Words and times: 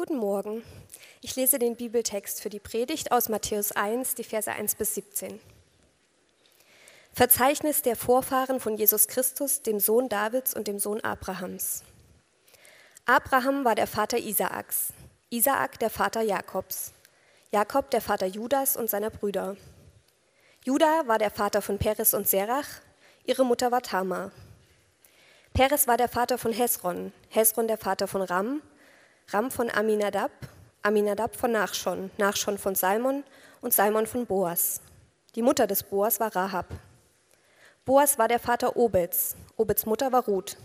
Guten 0.00 0.16
Morgen. 0.16 0.62
Ich 1.20 1.36
lese 1.36 1.58
den 1.58 1.76
Bibeltext 1.76 2.40
für 2.40 2.48
die 2.48 2.58
Predigt 2.58 3.12
aus 3.12 3.28
Matthäus 3.28 3.70
1, 3.72 4.14
die 4.14 4.24
Verse 4.24 4.50
1 4.50 4.76
bis 4.76 4.94
17. 4.94 5.38
Verzeichnis 7.12 7.82
der 7.82 7.96
Vorfahren 7.96 8.60
von 8.60 8.78
Jesus 8.78 9.08
Christus, 9.08 9.60
dem 9.60 9.78
Sohn 9.78 10.08
Davids 10.08 10.54
und 10.54 10.68
dem 10.68 10.78
Sohn 10.78 11.02
Abrahams. 11.02 11.82
Abraham 13.04 13.66
war 13.66 13.74
der 13.74 13.86
Vater 13.86 14.16
Isaaks, 14.16 14.94
Isaak 15.28 15.78
der 15.80 15.90
Vater 15.90 16.22
Jakobs, 16.22 16.94
Jakob 17.52 17.90
der 17.90 18.00
Vater 18.00 18.24
Judas 18.24 18.78
und 18.78 18.88
seiner 18.88 19.10
Brüder. 19.10 19.58
Juda 20.64 21.08
war 21.08 21.18
der 21.18 21.30
Vater 21.30 21.60
von 21.60 21.76
Peres 21.76 22.14
und 22.14 22.26
Serach, 22.26 22.80
ihre 23.24 23.44
Mutter 23.44 23.70
war 23.70 23.82
Tamar. 23.82 24.32
Peres 25.52 25.86
war 25.86 25.98
der 25.98 26.08
Vater 26.08 26.38
von 26.38 26.54
Hesron, 26.54 27.12
Hesron 27.28 27.68
der 27.68 27.76
Vater 27.76 28.08
von 28.08 28.22
Ram, 28.22 28.62
Ram 29.32 29.52
von 29.52 29.70
Aminadab, 29.70 30.32
Aminadab 30.82 31.36
von 31.36 31.52
Nachschon, 31.52 32.10
Nachschon 32.18 32.58
von 32.58 32.74
Salmon 32.74 33.22
und 33.60 33.72
Salmon 33.72 34.06
von 34.08 34.26
Boas. 34.26 34.80
Die 35.36 35.42
Mutter 35.42 35.68
des 35.68 35.84
Boas 35.84 36.18
war 36.18 36.34
Rahab. 36.34 36.66
Boas 37.84 38.18
war 38.18 38.26
der 38.26 38.40
Vater 38.40 38.76
Obeds, 38.76 39.36
Obeds 39.56 39.86
Mutter 39.86 40.10
war 40.10 40.24
Ruth. 40.24 40.56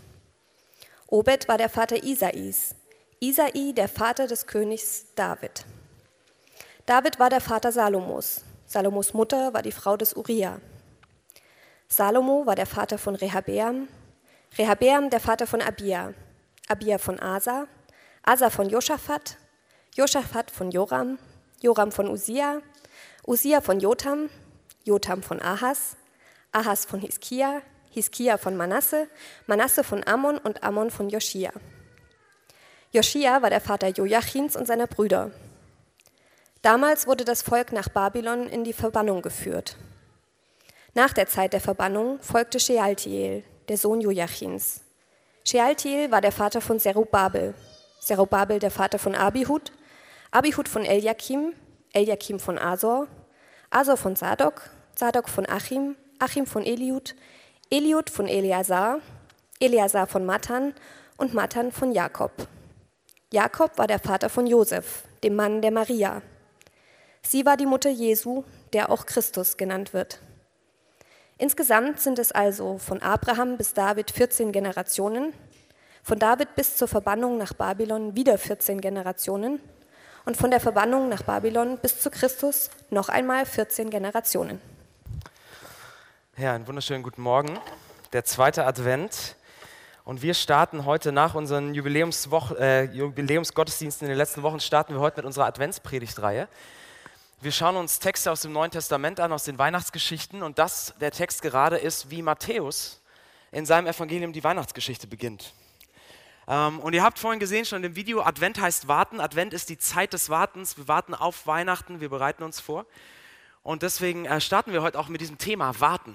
Obed 1.06 1.46
war 1.46 1.58
der 1.58 1.68
Vater 1.68 2.02
Isais, 2.02 2.74
Isai 3.20 3.72
der 3.72 3.88
Vater 3.88 4.26
des 4.26 4.48
Königs 4.48 5.14
David. 5.14 5.64
David 6.86 7.20
war 7.20 7.30
der 7.30 7.40
Vater 7.40 7.70
Salomos, 7.70 8.42
Salomos 8.66 9.14
Mutter 9.14 9.54
war 9.54 9.62
die 9.62 9.70
Frau 9.70 9.96
des 9.96 10.16
Uriah. 10.16 10.60
Salomo 11.86 12.46
war 12.46 12.56
der 12.56 12.66
Vater 12.66 12.98
von 12.98 13.14
Rehabeam, 13.14 13.86
Rehabeam 14.58 15.08
der 15.08 15.20
Vater 15.20 15.46
von 15.46 15.62
Abia, 15.62 16.14
Abia 16.66 16.98
von 16.98 17.20
Asa, 17.20 17.68
Asa 18.28 18.50
von 18.50 18.68
Josaphat, 18.68 19.36
Josaphat 19.94 20.50
von 20.50 20.72
Joram, 20.72 21.16
Joram 21.62 21.92
von 21.92 22.08
Usia, 22.08 22.60
Usia 23.24 23.60
von 23.60 23.78
Jotam, 23.78 24.28
Jotam 24.84 25.22
von 25.22 25.40
Ahas, 25.40 25.96
Ahas 26.50 26.86
von 26.86 26.98
Hiskia, 26.98 27.62
Hiskia 27.88 28.36
von 28.36 28.56
Manasse, 28.56 29.06
Manasse 29.46 29.84
von 29.84 30.04
Ammon 30.04 30.38
und 30.38 30.64
Ammon 30.64 30.90
von 30.90 31.08
Joschia. 31.08 31.52
Joschia 32.90 33.42
war 33.42 33.50
der 33.50 33.60
Vater 33.60 33.90
Joachins 33.90 34.56
und 34.56 34.66
seiner 34.66 34.88
Brüder. 34.88 35.30
Damals 36.62 37.06
wurde 37.06 37.24
das 37.24 37.42
Volk 37.42 37.70
nach 37.70 37.88
Babylon 37.90 38.48
in 38.48 38.64
die 38.64 38.72
Verbannung 38.72 39.22
geführt. 39.22 39.76
Nach 40.94 41.12
der 41.12 41.28
Zeit 41.28 41.52
der 41.52 41.60
Verbannung 41.60 42.20
folgte 42.22 42.58
Shealtiel, 42.58 43.44
der 43.68 43.76
Sohn 43.76 44.00
Joachins. 44.00 44.80
Shealtiel 45.44 46.10
war 46.10 46.20
der 46.20 46.32
Vater 46.32 46.60
von 46.60 46.80
Zerubabel, 46.80 47.54
Zerubabel 48.00 48.58
der 48.58 48.70
Vater 48.70 48.98
von 48.98 49.14
Abihud, 49.14 49.72
Abihud 50.30 50.68
von 50.68 50.84
Eliakim, 50.84 51.54
Eliakim 51.92 52.38
von 52.38 52.58
Asor, 52.58 53.08
Asor 53.70 53.96
von 53.96 54.16
Zadok, 54.16 54.70
Zadok 54.94 55.28
von 55.28 55.48
Achim, 55.48 55.96
Achim 56.18 56.46
von 56.46 56.64
Eliud, 56.64 57.14
Eliud 57.70 58.10
von 58.10 58.28
Eleazar, 58.28 59.00
Eleazar 59.60 60.06
von 60.06 60.24
Matan 60.24 60.74
und 61.16 61.34
Matan 61.34 61.72
von 61.72 61.92
Jakob. 61.92 62.32
Jakob 63.32 63.76
war 63.78 63.86
der 63.86 63.98
Vater 63.98 64.28
von 64.28 64.46
Josef, 64.46 65.04
dem 65.24 65.34
Mann 65.34 65.62
der 65.62 65.72
Maria. 65.72 66.22
Sie 67.22 67.44
war 67.44 67.56
die 67.56 67.66
Mutter 67.66 67.90
Jesu, 67.90 68.44
der 68.72 68.90
auch 68.90 69.04
Christus 69.04 69.56
genannt 69.56 69.92
wird. 69.92 70.20
Insgesamt 71.38 72.00
sind 72.00 72.18
es 72.18 72.32
also 72.32 72.78
von 72.78 73.02
Abraham 73.02 73.56
bis 73.56 73.74
David 73.74 74.10
14 74.10 74.52
Generationen, 74.52 75.34
von 76.06 76.20
David 76.20 76.54
bis 76.54 76.76
zur 76.76 76.86
Verbannung 76.86 77.36
nach 77.36 77.52
Babylon 77.52 78.14
wieder 78.14 78.38
14 78.38 78.80
Generationen 78.80 79.58
und 80.24 80.36
von 80.36 80.52
der 80.52 80.60
Verbannung 80.60 81.08
nach 81.08 81.22
Babylon 81.22 81.78
bis 81.78 81.98
zu 81.98 82.12
Christus 82.12 82.70
noch 82.90 83.08
einmal 83.08 83.44
14 83.44 83.90
Generationen. 83.90 84.60
Ja, 86.36 86.54
einen 86.54 86.64
wunderschönen 86.68 87.02
guten 87.02 87.22
Morgen. 87.22 87.58
Der 88.12 88.24
zweite 88.24 88.66
Advent. 88.66 89.34
Und 90.04 90.22
wir 90.22 90.34
starten 90.34 90.84
heute 90.84 91.10
nach 91.10 91.34
unseren 91.34 91.74
äh, 91.74 92.84
Jubiläumsgottesdiensten 92.84 94.06
in 94.06 94.10
den 94.10 94.16
letzten 94.16 94.44
Wochen, 94.44 94.60
starten 94.60 94.94
wir 94.94 95.00
heute 95.00 95.16
mit 95.16 95.26
unserer 95.26 95.46
Adventspredigtreihe. 95.46 96.46
Wir 97.40 97.50
schauen 97.50 97.74
uns 97.74 97.98
Texte 97.98 98.30
aus 98.30 98.42
dem 98.42 98.52
Neuen 98.52 98.70
Testament 98.70 99.18
an, 99.18 99.32
aus 99.32 99.42
den 99.42 99.58
Weihnachtsgeschichten. 99.58 100.44
Und 100.44 100.60
das, 100.60 100.94
der 101.00 101.10
Text 101.10 101.42
gerade, 101.42 101.78
ist, 101.78 102.12
wie 102.12 102.22
Matthäus 102.22 103.00
in 103.50 103.66
seinem 103.66 103.88
Evangelium 103.88 104.32
die 104.32 104.44
Weihnachtsgeschichte 104.44 105.08
beginnt. 105.08 105.52
Ähm, 106.48 106.78
und 106.78 106.92
ihr 106.92 107.02
habt 107.02 107.18
vorhin 107.18 107.40
gesehen 107.40 107.64
schon 107.64 107.82
im 107.82 107.96
Video, 107.96 108.22
Advent 108.22 108.60
heißt 108.60 108.88
warten. 108.88 109.20
Advent 109.20 109.52
ist 109.52 109.68
die 109.68 109.78
Zeit 109.78 110.12
des 110.12 110.30
Wartens. 110.30 110.76
Wir 110.76 110.88
warten 110.88 111.14
auf 111.14 111.46
Weihnachten, 111.46 112.00
wir 112.00 112.08
bereiten 112.08 112.42
uns 112.42 112.60
vor. 112.60 112.86
Und 113.62 113.82
deswegen 113.82 114.26
äh, 114.26 114.40
starten 114.40 114.72
wir 114.72 114.82
heute 114.82 114.98
auch 114.98 115.08
mit 115.08 115.20
diesem 115.20 115.38
Thema 115.38 115.80
Warten. 115.80 116.14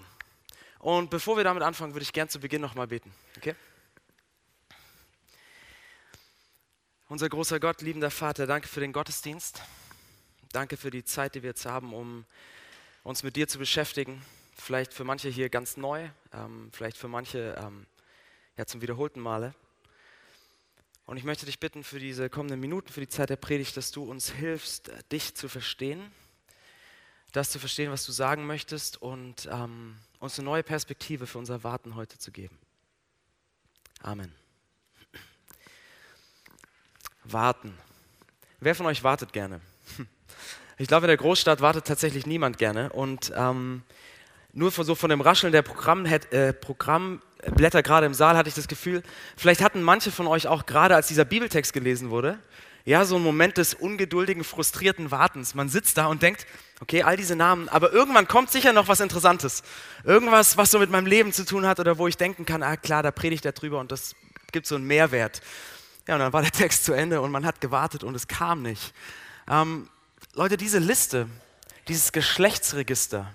Und 0.79 1.09
bevor 1.09 1.37
wir 1.37 1.43
damit 1.43 1.63
anfangen, 1.63 1.93
würde 1.93 2.03
ich 2.03 2.13
gern 2.13 2.29
zu 2.29 2.39
Beginn 2.39 2.61
nochmal 2.61 2.87
beten. 2.87 3.13
Okay? 3.37 3.55
Unser 7.09 7.27
großer 7.27 7.59
Gott, 7.59 7.81
liebender 7.81 8.09
Vater, 8.09 8.47
danke 8.47 8.69
für 8.69 8.79
den 8.79 8.93
Gottesdienst. 8.93 9.61
Danke 10.53 10.77
für 10.77 10.91
die 10.91 11.03
Zeit, 11.03 11.35
die 11.35 11.43
wir 11.43 11.49
jetzt 11.49 11.65
haben, 11.65 11.93
um 11.93 12.25
uns 13.03 13.23
mit 13.23 13.35
dir 13.35 13.47
zu 13.47 13.59
beschäftigen. 13.59 14.21
Vielleicht 14.55 14.93
für 14.93 15.03
manche 15.03 15.27
hier 15.27 15.49
ganz 15.49 15.75
neu, 15.75 16.09
ähm, 16.33 16.69
vielleicht 16.71 16.97
für 16.97 17.07
manche 17.09 17.55
ähm, 17.57 17.85
ja, 18.57 18.65
zum 18.65 18.81
wiederholten 18.81 19.19
Male. 19.19 19.53
Und 21.11 21.17
ich 21.17 21.25
möchte 21.25 21.45
dich 21.45 21.59
bitten 21.59 21.83
für 21.83 21.99
diese 21.99 22.29
kommenden 22.29 22.61
Minuten, 22.61 22.87
für 22.87 23.01
die 23.01 23.09
Zeit 23.09 23.29
der 23.29 23.35
Predigt, 23.35 23.75
dass 23.75 23.91
du 23.91 24.05
uns 24.05 24.31
hilfst, 24.31 24.93
dich 25.11 25.35
zu 25.35 25.49
verstehen, 25.49 26.09
das 27.33 27.51
zu 27.51 27.59
verstehen, 27.59 27.91
was 27.91 28.05
du 28.05 28.13
sagen 28.13 28.47
möchtest 28.47 29.01
und 29.01 29.49
ähm, 29.51 29.97
uns 30.19 30.39
eine 30.39 30.45
neue 30.45 30.63
Perspektive 30.63 31.27
für 31.27 31.37
unser 31.37 31.65
Warten 31.65 31.95
heute 31.95 32.17
zu 32.17 32.31
geben. 32.31 32.57
Amen. 34.01 34.33
Warten. 37.25 37.77
Wer 38.61 38.73
von 38.73 38.85
euch 38.85 39.03
wartet 39.03 39.33
gerne? 39.33 39.59
Ich 40.77 40.87
glaube, 40.87 41.07
in 41.07 41.09
der 41.09 41.17
Großstadt 41.17 41.59
wartet 41.59 41.85
tatsächlich 41.87 42.25
niemand 42.25 42.57
gerne. 42.57 42.89
Und 42.93 43.33
ähm, 43.35 43.83
nur 44.53 44.71
von, 44.71 44.85
so 44.85 44.95
von 44.95 45.09
dem 45.09 45.19
Rascheln 45.21 45.51
der 45.51 45.61
Programm, 45.61 46.05
äh, 46.05 46.53
Programm 46.53 47.21
Blätter 47.55 47.83
gerade 47.83 48.05
im 48.05 48.13
Saal 48.13 48.37
hatte 48.37 48.49
ich 48.49 48.55
das 48.55 48.67
Gefühl, 48.67 49.03
vielleicht 49.35 49.61
hatten 49.61 49.81
manche 49.81 50.11
von 50.11 50.27
euch 50.27 50.47
auch 50.47 50.65
gerade, 50.65 50.95
als 50.95 51.07
dieser 51.07 51.25
Bibeltext 51.25 51.73
gelesen 51.73 52.09
wurde, 52.09 52.39
ja, 52.83 53.05
so 53.05 53.15
einen 53.15 53.23
Moment 53.23 53.57
des 53.57 53.75
ungeduldigen, 53.75 54.43
frustrierten 54.43 55.11
Wartens. 55.11 55.53
Man 55.53 55.69
sitzt 55.69 55.97
da 55.97 56.07
und 56.07 56.23
denkt, 56.23 56.47
okay, 56.79 57.03
all 57.03 57.15
diese 57.15 57.35
Namen, 57.35 57.69
aber 57.69 57.93
irgendwann 57.93 58.27
kommt 58.27 58.49
sicher 58.49 58.73
noch 58.73 58.87
was 58.87 58.99
Interessantes. 58.99 59.61
Irgendwas, 60.03 60.57
was 60.57 60.71
so 60.71 60.79
mit 60.79 60.89
meinem 60.89 61.05
Leben 61.05 61.31
zu 61.31 61.45
tun 61.45 61.67
hat 61.67 61.79
oder 61.79 61.99
wo 61.99 62.07
ich 62.07 62.17
denken 62.17 62.45
kann, 62.45 62.63
ah 62.63 62.77
klar, 62.77 63.03
da 63.03 63.11
predigt 63.11 63.45
er 63.45 63.51
drüber 63.51 63.79
und 63.79 63.91
das 63.91 64.15
gibt 64.51 64.65
so 64.65 64.75
einen 64.75 64.85
Mehrwert. 64.85 65.41
Ja, 66.07 66.15
und 66.15 66.21
dann 66.21 66.33
war 66.33 66.41
der 66.41 66.51
Text 66.51 66.85
zu 66.85 66.93
Ende 66.93 67.21
und 67.21 67.31
man 67.31 67.45
hat 67.45 67.61
gewartet 67.61 68.03
und 68.03 68.15
es 68.15 68.27
kam 68.27 68.63
nicht. 68.63 68.93
Ähm, 69.47 69.87
Leute, 70.33 70.57
diese 70.57 70.79
Liste, 70.79 71.27
dieses 71.87 72.11
Geschlechtsregister, 72.11 73.31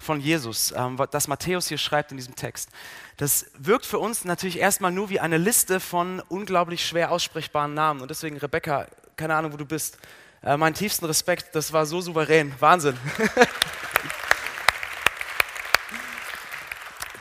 von 0.00 0.18
Jesus, 0.18 0.72
ähm, 0.76 0.98
das 1.10 1.28
Matthäus 1.28 1.68
hier 1.68 1.78
schreibt 1.78 2.10
in 2.10 2.16
diesem 2.16 2.34
Text. 2.34 2.70
Das 3.18 3.46
wirkt 3.58 3.84
für 3.84 3.98
uns 3.98 4.24
natürlich 4.24 4.58
erstmal 4.58 4.90
nur 4.90 5.10
wie 5.10 5.20
eine 5.20 5.36
Liste 5.36 5.78
von 5.78 6.20
unglaublich 6.28 6.84
schwer 6.84 7.12
aussprechbaren 7.12 7.74
Namen. 7.74 8.00
Und 8.00 8.10
deswegen, 8.10 8.38
Rebecca, 8.38 8.88
keine 9.16 9.34
Ahnung, 9.34 9.52
wo 9.52 9.58
du 9.58 9.66
bist, 9.66 9.98
äh, 10.42 10.56
meinen 10.56 10.72
tiefsten 10.74 11.04
Respekt, 11.04 11.54
das 11.54 11.72
war 11.72 11.84
so 11.84 12.00
souverän. 12.00 12.54
Wahnsinn. 12.58 12.96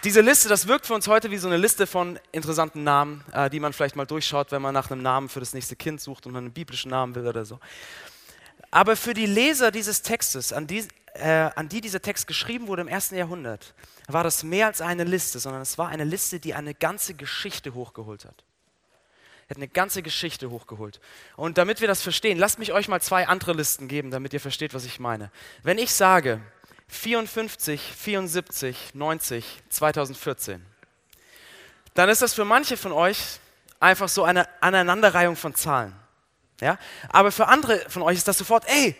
Diese 0.06 0.22
Liste, 0.22 0.47
das 0.47 0.66
wirkt 0.66 0.88
für 0.88 0.94
uns 0.94 1.09
heute 1.09 1.29
wie 1.29 1.38
so 1.38 1.50
eine 1.50 1.57
Liste 1.57 1.85
von 1.85 2.17
interessanten 2.31 2.85
Namen, 2.85 3.25
äh, 3.34 3.50
die 3.50 3.59
man 3.59 3.73
vielleicht 3.73 3.97
mal 3.97 4.06
durchschaut, 4.06 4.53
wenn 4.53 4.61
man 4.61 4.73
nach 4.73 4.90
einem 4.90 5.01
Namen 5.01 5.28
für 5.28 5.41
das 5.41 5.53
nächste 5.53 5.75
Kind 5.75 6.00
sucht 6.00 6.25
und 6.25 6.31
man 6.31 6.46
einen 6.46 6.53
biblischen 6.53 6.91
Namen 6.91 7.13
will 7.16 7.28
oder 7.28 7.43
so. 7.43 7.59
Aber 8.72 8.96
für 8.96 9.14
die 9.14 9.26
Leser 9.26 9.72
dieses 9.72 10.02
Textes, 10.03 10.53
an 10.53 10.67
die, 10.67 10.87
äh, 11.16 11.50
an 11.56 11.70
die 11.70 11.82
dieser 11.82 12.02
Text 12.02 12.28
geschrieben 12.28 12.67
wurde 12.67 12.82
im 12.82 12.88
ersten 12.88 13.16
Jahrhundert, 13.16 13.73
war 14.08 14.23
das 14.23 14.44
mehr 14.44 14.67
als 14.67 14.82
eine 14.82 15.03
Liste, 15.03 15.40
sondern 15.40 15.61
es 15.61 15.78
war 15.78 15.90
eine 15.90 16.03
Liste, 16.03 16.40
die 16.40 16.53
eine 16.53 16.73
ganze 16.73 17.14
Geschichte 17.14 17.73
hochgeholt 17.73 18.26
hat. 18.26 18.44
Er 19.47 19.56
hat 19.56 19.58
eine 19.58 19.67
ganze 19.67 20.03
Geschichte 20.03 20.52
hochgeholt. 20.52 21.00
Und 21.35 21.58
damit 21.58 21.82
wir 21.82 21.88
das 21.88 22.03
verstehen, 22.03 22.38
lasst 22.38 22.59
mich 22.59 22.72
euch 22.72 22.88
mal 22.88 23.02
zwei 23.02 23.28
andere 23.28 23.53
Listen 23.53 23.88
geben, 23.88 24.11
damit 24.11 24.32
ihr 24.34 24.40
versteht, 24.40 24.76
was 24.76 24.85
ich 24.85 25.00
meine. 25.00 25.32
Wenn 25.64 25.79
ich 25.79 25.91
sage 25.91 26.40
54, 26.88 27.82
74, 27.82 28.94
90, 28.94 29.46
2014, 29.70 30.64
dann 31.96 32.09
ist 32.09 32.22
das 32.22 32.35
für 32.35 32.46
manche 32.46 32.78
von 32.78 32.91
euch 32.91 33.40
einfach 33.79 34.09
so 34.09 34.23
eine 34.23 34.47
Aneinanderreihung 34.62 35.35
von 35.35 35.55
Zahlen. 35.55 35.96
Ja? 36.62 36.78
Aber 37.09 37.32
für 37.32 37.47
andere 37.47 37.90
von 37.90 38.03
euch 38.03 38.17
ist 38.17 38.28
das 38.28 38.38
sofort, 38.38 38.66
ey, 38.67 38.96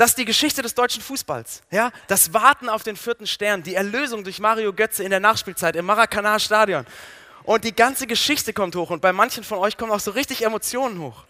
das 0.00 0.12
ist 0.12 0.18
die 0.18 0.24
Geschichte 0.24 0.62
des 0.62 0.74
deutschen 0.74 1.02
Fußballs. 1.02 1.62
Ja? 1.70 1.92
Das 2.06 2.32
Warten 2.32 2.70
auf 2.70 2.82
den 2.82 2.96
vierten 2.96 3.26
Stern, 3.26 3.62
die 3.62 3.74
Erlösung 3.74 4.24
durch 4.24 4.38
Mario 4.38 4.72
Götze 4.72 5.04
in 5.04 5.10
der 5.10 5.20
Nachspielzeit 5.20 5.76
im 5.76 5.84
Maracanã-Stadion. 5.84 6.86
Und 7.42 7.64
die 7.64 7.76
ganze 7.76 8.06
Geschichte 8.06 8.54
kommt 8.54 8.74
hoch 8.76 8.88
und 8.88 9.02
bei 9.02 9.12
manchen 9.12 9.44
von 9.44 9.58
euch 9.58 9.76
kommen 9.76 9.92
auch 9.92 10.00
so 10.00 10.12
richtig 10.12 10.42
Emotionen 10.42 10.98
hoch. 11.00 11.24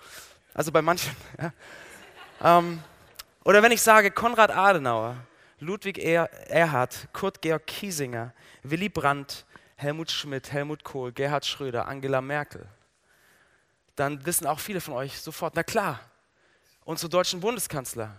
Also 0.55 0.71
bei 0.71 0.83
manchen. 0.83 1.11
Ja. 2.41 2.59
Ähm, 2.59 2.81
oder 3.43 3.61
wenn 3.61 3.73
ich 3.73 3.83
sage 3.83 4.13
Konrad 4.13 4.53
Adenauer, 4.53 5.17
Ludwig 5.59 5.99
er 5.99 6.31
Erhard, 6.49 7.09
Kurt 7.13 7.43
Georg 7.43 7.67
Kiesinger, 7.67 8.33
Willy 8.63 8.89
Brandt, 8.89 9.47
Helmut 9.75 10.13
Schmidt, 10.13 10.53
Helmut 10.53 10.85
Kohl, 10.85 11.11
Gerhard 11.11 11.45
Schröder, 11.45 11.89
Angela 11.89 12.21
Merkel, 12.21 12.69
dann 13.97 14.25
wissen 14.25 14.47
auch 14.47 14.61
viele 14.61 14.81
von 14.81 14.95
euch 14.95 15.21
sofort, 15.21 15.57
na 15.57 15.65
klar, 15.65 15.99
unsere 16.85 17.11
deutschen 17.11 17.41
Bundeskanzler, 17.41 18.15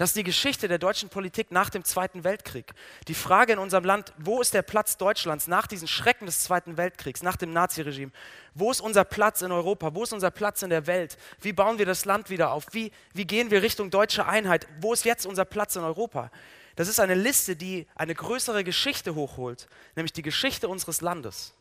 das 0.00 0.10
ist 0.10 0.16
die 0.16 0.24
Geschichte 0.24 0.66
der 0.66 0.78
deutschen 0.78 1.10
Politik 1.10 1.50
nach 1.50 1.68
dem 1.68 1.84
Zweiten 1.84 2.24
Weltkrieg. 2.24 2.72
Die 3.06 3.12
Frage 3.12 3.52
in 3.52 3.58
unserem 3.58 3.84
Land, 3.84 4.14
wo 4.16 4.40
ist 4.40 4.54
der 4.54 4.62
Platz 4.62 4.96
Deutschlands 4.96 5.46
nach 5.46 5.66
diesen 5.66 5.86
Schrecken 5.86 6.24
des 6.24 6.42
Zweiten 6.42 6.78
Weltkriegs, 6.78 7.22
nach 7.22 7.36
dem 7.36 7.52
Naziregime? 7.52 8.10
Wo 8.54 8.70
ist 8.70 8.80
unser 8.80 9.04
Platz 9.04 9.42
in 9.42 9.52
Europa? 9.52 9.94
Wo 9.94 10.02
ist 10.02 10.14
unser 10.14 10.30
Platz 10.30 10.62
in 10.62 10.70
der 10.70 10.86
Welt? 10.86 11.18
Wie 11.42 11.52
bauen 11.52 11.76
wir 11.76 11.84
das 11.84 12.06
Land 12.06 12.30
wieder 12.30 12.52
auf? 12.52 12.68
Wie, 12.72 12.92
wie 13.12 13.26
gehen 13.26 13.50
wir 13.50 13.60
Richtung 13.60 13.90
deutsche 13.90 14.24
Einheit? 14.24 14.66
Wo 14.80 14.94
ist 14.94 15.04
jetzt 15.04 15.26
unser 15.26 15.44
Platz 15.44 15.76
in 15.76 15.82
Europa? 15.82 16.30
Das 16.76 16.88
ist 16.88 16.98
eine 16.98 17.14
Liste, 17.14 17.54
die 17.54 17.86
eine 17.94 18.14
größere 18.14 18.64
Geschichte 18.64 19.14
hochholt, 19.14 19.68
nämlich 19.96 20.14
die 20.14 20.22
Geschichte 20.22 20.70
unseres 20.70 21.02
Landes. 21.02 21.52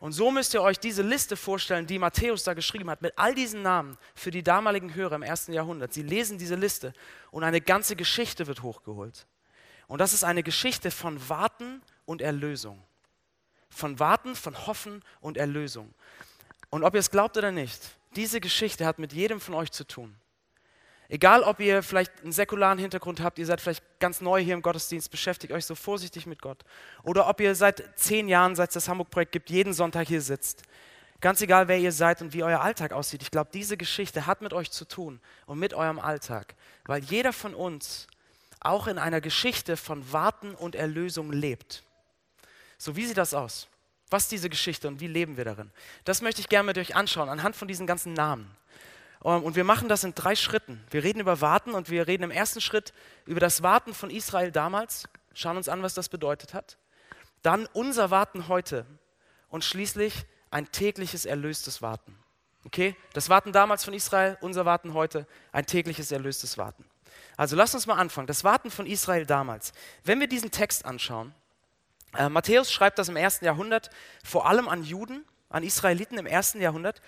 Und 0.00 0.12
so 0.12 0.30
müsst 0.30 0.54
ihr 0.54 0.62
euch 0.62 0.78
diese 0.78 1.02
Liste 1.02 1.36
vorstellen, 1.36 1.86
die 1.86 1.98
Matthäus 1.98 2.44
da 2.44 2.54
geschrieben 2.54 2.88
hat, 2.90 3.02
mit 3.02 3.12
all 3.16 3.34
diesen 3.34 3.62
Namen 3.62 3.98
für 4.14 4.30
die 4.30 4.42
damaligen 4.42 4.94
Hörer 4.94 5.16
im 5.16 5.22
ersten 5.22 5.52
Jahrhundert. 5.52 5.92
Sie 5.92 6.02
lesen 6.02 6.38
diese 6.38 6.54
Liste 6.54 6.92
und 7.30 7.42
eine 7.42 7.60
ganze 7.60 7.96
Geschichte 7.96 8.46
wird 8.46 8.62
hochgeholt. 8.62 9.26
Und 9.88 10.00
das 10.00 10.12
ist 10.12 10.22
eine 10.22 10.42
Geschichte 10.42 10.90
von 10.90 11.28
Warten 11.28 11.82
und 12.04 12.22
Erlösung. 12.22 12.82
Von 13.70 13.98
Warten, 13.98 14.36
von 14.36 14.66
Hoffen 14.66 15.02
und 15.20 15.36
Erlösung. 15.36 15.92
Und 16.70 16.84
ob 16.84 16.94
ihr 16.94 17.00
es 17.00 17.10
glaubt 17.10 17.36
oder 17.36 17.50
nicht, 17.50 17.80
diese 18.14 18.40
Geschichte 18.40 18.86
hat 18.86 18.98
mit 18.98 19.12
jedem 19.12 19.40
von 19.40 19.54
euch 19.54 19.72
zu 19.72 19.84
tun. 19.84 20.14
Egal, 21.10 21.42
ob 21.42 21.58
ihr 21.60 21.82
vielleicht 21.82 22.12
einen 22.22 22.32
säkularen 22.32 22.78
Hintergrund 22.78 23.20
habt, 23.20 23.38
ihr 23.38 23.46
seid 23.46 23.62
vielleicht 23.62 23.82
ganz 23.98 24.20
neu 24.20 24.42
hier 24.42 24.52
im 24.52 24.60
Gottesdienst, 24.60 25.10
beschäftigt 25.10 25.52
euch 25.54 25.64
so 25.64 25.74
vorsichtig 25.74 26.26
mit 26.26 26.42
Gott. 26.42 26.64
Oder 27.02 27.28
ob 27.28 27.40
ihr 27.40 27.54
seit 27.54 27.82
zehn 27.98 28.28
Jahren, 28.28 28.54
seit 28.54 28.68
es 28.70 28.74
das 28.74 28.88
Hamburg-Projekt 28.88 29.32
gibt, 29.32 29.48
jeden 29.48 29.72
Sonntag 29.72 30.06
hier 30.06 30.20
sitzt. 30.20 30.62
Ganz 31.22 31.40
egal, 31.40 31.66
wer 31.66 31.78
ihr 31.78 31.92
seid 31.92 32.20
und 32.20 32.34
wie 32.34 32.44
euer 32.44 32.60
Alltag 32.60 32.92
aussieht. 32.92 33.22
Ich 33.22 33.30
glaube, 33.30 33.50
diese 33.52 33.78
Geschichte 33.78 34.26
hat 34.26 34.42
mit 34.42 34.52
euch 34.52 34.70
zu 34.70 34.84
tun 34.84 35.18
und 35.46 35.58
mit 35.58 35.72
eurem 35.72 35.98
Alltag. 35.98 36.54
Weil 36.84 37.02
jeder 37.02 37.32
von 37.32 37.54
uns 37.54 38.06
auch 38.60 38.86
in 38.86 38.98
einer 38.98 39.22
Geschichte 39.22 39.76
von 39.76 40.12
Warten 40.12 40.54
und 40.54 40.74
Erlösung 40.74 41.32
lebt. 41.32 41.82
So, 42.76 42.96
wie 42.96 43.06
sieht 43.06 43.16
das 43.16 43.32
aus? 43.32 43.66
Was 44.10 44.24
ist 44.24 44.32
diese 44.32 44.50
Geschichte 44.50 44.88
und 44.88 45.00
wie 45.00 45.06
leben 45.06 45.36
wir 45.36 45.44
darin? 45.44 45.70
Das 46.04 46.22
möchte 46.22 46.40
ich 46.40 46.48
gerne 46.48 46.66
mit 46.66 46.78
euch 46.78 46.94
anschauen, 46.94 47.28
anhand 47.28 47.56
von 47.56 47.68
diesen 47.68 47.86
ganzen 47.86 48.12
Namen. 48.12 48.50
Ähm, 49.24 49.42
und 49.42 49.56
wir 49.56 49.64
machen 49.64 49.88
das 49.88 50.04
in 50.04 50.14
drei 50.14 50.36
Schritten. 50.36 50.84
Wir 50.90 51.04
reden 51.04 51.20
über 51.20 51.40
Warten 51.40 51.74
und 51.74 51.90
wir 51.90 52.06
reden 52.06 52.24
im 52.24 52.30
ersten 52.30 52.60
Schritt 52.60 52.92
über 53.26 53.40
das 53.40 53.62
Warten 53.62 53.94
von 53.94 54.10
Israel 54.10 54.52
damals, 54.52 55.08
schauen 55.34 55.56
uns 55.56 55.68
an, 55.68 55.82
was 55.82 55.94
das 55.94 56.08
bedeutet 56.08 56.54
hat. 56.54 56.78
Dann 57.42 57.66
unser 57.72 58.10
Warten 58.10 58.48
heute 58.48 58.86
und 59.48 59.64
schließlich 59.64 60.26
ein 60.50 60.70
tägliches 60.72 61.24
erlöstes 61.24 61.82
Warten. 61.82 62.18
Okay? 62.64 62.96
Das 63.12 63.28
Warten 63.28 63.52
damals 63.52 63.84
von 63.84 63.94
Israel, 63.94 64.36
unser 64.40 64.64
Warten 64.64 64.94
heute, 64.94 65.26
ein 65.52 65.66
tägliches 65.66 66.12
erlöstes 66.12 66.58
Warten. 66.58 66.84
Also 67.36 67.56
lasst 67.56 67.74
uns 67.74 67.86
mal 67.86 67.94
anfangen. 67.94 68.26
Das 68.26 68.44
Warten 68.44 68.70
von 68.70 68.86
Israel 68.86 69.24
damals. 69.24 69.72
Wenn 70.04 70.20
wir 70.20 70.26
diesen 70.26 70.50
Text 70.50 70.84
anschauen, 70.84 71.34
äh, 72.16 72.28
Matthäus 72.28 72.72
schreibt 72.72 72.98
das 72.98 73.08
im 73.08 73.16
ersten 73.16 73.44
Jahrhundert 73.44 73.90
vor 74.24 74.46
allem 74.46 74.68
an 74.68 74.82
Juden, 74.82 75.24
an 75.48 75.62
Israeliten 75.62 76.18
im 76.18 76.26
ersten 76.26 76.60
Jahrhundert. 76.60 77.00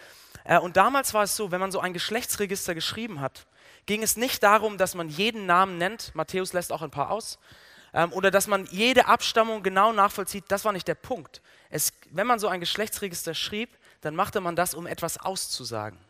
Äh, 0.50 0.58
und 0.58 0.76
damals 0.76 1.14
war 1.14 1.22
es 1.22 1.36
so, 1.36 1.52
wenn 1.52 1.60
man 1.60 1.70
so 1.70 1.78
ein 1.78 1.92
Geschlechtsregister 1.92 2.74
geschrieben 2.74 3.20
hat, 3.20 3.46
ging 3.86 4.02
es 4.02 4.16
nicht 4.16 4.42
darum, 4.42 4.78
dass 4.78 4.96
man 4.96 5.08
jeden 5.08 5.46
Namen 5.46 5.78
nennt, 5.78 6.12
Matthäus 6.16 6.52
lässt 6.52 6.72
auch 6.72 6.82
ein 6.82 6.90
paar 6.90 7.12
aus, 7.12 7.38
ähm, 7.94 8.12
oder 8.12 8.32
dass 8.32 8.48
man 8.48 8.66
jede 8.66 9.06
Abstammung 9.06 9.62
genau 9.62 9.92
nachvollzieht, 9.92 10.44
das 10.48 10.64
war 10.64 10.72
nicht 10.72 10.88
der 10.88 10.96
Punkt. 10.96 11.40
Es, 11.70 11.92
wenn 12.10 12.26
man 12.26 12.40
so 12.40 12.48
ein 12.48 12.58
Geschlechtsregister 12.58 13.32
schrieb, 13.32 13.78
dann 14.00 14.16
machte 14.16 14.40
man 14.40 14.56
das, 14.56 14.74
um 14.74 14.88
etwas 14.88 15.18
auszusagen. 15.18 16.00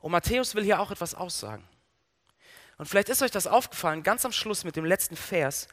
Und 0.00 0.10
Matthäus 0.10 0.56
will 0.56 0.64
hier 0.64 0.80
auch 0.80 0.90
etwas 0.90 1.14
aussagen. 1.14 1.62
Und 2.78 2.86
vielleicht 2.86 3.10
ist 3.10 3.22
euch 3.22 3.30
das 3.30 3.46
aufgefallen, 3.46 4.02
ganz 4.02 4.24
am 4.24 4.32
Schluss 4.32 4.64
mit 4.64 4.74
dem 4.74 4.84
letzten 4.84 5.14
Vers, 5.14 5.68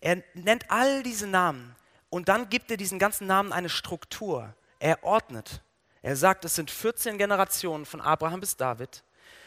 er 0.00 0.22
nennt 0.32 0.70
all 0.70 1.02
diese 1.02 1.26
Namen 1.26 1.76
und 2.08 2.30
dann 2.30 2.48
gibt 2.48 2.70
er 2.70 2.78
diesen 2.78 2.98
ganzen 2.98 3.26
Namen 3.26 3.52
eine 3.52 3.68
Struktur. 3.68 4.54
Er 4.78 5.02
ordnet. 5.02 5.62
Er 6.04 6.16
sagt, 6.16 6.44
es 6.44 6.54
sind 6.54 6.70
14 6.70 7.16
Generationen 7.16 7.86
von 7.86 8.02
Abraham 8.02 8.38
bis 8.38 8.54
David, 8.58 9.02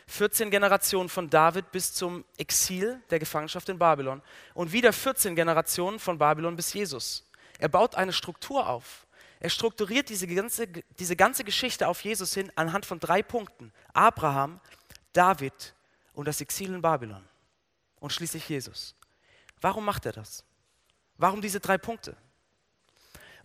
14 0.07 0.49
Generationen 0.49 1.07
von 1.07 1.29
David 1.29 1.71
bis 1.71 1.93
zum 1.93 2.25
Exil 2.35 2.99
der 3.11 3.19
Gefangenschaft 3.19 3.69
in 3.69 3.77
Babylon 3.77 4.23
und 4.55 4.71
wieder 4.71 4.91
14 4.91 5.35
Generationen 5.35 5.99
von 5.99 6.17
Babylon 6.17 6.55
bis 6.55 6.73
Jesus. 6.73 7.29
Er 7.59 7.69
baut 7.69 7.93
eine 7.93 8.11
Struktur 8.11 8.67
auf. 8.67 9.05
Er 9.39 9.51
strukturiert 9.51 10.09
diese 10.09 10.25
ganze, 10.25 10.65
diese 10.97 11.15
ganze 11.15 11.43
Geschichte 11.43 11.87
auf 11.87 12.03
Jesus 12.03 12.33
hin 12.33 12.51
anhand 12.55 12.87
von 12.87 12.99
drei 12.99 13.21
Punkten. 13.21 13.71
Abraham, 13.93 14.59
David 15.13 15.75
und 16.13 16.27
das 16.27 16.41
Exil 16.41 16.73
in 16.73 16.81
Babylon. 16.81 17.23
Und 17.99 18.13
schließlich 18.13 18.49
Jesus. 18.49 18.95
Warum 19.61 19.85
macht 19.85 20.07
er 20.07 20.13
das? 20.13 20.43
Warum 21.17 21.39
diese 21.39 21.59
drei 21.59 21.77
Punkte? 21.77 22.17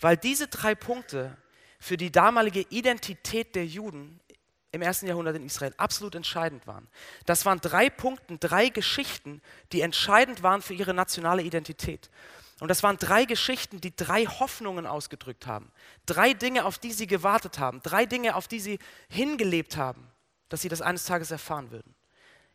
Weil 0.01 0.17
diese 0.17 0.49
drei 0.49 0.75
Punkte 0.75 1.37
für 1.83 1.97
die 1.97 2.13
damalige 2.13 2.61
Identität 2.71 3.57
der 3.57 3.67
Juden 3.67 4.21
im 4.71 4.83
ersten 4.83 5.09
Jahrhundert 5.09 5.35
in 5.35 5.45
Israel 5.45 5.75
absolut 5.79 6.15
entscheidend 6.15 6.65
waren. 6.69 6.87
Das 7.27 7.45
waren 7.45 7.61
drei 7.61 7.91
Punkte, 7.91 8.39
drei 8.39 8.69
Geschichten, 8.69 9.43
die 9.73 9.81
entscheidend 9.81 10.45
waren 10.45 10.63
für 10.63 10.75
ihre 10.75 10.95
nationale 10.95 11.43
Identität. 11.43 12.09
Und 12.61 12.69
das 12.69 12.85
waren 12.85 12.99
drei 12.99 13.25
Geschichten, 13.25 13.81
die 13.81 13.95
drei 13.97 14.27
Hoffnungen 14.27 14.87
ausgedrückt 14.87 15.49
haben. 15.49 15.73
Drei 16.07 16.35
Dinge, 16.35 16.67
auf 16.67 16.79
die 16.79 16.93
sie 16.93 17.09
gewartet 17.09 17.59
haben. 17.59 17.83
Drei 17.83 18.07
Dinge, 18.07 18.37
auf 18.37 18.47
die 18.47 18.61
sie 18.61 18.79
hingelebt 19.09 19.77
haben, 19.77 20.07
dass 20.51 20.63
sie 20.63 20.69
das 20.69 20.83
eines 20.83 21.05
Tages 21.05 21.33
erfahren 21.33 21.73
würden. 21.73 21.97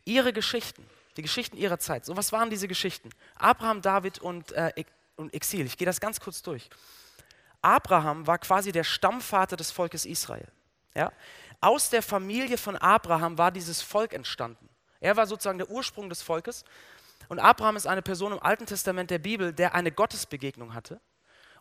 Ihre 0.05 0.31
Geschichten, 0.31 0.85
die 1.17 1.21
Geschichten 1.21 1.57
ihrer 1.57 1.79
Zeit. 1.79 2.05
So 2.05 2.15
was 2.15 2.31
waren 2.31 2.49
diese 2.49 2.69
Geschichten? 2.69 3.09
Abraham, 3.35 3.81
David 3.81 4.19
und, 4.19 4.53
äh, 4.53 4.85
und 5.17 5.33
Exil. 5.33 5.65
Ich 5.65 5.77
gehe 5.77 5.85
das 5.85 5.99
ganz 5.99 6.21
kurz 6.21 6.41
durch. 6.41 6.69
Abraham 7.61 8.27
war 8.27 8.37
quasi 8.37 8.71
der 8.71 8.83
Stammvater 8.83 9.57
des 9.57 9.71
Volkes 9.71 10.05
Israel. 10.05 10.47
Ja? 10.93 11.11
Aus 11.59 11.89
der 11.89 12.01
Familie 12.01 12.57
von 12.57 12.75
Abraham 12.75 13.37
war 13.37 13.51
dieses 13.51 13.81
Volk 13.81 14.13
entstanden. 14.13 14.69
Er 14.99 15.15
war 15.17 15.27
sozusagen 15.27 15.57
der 15.57 15.69
Ursprung 15.69 16.09
des 16.09 16.21
Volkes. 16.21 16.63
Und 17.29 17.39
Abraham 17.39 17.75
ist 17.75 17.87
eine 17.87 18.01
Person 18.01 18.31
im 18.31 18.41
Alten 18.41 18.65
Testament 18.65 19.11
der 19.11 19.19
Bibel, 19.19 19.53
der 19.53 19.73
eine 19.75 19.91
Gottesbegegnung 19.91 20.73
hatte. 20.73 20.99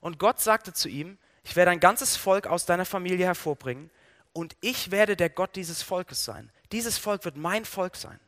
Und 0.00 0.18
Gott 0.18 0.40
sagte 0.40 0.72
zu 0.72 0.88
ihm, 0.88 1.18
ich 1.42 1.56
werde 1.56 1.70
ein 1.70 1.80
ganzes 1.80 2.16
Volk 2.16 2.46
aus 2.46 2.66
deiner 2.66 2.84
Familie 2.84 3.26
hervorbringen 3.26 3.90
und 4.32 4.56
ich 4.60 4.90
werde 4.90 5.16
der 5.16 5.30
Gott 5.30 5.56
dieses 5.56 5.82
Volkes 5.82 6.24
sein. 6.24 6.50
Dieses 6.72 6.98
Volk 6.98 7.24
wird 7.24 7.36
mein 7.36 7.64
Volk 7.64 7.96
sein. 7.96 8.20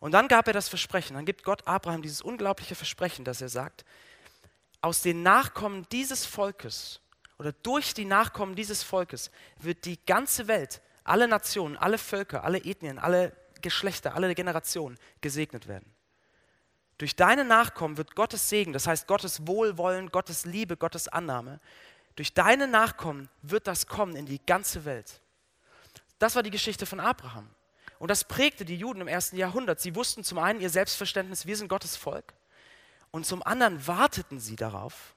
Und 0.00 0.12
dann 0.12 0.26
gab 0.26 0.46
er 0.46 0.52
das 0.52 0.68
Versprechen, 0.68 1.14
dann 1.14 1.26
gibt 1.26 1.44
Gott 1.44 1.66
Abraham 1.66 2.02
dieses 2.02 2.22
unglaubliche 2.22 2.74
Versprechen, 2.74 3.24
dass 3.24 3.40
er 3.40 3.48
sagt, 3.48 3.84
aus 4.82 5.00
den 5.00 5.22
Nachkommen 5.22 5.86
dieses 5.90 6.26
Volkes 6.26 7.00
oder 7.38 7.52
durch 7.52 7.94
die 7.94 8.04
Nachkommen 8.04 8.54
dieses 8.54 8.82
Volkes 8.82 9.30
wird 9.58 9.84
die 9.84 10.04
ganze 10.04 10.48
Welt, 10.48 10.82
alle 11.04 11.26
Nationen, 11.26 11.76
alle 11.76 11.98
Völker, 11.98 12.44
alle 12.44 12.58
Ethnien, 12.58 12.98
alle 12.98 13.32
Geschlechter, 13.62 14.14
alle 14.14 14.34
Generationen 14.34 14.98
gesegnet 15.20 15.66
werden. 15.68 15.92
Durch 16.98 17.16
deine 17.16 17.44
Nachkommen 17.44 17.96
wird 17.96 18.14
Gottes 18.14 18.48
Segen, 18.48 18.72
das 18.72 18.86
heißt 18.86 19.06
Gottes 19.06 19.46
Wohlwollen, 19.46 20.10
Gottes 20.10 20.44
Liebe, 20.44 20.76
Gottes 20.76 21.08
Annahme, 21.08 21.60
durch 22.16 22.34
deine 22.34 22.68
Nachkommen 22.68 23.28
wird 23.40 23.66
das 23.66 23.86
kommen 23.86 24.16
in 24.16 24.26
die 24.26 24.44
ganze 24.44 24.84
Welt. 24.84 25.20
Das 26.18 26.36
war 26.36 26.42
die 26.42 26.50
Geschichte 26.50 26.86
von 26.86 27.00
Abraham. 27.00 27.48
Und 27.98 28.10
das 28.10 28.24
prägte 28.24 28.64
die 28.64 28.76
Juden 28.76 29.00
im 29.00 29.08
ersten 29.08 29.36
Jahrhundert. 29.36 29.80
Sie 29.80 29.94
wussten 29.94 30.22
zum 30.24 30.38
einen 30.38 30.60
ihr 30.60 30.70
Selbstverständnis, 30.70 31.46
wir 31.46 31.56
sind 31.56 31.68
Gottes 31.68 31.96
Volk. 31.96 32.34
Und 33.12 33.26
zum 33.26 33.42
anderen 33.42 33.86
warteten 33.86 34.40
sie 34.40 34.56
darauf, 34.56 35.14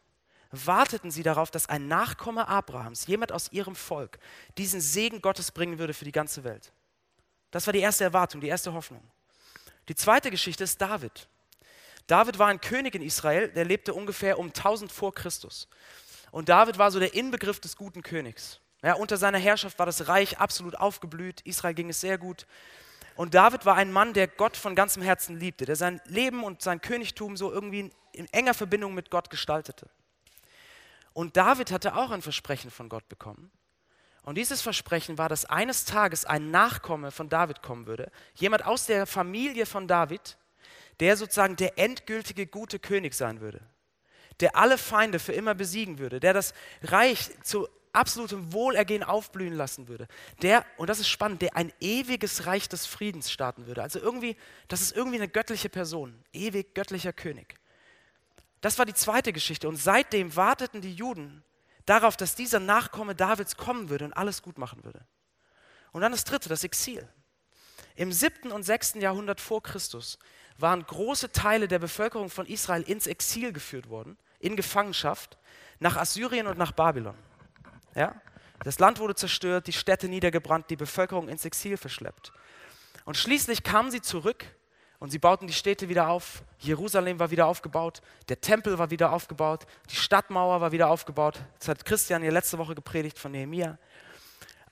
warteten 0.52 1.12
sie 1.12 1.24
darauf, 1.24 1.50
dass 1.50 1.68
ein 1.68 1.88
Nachkomme 1.88 2.48
Abrahams, 2.48 3.08
jemand 3.08 3.32
aus 3.32 3.52
ihrem 3.52 3.75
Volk, 3.75 4.20
diesen 4.58 4.82
Segen 4.82 5.22
Gottes 5.22 5.52
bringen 5.52 5.80
würde 5.80 5.94
für 5.94 6.06
die 6.06 6.12
ganze 6.12 6.44
Welt. 6.44 6.72
Das 7.52 7.66
war 7.66 7.74
die 7.74 7.80
erste 7.80 8.04
Erwartung, 8.04 8.42
die 8.42 8.50
erste 8.50 8.74
Hoffnung. 8.74 9.02
Die 9.88 9.96
zweite 9.96 10.30
Geschichte 10.30 10.66
ist 10.66 10.80
David. 10.82 11.28
David 12.08 12.38
war 12.38 12.48
ein 12.48 12.62
König 12.62 12.96
in 12.96 13.02
Israel, 13.02 13.50
der 13.50 13.66
lebte 13.66 13.94
ungefähr 13.94 14.38
um 14.38 14.48
1000 14.48 14.92
vor 14.92 15.14
Christus. 15.14 15.68
Und 16.32 16.50
David 16.50 16.78
war 16.78 16.92
so 16.92 17.00
der 17.00 17.14
Inbegriff 17.14 17.60
des 17.60 17.78
guten 17.78 18.04
Königs. 18.04 18.60
Ja, 18.84 18.96
unter 18.96 19.18
seiner 19.18 19.40
Herrschaft 19.40 19.80
war 19.80 19.86
das 19.86 20.08
Reich 20.08 20.38
absolut 20.38 20.75
aufgeblüht, 20.75 21.42
Israel 21.42 21.74
ging 21.74 21.90
es 21.90 22.02
sehr 22.02 22.18
gut. 22.18 22.46
Und 23.15 23.34
David 23.34 23.65
war 23.65 23.75
ein 23.75 23.91
Mann, 23.91 24.13
der 24.13 24.27
Gott 24.27 24.57
von 24.57 24.75
ganzem 24.75 25.01
Herzen 25.01 25.39
liebte, 25.39 25.65
der 25.65 25.75
sein 25.75 26.01
Leben 26.05 26.43
und 26.43 26.62
sein 26.62 26.81
Königtum 26.81 27.38
so 27.38 27.51
irgendwie 27.51 27.91
in 28.12 28.27
enger 28.34 28.53
Verbindung 28.53 28.93
mit 28.93 29.10
Gott 29.10 29.29
gestaltete. 29.29 29.89
Und 31.13 31.38
David 31.38 31.72
hatte 31.72 31.95
auch 31.95 32.12
ein 32.12 32.22
Versprechen 32.22 32.72
von 32.72 32.89
Gott 32.89 33.07
bekommen. 33.07 33.51
Und 34.24 34.36
dieses 34.38 34.62
Versprechen 34.62 35.17
war, 35.17 35.29
dass 35.29 35.45
eines 35.45 35.86
Tages 35.86 36.25
ein 36.25 36.51
Nachkomme 36.51 37.12
von 37.12 37.29
David 37.29 37.62
kommen 37.62 37.86
würde, 37.86 38.12
jemand 38.34 38.65
aus 38.65 38.88
der 38.88 39.05
Familie 39.05 39.65
von 39.65 39.88
David, 39.88 40.38
der 41.00 41.15
sozusagen 41.15 41.55
der 41.55 41.77
endgültige 41.77 42.48
gute 42.48 42.79
König 42.79 43.13
sein 43.13 43.39
würde, 43.39 43.62
der 44.39 44.55
alle 44.55 44.77
Feinde 44.77 45.19
für 45.19 45.34
immer 45.34 45.53
besiegen 45.53 46.00
würde, 46.00 46.19
der 46.19 46.34
das 46.34 46.53
Reich 46.81 47.29
zu 47.43 47.69
absolutem 47.96 48.54
Wohlergehen 48.54 49.04
aufblühen 49.04 49.54
lassen 49.54 49.88
würde, 49.88 50.08
der, 50.42 50.66
und 50.78 50.90
das 50.90 51.00
ist 51.00 51.10
spannend, 51.10 51.42
der 51.42 51.56
ein 51.56 51.72
ewiges 51.80 52.46
Reich 52.46 52.70
des 52.70 52.86
Friedens 52.86 53.32
starten 53.32 53.68
würde. 53.68 53.82
Also 53.82 54.00
irgendwie, 54.00 54.36
das 54.68 54.82
ist 54.82 54.96
irgendwie 54.96 55.18
eine 55.18 55.28
göttliche 55.28 55.70
Person, 55.70 56.14
ewig 56.34 56.75
göttlicher 56.75 57.14
König. 57.14 57.56
Das 58.62 58.80
war 58.80 58.86
die 58.86 58.94
zweite 58.94 59.32
Geschichte. 59.32 59.70
Und 59.70 59.75
seitdem 59.75 60.36
warteten 60.36 60.82
die 60.82 60.94
Juden 60.94 61.44
darauf, 61.86 62.18
dass 62.18 62.36
dieser 62.36 62.60
Nachkomme 62.60 63.14
Davids 63.14 63.58
kommen 63.58 63.90
würde 63.90 64.06
und 64.06 64.14
alles 64.14 64.42
gut 64.42 64.58
machen 64.58 64.84
würde. 64.84 65.06
Und 65.92 66.02
dann 66.02 66.12
das 66.12 66.24
dritte, 66.24 66.50
das 66.50 66.64
Exil. 66.64 67.08
Im 67.96 68.12
siebten 68.12 68.52
und 68.52 68.64
sechsten 68.64 69.02
Jahrhundert 69.02 69.40
vor 69.40 69.62
Christus 69.64 70.20
waren 70.58 70.86
große 70.86 71.32
Teile 71.32 71.68
der 71.68 71.80
Bevölkerung 71.80 72.30
von 72.30 72.46
Israel 72.46 72.82
ins 72.82 73.08
Exil 73.08 73.54
geführt 73.54 73.90
worden, 73.90 74.18
in 74.40 74.56
Gefangenschaft, 74.56 75.38
nach 75.80 75.96
Assyrien 75.96 76.48
und 76.48 76.58
nach 76.58 76.72
Babylon. 76.72 77.16
Ja? 77.96 78.22
Das 78.64 78.80
Land 78.80 79.00
wurde 79.00 79.16
zerstört, 79.16 79.68
die 79.68 79.74
Städte 79.74 80.08
niedergebrannt, 80.08 80.70
die 80.70 80.75
Bevölkerung 80.75 81.28
ins 81.28 81.46
Exil 81.46 81.78
verschleppt. 81.78 82.32
Und 83.06 83.18
schließlich 83.18 83.64
kamen 83.64 83.92
sie 83.92 84.02
zurück 84.02 84.46
und 85.00 85.12
sie 85.12 85.20
bauten 85.20 85.48
die 85.48 85.54
Städte 85.54 85.90
wieder 85.90 86.10
auf. 86.10 86.44
Jerusalem 86.60 87.20
war 87.20 87.32
wieder 87.32 87.46
aufgebaut, 87.48 88.02
der 88.30 88.42
Tempel 88.42 88.78
war 88.78 88.90
wieder 88.90 89.12
aufgebaut, 89.12 89.66
die 89.90 89.96
Stadtmauer 89.96 90.62
war 90.62 90.72
wieder 90.72 90.90
aufgebaut. 90.90 91.40
Das 91.60 91.68
hat 91.68 91.86
Christian 91.86 92.24
ja 92.24 92.32
letzte 92.32 92.58
Woche 92.58 92.75
gepredigt 92.75 93.20
von 93.20 93.32
Nehemiah. 93.32 93.78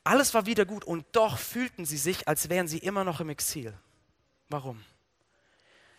Alles 0.04 0.34
war 0.34 0.46
wieder 0.46 0.66
gut 0.66 0.84
und 0.84 1.06
doch 1.14 1.38
fühlten 1.38 1.86
sie 1.86 1.98
sich, 1.98 2.28
als 2.28 2.50
wären 2.50 2.68
sie 2.68 2.80
immer 2.80 3.04
noch 3.04 3.20
im 3.22 3.30
Exil. 3.30 3.74
Warum? 4.50 4.84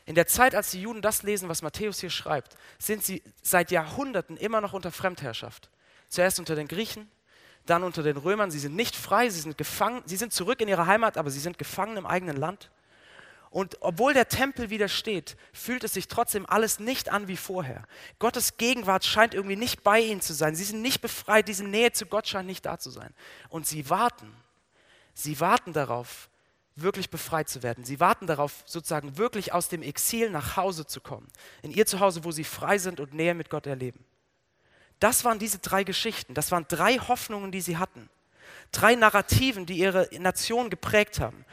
In 0.07 0.15
der 0.15 0.27
Zeit, 0.27 0.55
als 0.55 0.71
die 0.71 0.83
Juden 0.83 1.01
das 1.01 1.23
lesen, 1.23 1.49
was 1.49 1.63
Matthäus 1.63 2.01
hier 2.01 2.11
schreibt, 2.11 2.57
sind 2.79 3.03
sie 3.03 3.23
seit 3.41 3.71
Jahrhunderten 3.71 4.37
immer 4.37 4.61
noch 4.61 4.75
unter 4.75 4.93
Fremdherrschaft. 4.93 5.71
Zuerst 6.09 6.39
unter 6.39 6.55
den 6.55 6.69
Griechen, 6.69 7.11
dann 7.67 7.83
unter 7.83 8.03
den 8.03 8.17
Römern. 8.17 8.51
Sie 8.51 8.59
sind 8.59 8.77
nicht 8.77 8.97
frei, 8.97 9.29
sie 9.31 9.41
sind 9.41 9.59
gefangen, 9.59 10.03
sie 10.07 10.17
sind 10.17 10.33
zurück 10.33 10.61
in 10.61 10.69
ihre 10.69 10.87
Heimat, 10.87 11.17
aber 11.17 11.31
sie 11.31 11.41
sind 11.41 11.59
gefangen 11.59 11.97
im 11.97 12.07
eigenen 12.07 12.37
Land. 12.37 12.71
Und 13.51 13.77
obwohl 13.81 14.15
der 14.15 14.29
Tempel 14.29 14.69
wieder 14.71 14.89
steht, 14.89 15.37
fühlt 15.53 15.85
es 15.85 15.95
sich 15.95 16.09
trotzdem 16.09 16.45
alles 16.45 16.81
nicht 16.81 17.11
an 17.11 17.29
wie 17.29 17.37
vorher. 17.37 17.85
Gottes 18.19 18.57
Gegenwart 18.57 19.05
scheint 19.05 19.33
irgendwie 19.33 19.55
nicht 19.55 19.85
bei 19.85 20.01
ihnen 20.01 20.21
zu 20.21 20.35
sein. 20.35 20.57
Sie 20.57 20.65
sind 20.65 20.83
nicht 20.83 21.01
befreit, 21.01 21.47
diese 21.47 21.65
Nähe 21.65 21.93
zu 21.93 22.07
Gott 22.07 22.27
scheint 22.27 22.49
nicht 22.49 22.67
da 22.67 22.79
zu 22.79 22.91
sein. 22.91 23.15
Und 23.49 23.65
sie 23.65 23.89
warten, 23.89 24.35
sie 25.15 25.39
warten 25.39 25.73
darauf, 25.73 26.29
wirklich 26.75 27.11
befreit 27.11 27.49
zu 27.49 27.63
werden. 27.63 27.85
Sie 27.85 28.01
warten 28.01 28.27
darauf, 28.27 28.65
sozusagen 28.67 29.19
wirklich 29.19 29.53
aus 29.53 29.69
dem 29.69 29.83
Exil 29.83 30.31
nach 30.31 30.57
Hause 30.57 30.87
zu 30.87 31.01
kommen. 31.01 31.29
In 31.63 31.71
ihr 31.71 31.87
Zuhause, 31.87 32.25
wo 32.25 32.33
sie 32.33 32.43
frei 32.43 32.79
sind 32.79 32.99
und 32.99 33.15
Nähe 33.15 33.35
mit 33.35 33.51
Gott 33.51 33.67
erleben. 33.69 34.05
Das 35.01 35.25
waren 35.25 35.39
diese 35.39 35.59
drei 35.59 35.85
Geschichten. 35.85 36.35
Das 36.35 36.51
waren 36.51 36.67
drei 36.69 36.99
Hoffnungen, 36.99 37.53
die 37.53 37.61
sie 37.61 37.77
hatten. 37.77 38.09
Drei 38.73 38.95
Narrativen, 38.95 39.67
die 39.67 39.79
ihre 39.79 40.09
Nation 40.19 40.71
geprägt 40.71 41.21
haben 41.21 41.45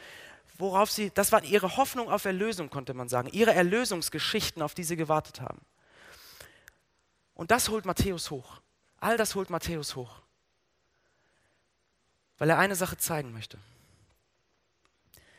worauf 0.62 0.90
sie, 0.90 1.10
das 1.10 1.32
war 1.32 1.42
ihre 1.44 1.76
Hoffnung 1.76 2.08
auf 2.08 2.24
Erlösung, 2.24 2.70
konnte 2.70 2.94
man 2.94 3.08
sagen, 3.08 3.28
ihre 3.32 3.52
Erlösungsgeschichten, 3.52 4.62
auf 4.62 4.74
die 4.74 4.84
sie 4.84 4.96
gewartet 4.96 5.40
haben. 5.40 5.60
Und 7.34 7.50
das 7.50 7.68
holt 7.68 7.84
Matthäus 7.84 8.30
hoch. 8.30 8.60
All 8.98 9.16
das 9.16 9.34
holt 9.34 9.50
Matthäus 9.50 9.96
hoch. 9.96 10.22
Weil 12.38 12.48
er 12.48 12.58
eine 12.58 12.76
Sache 12.76 12.96
zeigen 12.96 13.32
möchte. 13.32 13.58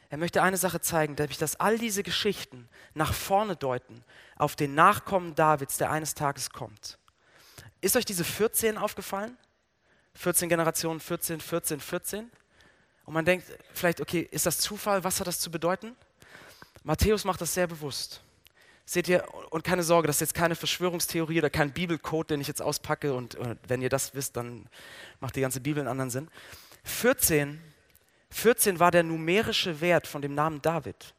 Er 0.10 0.18
möchte 0.18 0.44
eine 0.44 0.58
Sache 0.58 0.82
zeigen, 0.82 1.16
nämlich 1.16 1.38
dass 1.38 1.56
all 1.60 1.80
diese 1.80 2.04
Geschichten 2.04 2.70
nach 2.94 3.14
vorne 3.14 3.56
deuten 3.56 4.04
auf 4.36 4.56
den 4.56 4.76
Nachkommen 4.76 5.34
Davids, 5.34 5.78
der 5.78 5.90
eines 5.90 6.14
Tages 6.14 6.50
kommt. 6.50 7.00
Ist 7.84 7.98
euch 7.98 8.06
diese 8.06 8.24
14 8.24 8.78
aufgefallen? 8.78 9.38
14 10.14 10.48
Generationen, 10.48 11.02
14, 11.02 11.42
14, 11.42 11.82
14? 11.82 12.32
Und 13.04 13.14
man 13.14 13.26
denkt 13.26 13.46
vielleicht, 13.74 14.00
okay, 14.00 14.26
ist 14.32 14.46
das 14.46 14.58
Zufall? 14.60 15.04
Was 15.04 15.20
hat 15.20 15.28
das 15.28 15.42
zu 15.42 15.52
bedeuten? 15.52 15.94
Matthäus 16.86 17.26
macht 17.26 17.42
das 17.42 17.54
sehr 17.54 17.68
bewusst. 17.68 18.22
Seht 18.86 19.10
ihr, 19.10 19.26
und 19.50 19.66
keine 19.66 19.84
Sorge, 19.84 20.08
das 20.08 20.16
ist 20.16 20.22
jetzt 20.22 20.34
keine 20.34 20.56
Verschwörungstheorie 20.56 21.40
oder 21.40 21.50
kein 21.50 21.74
Bibelcode, 21.74 22.30
den 22.30 22.40
ich 22.40 22.48
jetzt 22.48 22.62
auspacke 22.62 23.14
und, 23.14 23.36
und 23.36 23.60
wenn 23.68 23.82
ihr 23.82 23.90
das 23.90 24.16
wisst, 24.16 24.38
dann 24.38 24.70
macht 25.20 25.36
die 25.36 25.42
ganze 25.42 25.60
Bibel 25.60 25.82
einen 25.82 25.90
anderen 25.90 26.10
Sinn. 26.10 26.30
14, 26.86 27.62
14 28.30 28.80
war 28.80 28.92
der 28.92 29.04
numerische 29.04 29.82
Wert 29.82 30.08
von 30.08 30.22
dem 30.22 30.36
Namen 30.36 30.62
David. 30.62 31.14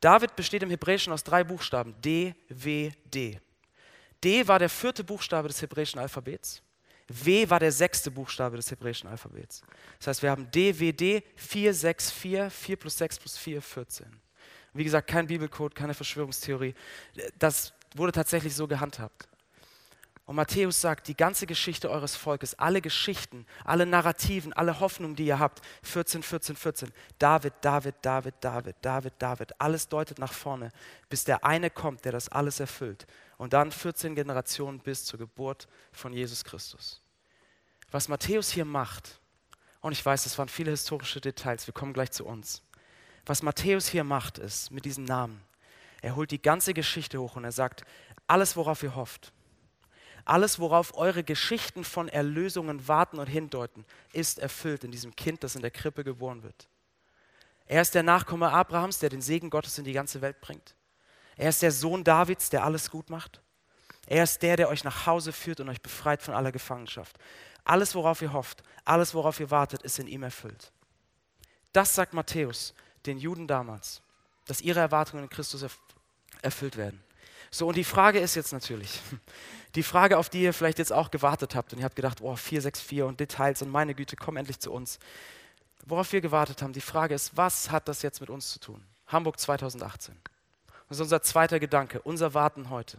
David 0.00 0.34
besteht 0.34 0.62
im 0.62 0.70
Hebräischen 0.70 1.12
aus 1.12 1.24
drei 1.24 1.44
Buchstaben, 1.44 1.94
D, 2.00 2.34
W, 2.48 2.90
D. 3.04 3.38
D 4.22 4.46
war 4.48 4.58
der 4.58 4.68
vierte 4.68 5.04
Buchstabe 5.04 5.48
des 5.48 5.60
hebräischen 5.62 6.00
Alphabets. 6.00 6.62
W 7.08 7.48
war 7.48 7.60
der 7.60 7.70
sechste 7.70 8.10
Buchstabe 8.10 8.56
des 8.56 8.70
hebräischen 8.70 9.08
Alphabets. 9.08 9.62
Das 9.98 10.08
heißt, 10.08 10.22
wir 10.22 10.30
haben 10.30 10.50
DWD 10.50 11.22
464, 11.36 12.52
4 12.52 12.76
plus 12.76 12.98
6 12.98 13.18
plus 13.18 13.38
4, 13.38 13.62
14. 13.62 14.06
Wie 14.74 14.84
gesagt, 14.84 15.08
kein 15.08 15.26
Bibelcode, 15.26 15.74
keine 15.74 15.94
Verschwörungstheorie. 15.94 16.74
Das 17.38 17.72
wurde 17.94 18.12
tatsächlich 18.12 18.54
so 18.54 18.66
gehandhabt. 18.66 19.28
Und 20.24 20.34
Matthäus 20.34 20.80
sagt, 20.80 21.06
die 21.06 21.16
ganze 21.16 21.46
Geschichte 21.46 21.88
eures 21.88 22.16
Volkes, 22.16 22.58
alle 22.58 22.80
Geschichten, 22.80 23.46
alle 23.64 23.86
Narrativen, 23.86 24.52
alle 24.52 24.80
Hoffnungen, 24.80 25.14
die 25.14 25.26
ihr 25.26 25.38
habt, 25.38 25.62
14, 25.84 26.24
14, 26.24 26.56
14, 26.56 26.92
David, 27.20 27.54
David, 27.60 27.94
David, 28.02 28.34
David, 28.40 28.74
David, 28.82 29.12
David, 29.20 29.60
alles 29.60 29.88
deutet 29.88 30.18
nach 30.18 30.32
vorne, 30.32 30.72
bis 31.08 31.22
der 31.22 31.44
eine 31.44 31.70
kommt, 31.70 32.04
der 32.04 32.10
das 32.10 32.28
alles 32.28 32.58
erfüllt 32.58 33.06
und 33.38 33.52
dann 33.52 33.72
14 33.72 34.14
Generationen 34.14 34.80
bis 34.80 35.04
zur 35.04 35.18
Geburt 35.18 35.68
von 35.92 36.12
Jesus 36.12 36.44
Christus. 36.44 37.02
Was 37.90 38.08
Matthäus 38.08 38.50
hier 38.50 38.64
macht, 38.64 39.20
und 39.80 39.92
ich 39.92 40.04
weiß, 40.04 40.24
das 40.24 40.36
waren 40.38 40.48
viele 40.48 40.70
historische 40.70 41.20
Details, 41.20 41.66
wir 41.66 41.74
kommen 41.74 41.92
gleich 41.92 42.10
zu 42.10 42.24
uns. 42.24 42.62
Was 43.24 43.42
Matthäus 43.42 43.88
hier 43.88 44.04
macht, 44.04 44.38
ist 44.38 44.70
mit 44.70 44.84
diesem 44.84 45.04
Namen, 45.04 45.42
er 46.02 46.16
holt 46.16 46.30
die 46.30 46.42
ganze 46.42 46.74
Geschichte 46.74 47.20
hoch 47.20 47.36
und 47.36 47.44
er 47.44 47.52
sagt, 47.52 47.84
alles, 48.26 48.56
worauf 48.56 48.82
ihr 48.82 48.94
hofft, 48.94 49.32
alles, 50.24 50.58
worauf 50.58 50.96
eure 50.96 51.24
Geschichten 51.24 51.84
von 51.84 52.08
Erlösungen 52.08 52.86
warten 52.88 53.18
und 53.18 53.26
hindeuten, 53.26 53.84
ist 54.12 54.38
erfüllt 54.38 54.84
in 54.84 54.90
diesem 54.90 55.14
Kind, 55.14 55.44
das 55.44 55.54
in 55.54 55.62
der 55.62 55.70
Krippe 55.70 56.04
geboren 56.04 56.42
wird. 56.42 56.68
Er 57.66 57.82
ist 57.82 57.94
der 57.94 58.04
Nachkomme 58.04 58.52
Abrahams, 58.52 59.00
der 59.00 59.10
den 59.10 59.20
Segen 59.20 59.50
Gottes 59.50 59.78
in 59.78 59.84
die 59.84 59.92
ganze 59.92 60.20
Welt 60.20 60.40
bringt. 60.40 60.75
Er 61.36 61.50
ist 61.50 61.62
der 61.62 61.72
Sohn 61.72 62.02
Davids, 62.02 62.50
der 62.50 62.64
alles 62.64 62.90
gut 62.90 63.10
macht. 63.10 63.40
Er 64.06 64.24
ist 64.24 64.42
der, 64.42 64.56
der 64.56 64.68
euch 64.68 64.84
nach 64.84 65.06
Hause 65.06 65.32
führt 65.32 65.60
und 65.60 65.68
euch 65.68 65.82
befreit 65.82 66.22
von 66.22 66.34
aller 66.34 66.52
Gefangenschaft. 66.52 67.16
Alles, 67.64 67.94
worauf 67.94 68.22
ihr 68.22 68.32
hofft, 68.32 68.62
alles, 68.84 69.14
worauf 69.14 69.40
ihr 69.40 69.50
wartet, 69.50 69.82
ist 69.82 69.98
in 69.98 70.06
ihm 70.06 70.22
erfüllt. 70.22 70.72
Das 71.72 71.94
sagt 71.94 72.14
Matthäus 72.14 72.74
den 73.04 73.18
Juden 73.18 73.46
damals, 73.46 74.00
dass 74.46 74.60
ihre 74.60 74.80
Erwartungen 74.80 75.24
in 75.24 75.30
Christus 75.30 75.64
erfüllt 76.42 76.76
werden. 76.76 77.02
So, 77.50 77.68
und 77.68 77.76
die 77.76 77.84
Frage 77.84 78.18
ist 78.18 78.34
jetzt 78.34 78.52
natürlich, 78.52 79.00
die 79.74 79.82
Frage, 79.82 80.18
auf 80.18 80.28
die 80.28 80.42
ihr 80.42 80.52
vielleicht 80.52 80.78
jetzt 80.78 80.92
auch 80.92 81.10
gewartet 81.10 81.54
habt 81.54 81.72
und 81.72 81.80
ihr 81.80 81.84
habt 81.84 81.96
gedacht, 81.96 82.20
oh, 82.20 82.36
464 82.36 83.02
und 83.02 83.20
Details 83.20 83.62
und 83.62 83.70
meine 83.70 83.94
Güte, 83.94 84.16
komm 84.16 84.36
endlich 84.36 84.60
zu 84.60 84.72
uns. 84.72 84.98
Worauf 85.84 86.12
wir 86.12 86.20
gewartet 86.20 86.62
haben, 86.62 86.72
die 86.72 86.80
Frage 86.80 87.14
ist, 87.14 87.36
was 87.36 87.70
hat 87.70 87.88
das 87.88 88.02
jetzt 88.02 88.20
mit 88.20 88.30
uns 88.30 88.50
zu 88.50 88.58
tun? 88.58 88.82
Hamburg 89.06 89.38
2018. 89.38 90.16
Das 90.88 90.98
ist 90.98 91.02
unser 91.02 91.22
zweiter 91.22 91.58
Gedanke, 91.58 92.00
unser 92.02 92.34
Warten 92.34 92.70
heute. 92.70 92.98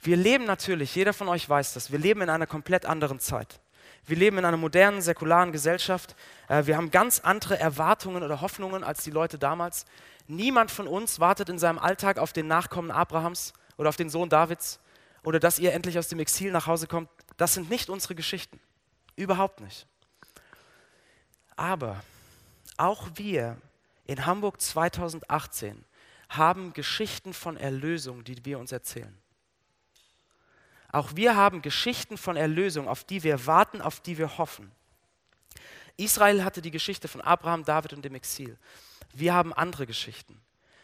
Wir 0.00 0.16
leben 0.16 0.44
natürlich, 0.44 0.94
jeder 0.94 1.12
von 1.12 1.28
euch 1.28 1.48
weiß 1.48 1.74
das, 1.74 1.90
wir 1.90 1.98
leben 1.98 2.20
in 2.20 2.30
einer 2.30 2.46
komplett 2.46 2.86
anderen 2.86 3.20
Zeit. 3.20 3.60
Wir 4.06 4.16
leben 4.16 4.38
in 4.38 4.44
einer 4.44 4.56
modernen, 4.56 5.02
säkularen 5.02 5.52
Gesellschaft. 5.52 6.14
Äh, 6.48 6.66
wir 6.66 6.76
haben 6.76 6.90
ganz 6.90 7.20
andere 7.20 7.58
Erwartungen 7.58 8.22
oder 8.22 8.40
Hoffnungen 8.40 8.84
als 8.84 9.02
die 9.02 9.10
Leute 9.10 9.38
damals. 9.38 9.86
Niemand 10.26 10.70
von 10.70 10.86
uns 10.86 11.20
wartet 11.20 11.48
in 11.48 11.58
seinem 11.58 11.78
Alltag 11.78 12.18
auf 12.18 12.32
den 12.32 12.46
Nachkommen 12.46 12.90
Abrahams 12.90 13.52
oder 13.76 13.88
auf 13.88 13.96
den 13.96 14.10
Sohn 14.10 14.28
Davids 14.28 14.78
oder 15.24 15.40
dass 15.40 15.58
ihr 15.58 15.72
endlich 15.72 15.98
aus 15.98 16.08
dem 16.08 16.20
Exil 16.20 16.52
nach 16.52 16.66
Hause 16.66 16.86
kommt. 16.86 17.08
Das 17.36 17.54
sind 17.54 17.70
nicht 17.70 17.90
unsere 17.90 18.14
Geschichten. 18.14 18.60
Überhaupt 19.16 19.60
nicht. 19.60 19.86
Aber 21.56 22.02
auch 22.76 23.08
wir 23.14 23.56
in 24.06 24.26
Hamburg 24.26 24.60
2018 24.60 25.84
haben 26.28 26.72
Geschichten 26.72 27.32
von 27.32 27.56
Erlösung, 27.56 28.24
die 28.24 28.44
wir 28.44 28.58
uns 28.58 28.72
erzählen. 28.72 29.16
Auch 30.90 31.16
wir 31.16 31.36
haben 31.36 31.62
Geschichten 31.62 32.16
von 32.16 32.36
Erlösung, 32.36 32.88
auf 32.88 33.04
die 33.04 33.22
wir 33.22 33.46
warten, 33.46 33.80
auf 33.80 34.00
die 34.00 34.18
wir 34.18 34.38
hoffen. 34.38 34.70
Israel 35.96 36.44
hatte 36.44 36.62
die 36.62 36.70
Geschichte 36.70 37.08
von 37.08 37.20
Abraham, 37.20 37.64
David 37.64 37.92
und 37.92 38.04
dem 38.04 38.14
Exil. 38.14 38.56
Wir 39.12 39.34
haben 39.34 39.52
andere 39.52 39.86
Geschichten. 39.86 40.40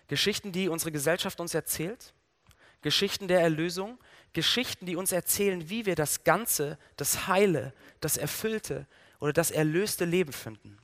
Geschichten, 0.08 0.52
die 0.52 0.68
unsere 0.68 0.92
Gesellschaft 0.92 1.40
uns 1.40 1.54
erzählt, 1.54 2.12
Geschichten 2.82 3.28
der 3.28 3.40
Erlösung, 3.40 3.98
Geschichten, 4.34 4.84
die 4.84 4.96
uns 4.96 5.12
erzählen, 5.12 5.70
wie 5.70 5.86
wir 5.86 5.94
das 5.94 6.24
Ganze, 6.24 6.78
das 6.96 7.28
Heile, 7.28 7.72
das 8.00 8.16
Erfüllte 8.18 8.86
oder 9.20 9.32
das 9.32 9.50
erlöste 9.50 10.04
Leben 10.04 10.32
finden. 10.32 10.78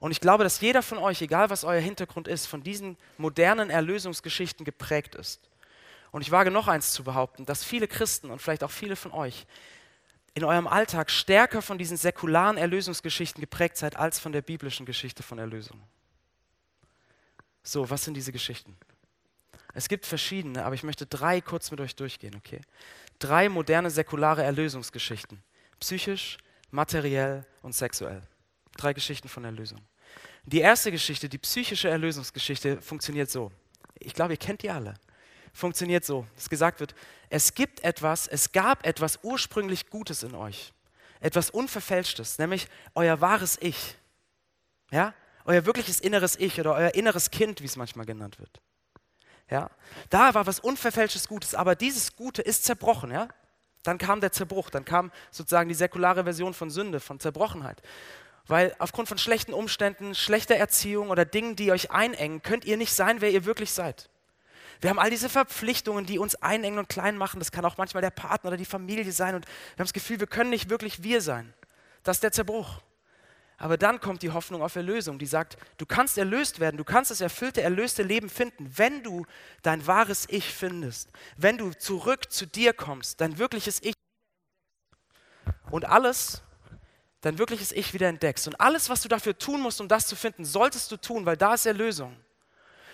Und 0.00 0.12
ich 0.12 0.20
glaube, 0.20 0.44
dass 0.44 0.60
jeder 0.60 0.82
von 0.82 0.98
euch, 0.98 1.20
egal 1.22 1.50
was 1.50 1.64
euer 1.64 1.80
Hintergrund 1.80 2.28
ist, 2.28 2.46
von 2.46 2.62
diesen 2.62 2.96
modernen 3.16 3.70
Erlösungsgeschichten 3.70 4.64
geprägt 4.64 5.14
ist. 5.14 5.48
Und 6.10 6.22
ich 6.22 6.30
wage 6.30 6.50
noch 6.50 6.68
eins 6.68 6.92
zu 6.92 7.04
behaupten, 7.04 7.44
dass 7.44 7.64
viele 7.64 7.88
Christen 7.88 8.30
und 8.30 8.40
vielleicht 8.40 8.64
auch 8.64 8.70
viele 8.70 8.96
von 8.96 9.12
euch 9.12 9.46
in 10.34 10.44
eurem 10.44 10.68
Alltag 10.68 11.10
stärker 11.10 11.62
von 11.62 11.78
diesen 11.78 11.96
säkularen 11.96 12.56
Erlösungsgeschichten 12.56 13.40
geprägt 13.40 13.76
seid 13.76 13.96
als 13.96 14.20
von 14.20 14.32
der 14.32 14.42
biblischen 14.42 14.86
Geschichte 14.86 15.22
von 15.22 15.38
Erlösung. 15.38 15.82
So, 17.64 17.90
was 17.90 18.04
sind 18.04 18.14
diese 18.14 18.32
Geschichten? 18.32 18.76
Es 19.74 19.88
gibt 19.88 20.06
verschiedene, 20.06 20.64
aber 20.64 20.74
ich 20.74 20.84
möchte 20.84 21.06
drei 21.06 21.40
kurz 21.40 21.70
mit 21.70 21.80
euch 21.80 21.96
durchgehen, 21.96 22.34
okay? 22.36 22.60
Drei 23.18 23.48
moderne 23.48 23.90
säkulare 23.90 24.44
Erlösungsgeschichten. 24.44 25.42
Psychisch, 25.80 26.38
materiell 26.70 27.44
und 27.62 27.74
sexuell. 27.74 28.22
Drei 28.78 28.94
Geschichten 28.94 29.28
von 29.28 29.44
Erlösung. 29.44 29.80
Die 30.44 30.60
erste 30.60 30.90
Geschichte, 30.92 31.28
die 31.28 31.38
psychische 31.38 31.88
Erlösungsgeschichte, 31.88 32.80
funktioniert 32.80 33.28
so. 33.28 33.50
Ich 33.98 34.14
glaube, 34.14 34.34
ihr 34.34 34.38
kennt 34.38 34.62
die 34.62 34.70
alle. 34.70 34.94
Funktioniert 35.52 36.04
so, 36.04 36.26
dass 36.36 36.48
gesagt 36.48 36.78
wird, 36.78 36.94
es 37.28 37.54
gibt 37.54 37.82
etwas, 37.82 38.28
es 38.28 38.52
gab 38.52 38.86
etwas 38.86 39.18
ursprünglich 39.24 39.90
Gutes 39.90 40.22
in 40.22 40.34
euch. 40.34 40.72
Etwas 41.20 41.50
Unverfälschtes, 41.50 42.38
nämlich 42.38 42.68
euer 42.94 43.20
wahres 43.20 43.58
Ich. 43.60 43.96
Ja? 44.92 45.12
Euer 45.44 45.66
wirkliches 45.66 45.98
inneres 45.98 46.36
Ich 46.36 46.60
oder 46.60 46.74
euer 46.74 46.94
inneres 46.94 47.32
Kind, 47.32 47.60
wie 47.60 47.66
es 47.66 47.74
manchmal 47.74 48.06
genannt 48.06 48.38
wird. 48.38 48.60
Ja? 49.50 49.70
Da 50.08 50.34
war 50.34 50.46
was 50.46 50.60
Unverfälschtes 50.60 51.26
Gutes, 51.26 51.56
aber 51.56 51.74
dieses 51.74 52.14
Gute 52.14 52.42
ist 52.42 52.64
zerbrochen. 52.64 53.10
Ja? 53.10 53.26
Dann 53.82 53.98
kam 53.98 54.20
der 54.20 54.30
Zerbruch, 54.30 54.70
dann 54.70 54.84
kam 54.84 55.10
sozusagen 55.32 55.68
die 55.68 55.74
säkulare 55.74 56.22
Version 56.22 56.54
von 56.54 56.70
Sünde, 56.70 57.00
von 57.00 57.18
Zerbrochenheit. 57.18 57.82
Weil 58.48 58.74
aufgrund 58.78 59.08
von 59.08 59.18
schlechten 59.18 59.52
Umständen, 59.52 60.14
schlechter 60.14 60.56
Erziehung 60.56 61.10
oder 61.10 61.24
Dingen, 61.24 61.54
die 61.54 61.70
euch 61.70 61.90
einengen, 61.90 62.42
könnt 62.42 62.64
ihr 62.64 62.76
nicht 62.76 62.92
sein, 62.92 63.20
wer 63.20 63.30
ihr 63.30 63.44
wirklich 63.44 63.72
seid. 63.72 64.08
Wir 64.80 64.90
haben 64.90 64.98
all 64.98 65.10
diese 65.10 65.28
Verpflichtungen, 65.28 66.06
die 66.06 66.18
uns 66.18 66.34
einengen 66.36 66.78
und 66.78 66.88
klein 66.88 67.18
machen. 67.18 67.40
Das 67.40 67.52
kann 67.52 67.64
auch 67.64 67.76
manchmal 67.76 68.00
der 68.00 68.10
Partner 68.10 68.48
oder 68.48 68.56
die 68.56 68.64
Familie 68.64 69.10
sein. 69.12 69.34
Und 69.34 69.44
wir 69.44 69.80
haben 69.80 69.86
das 69.86 69.92
Gefühl, 69.92 70.20
wir 70.20 70.26
können 70.26 70.50
nicht 70.50 70.70
wirklich 70.70 71.02
wir 71.02 71.20
sein. 71.20 71.52
Das 72.04 72.18
ist 72.18 72.22
der 72.22 72.32
Zerbruch. 72.32 72.80
Aber 73.58 73.76
dann 73.76 74.00
kommt 74.00 74.22
die 74.22 74.30
Hoffnung 74.30 74.62
auf 74.62 74.76
Erlösung, 74.76 75.18
die 75.18 75.26
sagt, 75.26 75.58
du 75.78 75.84
kannst 75.84 76.16
erlöst 76.16 76.60
werden, 76.60 76.76
du 76.76 76.84
kannst 76.84 77.10
das 77.10 77.20
erfüllte, 77.20 77.60
erlöste 77.60 78.04
Leben 78.04 78.30
finden, 78.30 78.70
wenn 78.76 79.02
du 79.02 79.26
dein 79.62 79.84
wahres 79.88 80.26
Ich 80.30 80.54
findest, 80.54 81.10
wenn 81.36 81.58
du 81.58 81.72
zurück 81.72 82.30
zu 82.30 82.46
dir 82.46 82.72
kommst, 82.72 83.20
dein 83.20 83.36
wirkliches 83.38 83.82
Ich 83.82 83.94
und 85.72 85.86
alles, 85.86 86.42
dein 87.20 87.38
wirkliches 87.38 87.72
Ich 87.72 87.94
wieder 87.94 88.08
entdeckst. 88.08 88.46
Und 88.46 88.60
alles, 88.60 88.88
was 88.88 89.02
du 89.02 89.08
dafür 89.08 89.36
tun 89.36 89.60
musst, 89.60 89.80
um 89.80 89.88
das 89.88 90.06
zu 90.06 90.16
finden, 90.16 90.44
solltest 90.44 90.90
du 90.92 90.96
tun, 90.96 91.26
weil 91.26 91.36
da 91.36 91.54
ist 91.54 91.66
Erlösung. 91.66 92.16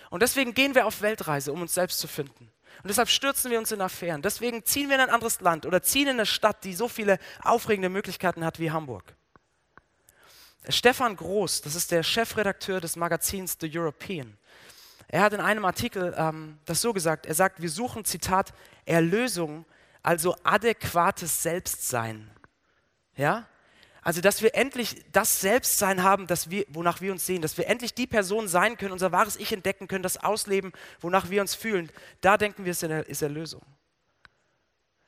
Und 0.09 0.21
deswegen 0.21 0.53
gehen 0.53 0.75
wir 0.75 0.85
auf 0.85 1.01
Weltreise, 1.01 1.51
um 1.51 1.61
uns 1.61 1.73
selbst 1.73 1.99
zu 1.99 2.07
finden. 2.07 2.51
Und 2.83 2.89
deshalb 2.89 3.09
stürzen 3.09 3.51
wir 3.51 3.59
uns 3.59 3.71
in 3.71 3.81
Affären. 3.81 4.21
Deswegen 4.21 4.63
ziehen 4.65 4.89
wir 4.89 4.95
in 4.95 5.01
ein 5.01 5.09
anderes 5.09 5.41
Land 5.41 5.65
oder 5.65 5.81
ziehen 5.81 6.07
in 6.07 6.15
eine 6.15 6.25
Stadt, 6.25 6.63
die 6.63 6.73
so 6.73 6.87
viele 6.87 7.19
aufregende 7.41 7.89
Möglichkeiten 7.89 8.45
hat 8.45 8.59
wie 8.59 8.71
Hamburg. 8.71 9.15
Stefan 10.69 11.15
Groß, 11.15 11.61
das 11.61 11.75
ist 11.75 11.91
der 11.91 12.03
Chefredakteur 12.03 12.81
des 12.81 12.95
Magazins 12.95 13.57
The 13.59 13.69
European. 13.71 14.37
Er 15.07 15.21
hat 15.21 15.33
in 15.33 15.39
einem 15.39 15.65
Artikel 15.65 16.13
ähm, 16.17 16.59
das 16.65 16.81
so 16.81 16.91
gesagt, 16.91 17.25
er 17.25 17.35
sagt, 17.35 17.61
wir 17.61 17.69
suchen, 17.69 18.03
Zitat, 18.05 18.53
Erlösung, 18.85 19.65
also 20.01 20.35
adäquates 20.43 21.43
Selbstsein. 21.43 22.29
Ja? 23.15 23.47
Also, 24.05 24.21
dass 24.21 24.43
wir 24.43 24.53
endlich 24.53 25.03
das 25.11 25.41
Selbstsein 25.41 26.03
haben, 26.03 26.27
das 26.27 26.51
wir, 26.51 26.63
wonach 26.69 27.01
wir 27.01 27.11
uns 27.11 27.25
sehen, 27.25 27.41
dass 27.41 27.57
wir 27.57 27.65
endlich 27.65 27.95
die 27.95 28.05
Person 28.05 28.47
sein 28.47 28.77
können, 28.77 28.91
unser 28.91 29.11
wahres 29.11 29.35
Ich 29.35 29.51
entdecken 29.51 29.87
können, 29.87 30.03
das 30.03 30.17
ausleben, 30.17 30.73
wonach 31.01 31.31
wir 31.31 31.41
uns 31.41 31.55
fühlen. 31.55 31.91
Da 32.21 32.37
denken 32.37 32.65
wir, 32.65 32.71
es 32.71 32.83
ist 32.83 33.21
Erlösung. 33.23 33.63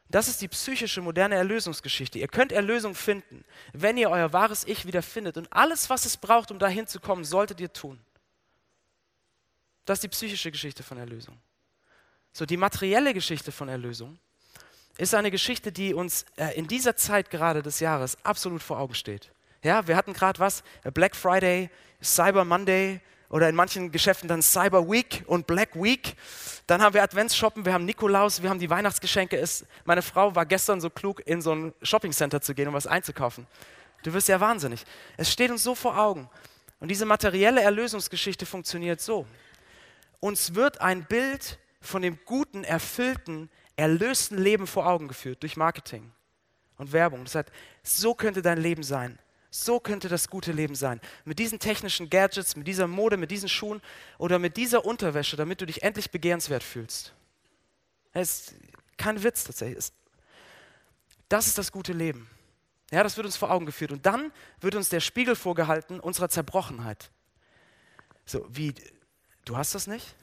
Das 0.10 0.28
ist 0.28 0.42
die 0.42 0.48
psychische 0.48 1.02
moderne 1.02 1.36
Erlösungsgeschichte. 1.36 2.18
Ihr 2.18 2.28
könnt 2.28 2.52
Erlösung 2.52 2.96
finden, 2.96 3.46
wenn 3.72 3.98
ihr 3.98 4.10
euer 4.10 4.34
wahres 4.34 4.66
Ich 4.66 4.88
wieder 4.88 5.04
findet. 5.04 5.38
Und 5.38 5.54
alles, 5.54 5.92
was 5.92 6.06
es 6.06 6.18
braucht, 6.18 6.50
um 6.50 6.58
dahin 6.58 6.88
zu 6.88 7.00
kommen, 7.00 7.24
solltet 7.24 7.62
ihr 7.62 7.72
tun. 7.72 8.00
Das 9.86 9.98
ist 9.98 10.06
die 10.06 10.08
psychische 10.08 10.50
Geschichte 10.50 10.82
von 10.82 10.98
Erlösung. 10.98 11.38
So, 12.34 12.48
die 12.48 12.58
materielle 12.58 13.14
Geschichte 13.14 13.52
von 13.52 13.70
Erlösung 13.70 14.18
ist 14.98 15.14
eine 15.14 15.32
Geschichte, 15.32 15.72
die 15.72 15.94
uns 15.94 16.26
äh, 16.38 16.58
in 16.58 16.68
dieser 16.68 16.96
Zeit 16.96 17.30
gerade 17.30 17.62
des 17.62 17.80
Jahres 17.80 18.18
absolut 18.24 18.64
vor 18.64 18.80
Augen 18.80 18.96
steht. 18.96 19.32
Ja, 19.64 19.88
wir 19.88 19.96
hatten 19.96 20.14
gerade 20.14 20.40
was, 20.40 20.64
äh, 20.84 20.92
Black 20.92 21.16
Friday, 21.16 21.70
Cyber 22.02 22.46
Monday 22.46 23.02
oder 23.30 23.50
in 23.50 23.56
manchen 23.56 23.92
Geschäften 23.92 24.28
dann 24.28 24.42
Cyber 24.42 24.90
Week 24.90 25.24
und 25.28 25.48
Black 25.48 25.76
Week. 25.76 26.16
Dann 26.66 26.82
haben 26.82 26.94
wir 26.94 27.04
Adventsshoppen, 27.04 27.66
wir 27.66 27.74
haben 27.74 27.86
Nikolaus, 27.86 28.42
wir 28.42 28.50
haben 28.50 28.60
die 28.60 28.70
Weihnachtsgeschenke. 28.70 29.38
Es, 29.38 29.66
meine 29.86 30.02
Frau 30.02 30.34
war 30.36 30.46
gestern 30.46 30.82
so 30.82 30.90
klug, 30.90 31.22
in 31.26 31.42
so 31.42 31.54
ein 31.54 31.74
Shoppingcenter 31.82 32.42
zu 32.42 32.54
gehen, 32.54 32.68
um 32.68 32.74
was 32.74 32.88
einzukaufen. 32.88 33.48
Du 34.04 34.14
wirst 34.14 34.28
ja 34.28 34.40
wahnsinnig. 34.40 34.84
Es 35.18 35.32
steht 35.32 35.52
uns 35.52 35.64
so 35.64 35.76
vor 35.76 35.98
Augen. 35.98 36.30
Und 36.80 36.90
diese 36.90 37.06
materielle 37.06 37.62
Erlösungsgeschichte 37.62 38.46
funktioniert 38.46 39.02
so. 39.02 39.26
Uns 40.20 40.56
wird 40.56 40.82
ein 40.82 41.06
Bild 41.06 41.60
von 41.82 42.02
dem 42.02 42.20
guten, 42.26 42.64
erfüllten, 42.64 43.50
erlösten 43.78 44.38
Leben 44.38 44.68
vor 44.68 44.86
Augen 44.88 45.08
geführt 45.08 45.42
durch 45.44 45.56
Marketing 45.56 46.12
und 46.78 46.92
Werbung. 46.92 47.24
Das 47.24 47.36
heißt, 47.36 47.52
so 47.84 48.14
könnte 48.14 48.42
dein 48.42 48.58
Leben 48.58 48.84
sein. 48.84 49.18
So 49.50 49.80
könnte 49.80 50.10
das 50.10 50.30
gute 50.30 50.52
Leben 50.52 50.76
sein. 50.76 51.00
Mit 51.24 51.40
diesen 51.40 51.58
technischen 51.58 52.10
Gadgets, 52.10 52.56
mit 52.58 52.68
dieser 52.68 52.88
Mode, 52.88 53.16
mit 53.16 53.32
diesen 53.32 53.48
Schuhen 53.48 53.82
oder 54.18 54.40
mit 54.40 54.58
dieser 54.58 54.86
Unterwäsche, 54.86 55.38
damit 55.38 55.62
du 55.62 55.66
dich 55.66 55.84
endlich 55.84 56.12
begehrenswert 56.12 56.64
fühlst. 56.64 57.14
Das 58.12 58.30
ist 58.30 58.56
kein 58.98 59.24
Witz 59.24 59.46
tatsächlich. 59.46 59.92
Das 61.30 61.48
ist 61.48 61.58
das 61.58 61.72
gute 61.72 61.94
Leben. 61.94 62.30
Ja, 62.92 63.04
das 63.04 63.18
wird 63.18 63.26
uns 63.26 63.38
vor 63.38 63.52
Augen 63.52 63.66
geführt. 63.66 63.92
Und 63.92 64.06
dann 64.06 64.32
wird 64.60 64.76
uns 64.76 64.90
der 64.90 65.00
Spiegel 65.00 65.36
vorgehalten 65.36 66.00
unserer 66.00 66.30
Zerbrochenheit. 66.30 67.10
So, 68.26 68.46
wie, 68.50 68.74
du 69.46 69.58
hast 69.58 69.76
das 69.76 69.88
nicht? 69.88 70.16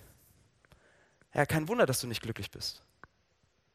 Ja, 1.35 1.47
kein 1.47 1.69
Wunder, 1.69 1.87
dass 1.87 2.01
du 2.01 2.07
nicht 2.07 2.23
glücklich 2.23 2.51
bist. 2.51 2.84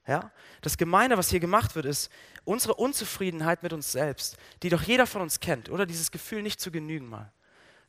Ja? 0.08 0.32
Das 0.62 0.78
Gemeine, 0.78 1.18
was 1.18 1.30
hier 1.30 1.40
gemacht 1.40 1.76
wird, 1.76 1.86
ist 1.86 2.12
unsere 2.44 2.76
Unzufriedenheit 2.76 3.64
mit 3.64 3.74
uns 3.74 3.92
selbst, 3.92 4.38
die 4.64 4.70
doch 4.70 4.82
jeder 4.82 5.06
von 5.06 5.22
uns 5.22 5.40
kennt, 5.40 5.70
oder 5.70 5.86
dieses 5.86 6.12
Gefühl, 6.12 6.42
nicht 6.42 6.60
zu 6.60 6.72
genügen 6.72 7.08
mal. 7.08 7.32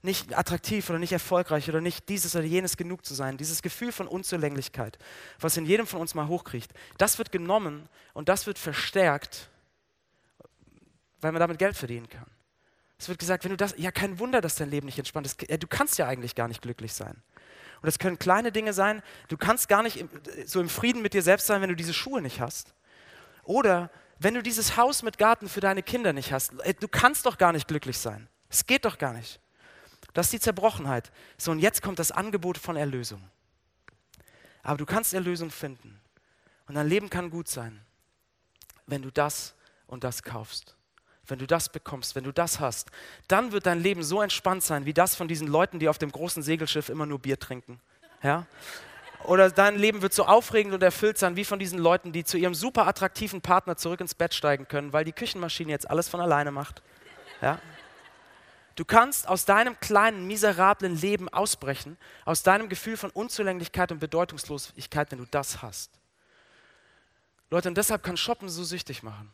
Nicht 0.03 0.37
attraktiv 0.37 0.88
oder 0.88 0.99
nicht 0.99 1.12
erfolgreich 1.12 1.68
oder 1.68 1.83
nicht 1.83 2.09
dieses 2.09 2.35
oder 2.35 2.44
jenes 2.44 2.79
genug 2.79 3.05
zu 3.05 3.14
sein. 3.14 3.37
Dieses 3.37 3.61
Gefühl 3.61 3.92
von 3.92 4.09
Unzulänglichkeit, 4.09 4.99
was 5.38 5.59
in 5.59 5.66
jedem 5.66 5.87
von 5.87 6.01
uns 6.01 6.14
mal 6.14 6.27
hochkriecht, 6.27 6.73
das 6.96 7.18
wird 7.18 7.33
genommen 7.33 7.87
und 8.14 8.31
das 8.31 8.46
wird 8.46 8.59
verstärkt, 8.59 9.51
weil 11.20 11.33
man 11.33 11.40
damit 11.40 11.59
Geld 11.59 11.77
verdienen 11.77 12.09
kann. 12.09 12.27
Es 12.99 13.09
wird 13.09 13.18
gesagt, 13.18 13.44
wenn 13.44 13.51
du 13.51 13.57
das, 13.57 13.75
ja 13.79 13.90
kein 13.90 14.18
Wunder, 14.18 14.40
dass 14.40 14.57
dein 14.57 14.70
Leben 14.70 14.87
nicht 14.87 14.99
entspannt 14.99 15.27
ist. 15.27 15.40
Du 15.40 15.66
kannst 15.66 15.99
ja 15.99 16.07
eigentlich 16.07 16.35
gar 16.35 16.49
nicht 16.49 16.61
glücklich 16.61 16.92
sein. 16.92 17.23
Und 17.82 17.86
das 17.86 17.98
können 17.98 18.18
kleine 18.18 18.52
Dinge 18.52 18.72
sein. 18.72 19.02
Du 19.28 19.36
kannst 19.36 19.68
gar 19.68 19.82
nicht 19.82 20.04
so 20.46 20.60
im 20.60 20.68
Frieden 20.68 21.02
mit 21.02 21.14
dir 21.14 21.22
selbst 21.22 21.46
sein, 21.46 21.62
wenn 21.62 21.70
du 21.70 21.76
diese 21.76 21.94
Schuhe 21.94 22.20
nicht 22.20 22.40
hast. 22.40 22.74
Oder 23.44 23.90
wenn 24.18 24.34
du 24.34 24.42
dieses 24.42 24.76
Haus 24.76 25.02
mit 25.02 25.16
Garten 25.16 25.48
für 25.48 25.60
deine 25.60 25.82
Kinder 25.82 26.12
nicht 26.12 26.32
hast. 26.32 26.52
Du 26.80 26.88
kannst 26.88 27.24
doch 27.24 27.38
gar 27.38 27.52
nicht 27.52 27.68
glücklich 27.68 27.98
sein. 27.98 28.28
Es 28.48 28.66
geht 28.66 28.84
doch 28.84 28.98
gar 28.98 29.14
nicht. 29.14 29.40
Das 30.12 30.26
ist 30.26 30.32
die 30.32 30.40
Zerbrochenheit. 30.40 31.10
So, 31.38 31.52
und 31.52 31.60
jetzt 31.60 31.82
kommt 31.82 31.98
das 31.98 32.12
Angebot 32.12 32.58
von 32.58 32.76
Erlösung. 32.76 33.22
Aber 34.62 34.76
du 34.76 34.84
kannst 34.84 35.14
Erlösung 35.14 35.50
finden. 35.50 36.00
Und 36.66 36.74
dein 36.74 36.86
Leben 36.86 37.08
kann 37.08 37.30
gut 37.30 37.48
sein, 37.48 37.80
wenn 38.86 39.02
du 39.02 39.10
das 39.10 39.54
und 39.86 40.04
das 40.04 40.22
kaufst 40.22 40.76
wenn 41.30 41.38
du 41.38 41.46
das 41.46 41.68
bekommst, 41.68 42.14
wenn 42.14 42.24
du 42.24 42.32
das 42.32 42.60
hast, 42.60 42.90
dann 43.28 43.52
wird 43.52 43.66
dein 43.66 43.80
Leben 43.80 44.02
so 44.02 44.20
entspannt 44.22 44.62
sein 44.62 44.86
wie 44.86 44.94
das 44.94 45.14
von 45.14 45.28
diesen 45.28 45.48
Leuten, 45.48 45.78
die 45.78 45.88
auf 45.88 45.98
dem 45.98 46.12
großen 46.12 46.42
Segelschiff 46.42 46.88
immer 46.88 47.06
nur 47.06 47.18
Bier 47.18 47.38
trinken. 47.38 47.80
Ja? 48.22 48.46
Oder 49.24 49.50
dein 49.50 49.76
Leben 49.76 50.02
wird 50.02 50.14
so 50.14 50.24
aufregend 50.24 50.74
und 50.74 50.82
erfüllt 50.82 51.18
sein 51.18 51.36
wie 51.36 51.44
von 51.44 51.58
diesen 51.58 51.78
Leuten, 51.78 52.12
die 52.12 52.24
zu 52.24 52.38
ihrem 52.38 52.54
super 52.54 52.86
attraktiven 52.86 53.40
Partner 53.40 53.76
zurück 53.76 54.00
ins 54.00 54.14
Bett 54.14 54.34
steigen 54.34 54.66
können, 54.66 54.92
weil 54.92 55.04
die 55.04 55.12
Küchenmaschine 55.12 55.70
jetzt 55.70 55.88
alles 55.90 56.08
von 56.08 56.20
alleine 56.20 56.50
macht. 56.50 56.82
Ja? 57.42 57.58
Du 58.76 58.84
kannst 58.84 59.28
aus 59.28 59.44
deinem 59.44 59.78
kleinen, 59.78 60.26
miserablen 60.26 60.96
Leben 60.96 61.28
ausbrechen, 61.28 61.98
aus 62.24 62.42
deinem 62.42 62.68
Gefühl 62.68 62.96
von 62.96 63.10
Unzulänglichkeit 63.10 63.92
und 63.92 63.98
Bedeutungslosigkeit, 63.98 65.10
wenn 65.10 65.18
du 65.18 65.26
das 65.30 65.60
hast. 65.60 65.90
Leute, 67.50 67.68
und 67.68 67.76
deshalb 67.76 68.02
kann 68.02 68.16
Shoppen 68.16 68.48
so 68.48 68.64
süchtig 68.64 69.02
machen. 69.02 69.30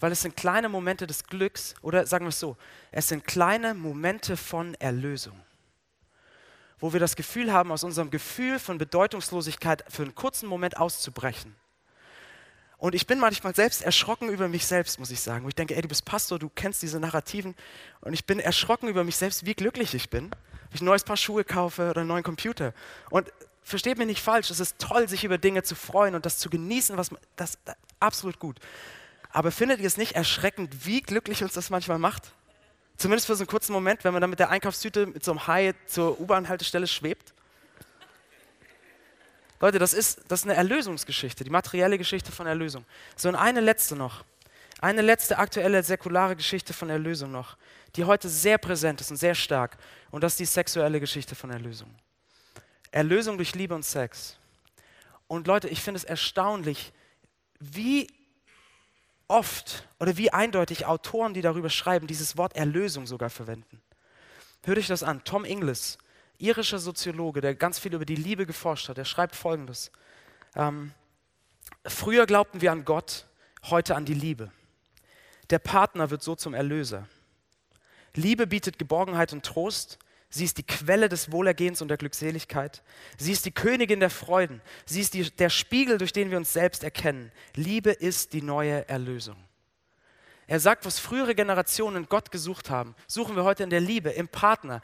Weil 0.00 0.12
es 0.12 0.22
sind 0.22 0.36
kleine 0.36 0.68
Momente 0.68 1.06
des 1.06 1.24
Glücks, 1.24 1.74
oder 1.82 2.06
sagen 2.06 2.24
wir 2.24 2.30
es 2.30 2.40
so, 2.40 2.56
es 2.90 3.08
sind 3.08 3.26
kleine 3.26 3.74
Momente 3.74 4.36
von 4.36 4.74
Erlösung. 4.74 5.38
Wo 6.78 6.94
wir 6.94 7.00
das 7.00 7.14
Gefühl 7.14 7.52
haben, 7.52 7.70
aus 7.70 7.84
unserem 7.84 8.10
Gefühl 8.10 8.58
von 8.58 8.78
Bedeutungslosigkeit 8.78 9.84
für 9.88 10.02
einen 10.02 10.14
kurzen 10.14 10.48
Moment 10.48 10.78
auszubrechen. 10.78 11.54
Und 12.78 12.94
ich 12.94 13.06
bin 13.06 13.18
manchmal 13.18 13.54
selbst 13.54 13.82
erschrocken 13.82 14.30
über 14.30 14.48
mich 14.48 14.66
selbst, 14.66 14.98
muss 14.98 15.10
ich 15.10 15.20
sagen. 15.20 15.44
Wo 15.44 15.48
ich 15.48 15.54
denke, 15.54 15.76
ey, 15.76 15.82
du 15.82 15.88
bist 15.88 16.06
Pastor, 16.06 16.38
du 16.38 16.48
kennst 16.48 16.80
diese 16.80 16.98
Narrativen. 16.98 17.54
Und 18.00 18.14
ich 18.14 18.24
bin 18.24 18.40
erschrocken 18.40 18.88
über 18.88 19.04
mich 19.04 19.16
selbst, 19.16 19.44
wie 19.44 19.54
glücklich 19.54 19.94
ich 19.94 20.08
bin, 20.08 20.30
wenn 20.30 20.74
ich 20.74 20.80
ein 20.80 20.86
neues 20.86 21.04
Paar 21.04 21.18
Schuhe 21.18 21.44
kaufe 21.44 21.90
oder 21.90 22.00
einen 22.00 22.08
neuen 22.08 22.24
Computer. 22.24 22.72
Und 23.10 23.30
versteht 23.62 23.98
mich 23.98 24.06
nicht 24.06 24.22
falsch, 24.22 24.50
es 24.50 24.60
ist 24.60 24.78
toll, 24.78 25.10
sich 25.10 25.24
über 25.24 25.36
Dinge 25.36 25.62
zu 25.62 25.74
freuen 25.74 26.14
und 26.14 26.24
das 26.24 26.38
zu 26.38 26.48
genießen, 26.48 26.96
was 26.96 27.10
man, 27.10 27.20
das, 27.36 27.58
das 27.66 27.76
absolut 28.00 28.38
gut. 28.38 28.58
Aber 29.32 29.50
findet 29.50 29.80
ihr 29.80 29.86
es 29.86 29.96
nicht 29.96 30.12
erschreckend, 30.12 30.86
wie 30.86 31.02
glücklich 31.02 31.42
uns 31.42 31.52
das 31.52 31.70
manchmal 31.70 31.98
macht? 31.98 32.32
Zumindest 32.96 33.26
für 33.26 33.34
so 33.34 33.42
einen 33.42 33.48
kurzen 33.48 33.72
Moment, 33.72 34.04
wenn 34.04 34.12
man 34.12 34.20
dann 34.20 34.30
mit 34.30 34.40
der 34.40 34.50
Einkaufstüte 34.50 35.06
mit 35.06 35.24
so 35.24 35.30
einem 35.30 35.46
Hai 35.46 35.74
zur 35.86 36.20
U-Bahn-Haltestelle 36.20 36.86
schwebt. 36.86 37.32
Leute, 39.60 39.78
das 39.78 39.94
ist, 39.94 40.22
das 40.28 40.40
ist 40.40 40.46
eine 40.46 40.54
Erlösungsgeschichte, 40.54 41.44
die 41.44 41.50
materielle 41.50 41.98
Geschichte 41.98 42.32
von 42.32 42.46
Erlösung. 42.46 42.84
So, 43.16 43.28
und 43.28 43.36
eine 43.36 43.60
letzte 43.60 43.94
noch. 43.94 44.24
Eine 44.80 45.02
letzte 45.02 45.38
aktuelle 45.38 45.82
säkulare 45.82 46.36
Geschichte 46.36 46.72
von 46.72 46.88
Erlösung 46.88 47.30
noch, 47.30 47.58
die 47.96 48.04
heute 48.04 48.30
sehr 48.30 48.56
präsent 48.56 49.02
ist 49.02 49.10
und 49.10 49.18
sehr 49.18 49.34
stark. 49.34 49.76
Und 50.10 50.24
das 50.24 50.32
ist 50.32 50.40
die 50.40 50.46
sexuelle 50.46 51.00
Geschichte 51.00 51.34
von 51.34 51.50
Erlösung. 51.50 51.94
Erlösung 52.90 53.36
durch 53.36 53.54
Liebe 53.54 53.74
und 53.74 53.84
Sex. 53.84 54.36
Und 55.28 55.46
Leute, 55.46 55.68
ich 55.68 55.82
finde 55.82 55.98
es 55.98 56.04
erstaunlich, 56.04 56.92
wie 57.58 58.08
oft 59.30 59.88
oder 59.98 60.16
wie 60.16 60.32
eindeutig 60.32 60.86
Autoren, 60.86 61.32
die 61.32 61.40
darüber 61.40 61.70
schreiben, 61.70 62.06
dieses 62.06 62.36
Wort 62.36 62.56
Erlösung 62.56 63.06
sogar 63.06 63.30
verwenden. 63.30 63.80
Hört 64.64 64.78
euch 64.78 64.88
das 64.88 65.02
an. 65.02 65.24
Tom 65.24 65.44
Inglis, 65.44 65.96
irischer 66.38 66.78
Soziologe, 66.78 67.40
der 67.40 67.54
ganz 67.54 67.78
viel 67.78 67.94
über 67.94 68.04
die 68.04 68.16
Liebe 68.16 68.44
geforscht 68.44 68.88
hat, 68.88 68.98
der 68.98 69.04
schreibt 69.04 69.34
folgendes. 69.34 69.90
Ähm, 70.54 70.92
früher 71.86 72.26
glaubten 72.26 72.60
wir 72.60 72.72
an 72.72 72.84
Gott, 72.84 73.26
heute 73.70 73.94
an 73.94 74.04
die 74.04 74.14
Liebe. 74.14 74.50
Der 75.48 75.58
Partner 75.58 76.10
wird 76.10 76.22
so 76.22 76.34
zum 76.34 76.52
Erlöser. 76.52 77.08
Liebe 78.14 78.46
bietet 78.46 78.78
Geborgenheit 78.78 79.32
und 79.32 79.44
Trost. 79.46 79.98
Sie 80.32 80.44
ist 80.44 80.58
die 80.58 80.62
Quelle 80.62 81.08
des 81.08 81.32
Wohlergehens 81.32 81.82
und 81.82 81.88
der 81.88 81.96
Glückseligkeit. 81.96 82.82
Sie 83.18 83.32
ist 83.32 83.44
die 83.44 83.50
Königin 83.50 83.98
der 83.98 84.10
Freuden. 84.10 84.62
Sie 84.86 85.00
ist 85.00 85.14
die, 85.14 85.28
der 85.28 85.50
Spiegel, 85.50 85.98
durch 85.98 86.12
den 86.12 86.30
wir 86.30 86.38
uns 86.38 86.52
selbst 86.52 86.84
erkennen. 86.84 87.32
Liebe 87.56 87.90
ist 87.90 88.32
die 88.32 88.42
neue 88.42 88.88
Erlösung. 88.88 89.36
Er 90.46 90.60
sagt, 90.60 90.84
was 90.84 91.00
frühere 91.00 91.34
Generationen 91.34 92.08
Gott 92.08 92.30
gesucht 92.30 92.70
haben, 92.70 92.94
suchen 93.08 93.34
wir 93.34 93.44
heute 93.44 93.64
in 93.64 93.70
der 93.70 93.80
Liebe, 93.80 94.10
im 94.10 94.28
Partner, 94.28 94.80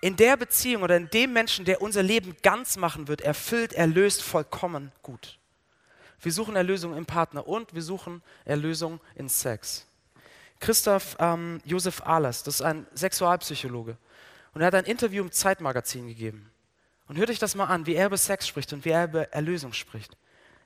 in 0.00 0.16
der 0.16 0.36
Beziehung 0.36 0.82
oder 0.82 0.96
in 0.96 1.08
dem 1.10 1.32
Menschen, 1.32 1.64
der 1.64 1.82
unser 1.82 2.02
Leben 2.02 2.36
ganz 2.42 2.76
machen 2.76 3.06
wird, 3.06 3.20
erfüllt, 3.20 3.72
erlöst, 3.72 4.22
vollkommen 4.22 4.92
gut. 5.02 5.38
Wir 6.20 6.32
suchen 6.32 6.56
Erlösung 6.56 6.96
im 6.96 7.06
Partner 7.06 7.46
und 7.46 7.74
wir 7.74 7.82
suchen 7.82 8.22
Erlösung 8.44 9.00
in 9.14 9.28
Sex. 9.28 9.86
Christoph 10.58 11.16
ähm, 11.18 11.60
Josef 11.64 12.02
Ahlers, 12.02 12.42
das 12.42 12.56
ist 12.56 12.62
ein 12.62 12.86
Sexualpsychologe, 12.94 13.96
und 14.52 14.60
er 14.60 14.68
hat 14.68 14.74
ein 14.74 14.84
Interview 14.84 15.22
im 15.22 15.32
Zeitmagazin 15.32 16.08
gegeben. 16.08 16.50
Und 17.06 17.16
hört 17.16 17.30
euch 17.30 17.38
das 17.38 17.54
mal 17.54 17.64
an, 17.64 17.86
wie 17.86 17.94
er 17.94 18.06
über 18.06 18.16
Sex 18.16 18.46
spricht 18.46 18.72
und 18.72 18.84
wie 18.84 18.90
er 18.90 19.04
über 19.04 19.32
Erlösung 19.32 19.72
spricht. 19.72 20.16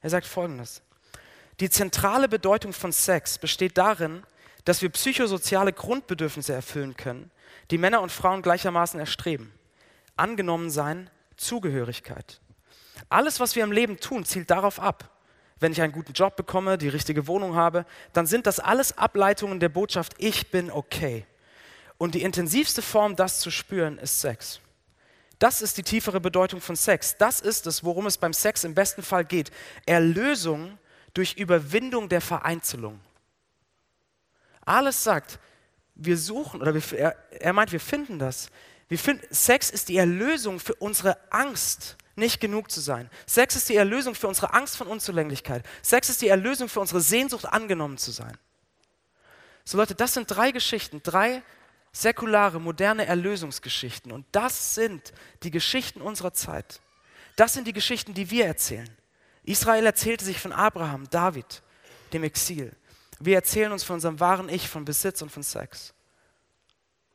Er 0.02 0.10
sagt 0.10 0.26
folgendes: 0.26 0.82
Die 1.60 1.70
zentrale 1.70 2.28
Bedeutung 2.28 2.72
von 2.72 2.92
Sex 2.92 3.38
besteht 3.38 3.78
darin, 3.78 4.22
dass 4.64 4.82
wir 4.82 4.90
psychosoziale 4.90 5.72
Grundbedürfnisse 5.72 6.52
erfüllen 6.52 6.96
können, 6.96 7.30
die 7.70 7.78
Männer 7.78 8.00
und 8.00 8.12
Frauen 8.12 8.42
gleichermaßen 8.42 8.98
erstreben. 9.00 9.52
Angenommen 10.16 10.70
sein, 10.70 11.10
Zugehörigkeit. 11.36 12.40
Alles, 13.08 13.40
was 13.40 13.56
wir 13.56 13.64
im 13.64 13.72
Leben 13.72 13.98
tun, 13.98 14.24
zielt 14.24 14.50
darauf 14.50 14.80
ab. 14.80 15.10
Wenn 15.60 15.72
ich 15.72 15.80
einen 15.80 15.92
guten 15.92 16.12
Job 16.12 16.36
bekomme, 16.36 16.78
die 16.78 16.88
richtige 16.88 17.26
Wohnung 17.26 17.54
habe, 17.54 17.86
dann 18.12 18.26
sind 18.26 18.46
das 18.46 18.60
alles 18.60 18.98
Ableitungen 18.98 19.60
der 19.60 19.68
Botschaft, 19.68 20.14
ich 20.18 20.50
bin 20.50 20.70
okay. 20.70 21.26
Und 21.98 22.14
die 22.14 22.22
intensivste 22.22 22.82
Form, 22.82 23.16
das 23.16 23.40
zu 23.40 23.50
spüren, 23.50 23.98
ist 23.98 24.20
Sex. 24.20 24.60
Das 25.38 25.62
ist 25.62 25.76
die 25.78 25.82
tiefere 25.82 26.20
Bedeutung 26.20 26.60
von 26.60 26.76
Sex. 26.76 27.16
Das 27.18 27.40
ist 27.40 27.66
es, 27.66 27.84
worum 27.84 28.06
es 28.06 28.18
beim 28.18 28.32
Sex 28.32 28.64
im 28.64 28.74
besten 28.74 29.02
Fall 29.02 29.24
geht. 29.24 29.50
Erlösung 29.86 30.78
durch 31.12 31.34
Überwindung 31.34 32.08
der 32.08 32.20
Vereinzelung. 32.20 33.00
Alles 34.64 35.04
sagt, 35.04 35.38
wir 35.94 36.18
suchen, 36.18 36.60
oder 36.60 36.74
wir, 36.74 36.98
er, 36.98 37.16
er, 37.30 37.52
meint, 37.52 37.72
wir 37.72 37.80
finden 37.80 38.18
das. 38.18 38.48
Wir 38.88 38.98
finden, 38.98 39.26
Sex 39.30 39.70
ist 39.70 39.88
die 39.88 39.96
Erlösung 39.96 40.58
für 40.58 40.74
unsere 40.74 41.16
Angst, 41.32 41.96
nicht 42.16 42.40
genug 42.40 42.70
zu 42.70 42.80
sein. 42.80 43.10
Sex 43.26 43.56
ist 43.56 43.68
die 43.68 43.76
Erlösung 43.76 44.14
für 44.14 44.28
unsere 44.28 44.54
Angst 44.54 44.76
von 44.76 44.86
Unzulänglichkeit. 44.86 45.64
Sex 45.82 46.08
ist 46.08 46.22
die 46.22 46.28
Erlösung 46.28 46.68
für 46.68 46.80
unsere 46.80 47.00
Sehnsucht, 47.00 47.46
angenommen 47.46 47.98
zu 47.98 48.10
sein. 48.10 48.36
So 49.64 49.78
Leute, 49.78 49.94
das 49.94 50.14
sind 50.14 50.30
drei 50.30 50.50
Geschichten, 50.50 51.00
drei 51.02 51.42
säkulare, 51.94 52.60
moderne 52.60 53.06
Erlösungsgeschichten. 53.06 54.12
Und 54.12 54.26
das 54.32 54.74
sind 54.74 55.14
die 55.42 55.50
Geschichten 55.50 56.02
unserer 56.02 56.34
Zeit. 56.34 56.80
Das 57.36 57.54
sind 57.54 57.66
die 57.66 57.72
Geschichten, 57.72 58.12
die 58.12 58.30
wir 58.30 58.46
erzählen. 58.46 58.90
Israel 59.44 59.86
erzählte 59.86 60.24
sich 60.24 60.38
von 60.40 60.52
Abraham, 60.52 61.08
David, 61.08 61.62
dem 62.12 62.24
Exil. 62.24 62.74
Wir 63.20 63.36
erzählen 63.36 63.72
uns 63.72 63.84
von 63.84 63.94
unserem 63.94 64.18
wahren 64.18 64.48
Ich, 64.48 64.68
von 64.68 64.84
Besitz 64.84 65.22
und 65.22 65.30
von 65.30 65.42
Sex. 65.42 65.94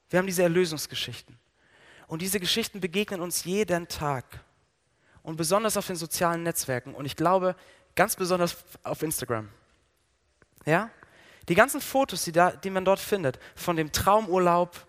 Wir 0.10 0.20
haben 0.20 0.28
diese 0.28 0.44
Erlösungsgeschichten. 0.44 1.38
Und 2.08 2.22
diese 2.22 2.40
Geschichten 2.40 2.80
begegnen 2.80 3.22
uns 3.22 3.44
jeden 3.44 3.88
Tag. 3.88 4.26
Und 5.22 5.36
besonders 5.36 5.76
auf 5.76 5.88
den 5.88 5.98
sozialen 5.98 6.44
Netzwerken. 6.44 6.96
Und 6.96 7.06
ich 7.06 7.16
glaube, 7.16 7.56
ganz 7.96 8.16
besonders 8.16 8.56
auf 8.84 9.04
Instagram. 9.04 9.50
Ja? 10.66 10.90
Die 11.50 11.56
ganzen 11.56 11.82
Fotos, 11.82 12.24
die, 12.24 12.32
da, 12.32 12.52
die 12.52 12.70
man 12.70 12.86
dort 12.86 13.00
findet, 13.00 13.40
von 13.56 13.76
dem 13.76 13.92
Traumurlaub, 13.92 14.88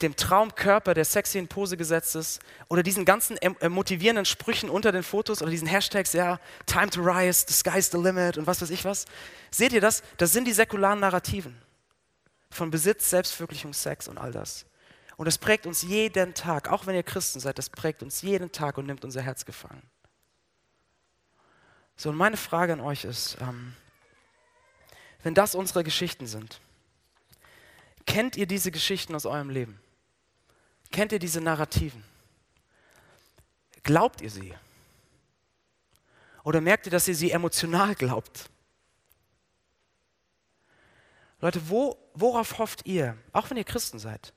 dem 0.00 0.16
Traumkörper, 0.16 0.94
der 0.94 1.04
sexy 1.04 1.38
in 1.38 1.46
Pose 1.46 1.76
gesetzt 1.76 2.16
ist, 2.16 2.40
oder 2.68 2.82
diesen 2.82 3.04
ganzen 3.04 3.36
äh, 3.36 3.68
motivierenden 3.68 4.24
Sprüchen 4.24 4.68
unter 4.68 4.90
den 4.90 5.04
Fotos 5.04 5.42
oder 5.42 5.50
diesen 5.50 5.68
Hashtags, 5.68 6.12
ja, 6.12 6.40
time 6.66 6.90
to 6.90 7.00
rise, 7.00 7.44
the 7.46 7.54
sky's 7.54 7.90
the 7.90 7.98
limit 7.98 8.36
und 8.36 8.48
was 8.48 8.60
weiß 8.60 8.70
ich 8.70 8.84
was. 8.84 9.06
Seht 9.52 9.72
ihr 9.72 9.80
das? 9.80 10.02
Das 10.16 10.32
sind 10.32 10.46
die 10.46 10.52
säkularen 10.52 10.98
Narrativen 11.00 11.56
von 12.50 12.70
Besitz, 12.70 13.10
Selbstverwirklichung, 13.10 13.72
Sex 13.72 14.08
und 14.08 14.18
all 14.18 14.32
das. 14.32 14.66
Und 15.16 15.26
das 15.26 15.38
prägt 15.38 15.66
uns 15.66 15.82
jeden 15.82 16.34
Tag, 16.34 16.68
auch 16.68 16.86
wenn 16.86 16.96
ihr 16.96 17.04
Christen 17.04 17.38
seid, 17.38 17.58
das 17.58 17.70
prägt 17.70 18.02
uns 18.02 18.22
jeden 18.22 18.50
Tag 18.50 18.76
und 18.78 18.86
nimmt 18.86 19.04
unser 19.04 19.22
Herz 19.22 19.44
gefangen. 19.44 19.82
So, 21.96 22.10
und 22.10 22.16
meine 22.16 22.36
Frage 22.36 22.72
an 22.72 22.80
euch 22.80 23.04
ist, 23.04 23.36
ähm, 23.40 23.74
wenn 25.22 25.34
das 25.34 25.54
unsere 25.54 25.84
Geschichten 25.84 26.26
sind, 26.26 26.60
kennt 28.06 28.36
ihr 28.36 28.46
diese 28.46 28.70
Geschichten 28.70 29.14
aus 29.14 29.26
eurem 29.26 29.50
Leben? 29.50 29.80
Kennt 30.90 31.12
ihr 31.12 31.18
diese 31.18 31.40
Narrativen? 31.40 32.04
Glaubt 33.82 34.20
ihr 34.20 34.30
sie? 34.30 34.54
Oder 36.44 36.60
merkt 36.60 36.86
ihr, 36.86 36.92
dass 36.92 37.08
ihr 37.08 37.14
sie 37.14 37.30
emotional 37.30 37.94
glaubt? 37.94 38.50
Leute, 41.40 41.68
wo, 41.68 41.98
worauf 42.14 42.58
hofft 42.58 42.86
ihr, 42.86 43.16
auch 43.32 43.50
wenn 43.50 43.56
ihr 43.56 43.64
Christen 43.64 43.98
seid? 43.98 44.32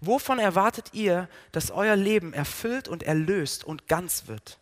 Wovon 0.00 0.38
erwartet 0.38 0.90
ihr, 0.92 1.28
dass 1.52 1.70
euer 1.70 1.96
Leben 1.96 2.32
erfüllt 2.32 2.88
und 2.88 3.02
erlöst 3.02 3.64
und 3.64 3.88
ganz 3.88 4.26
wird? 4.26 4.58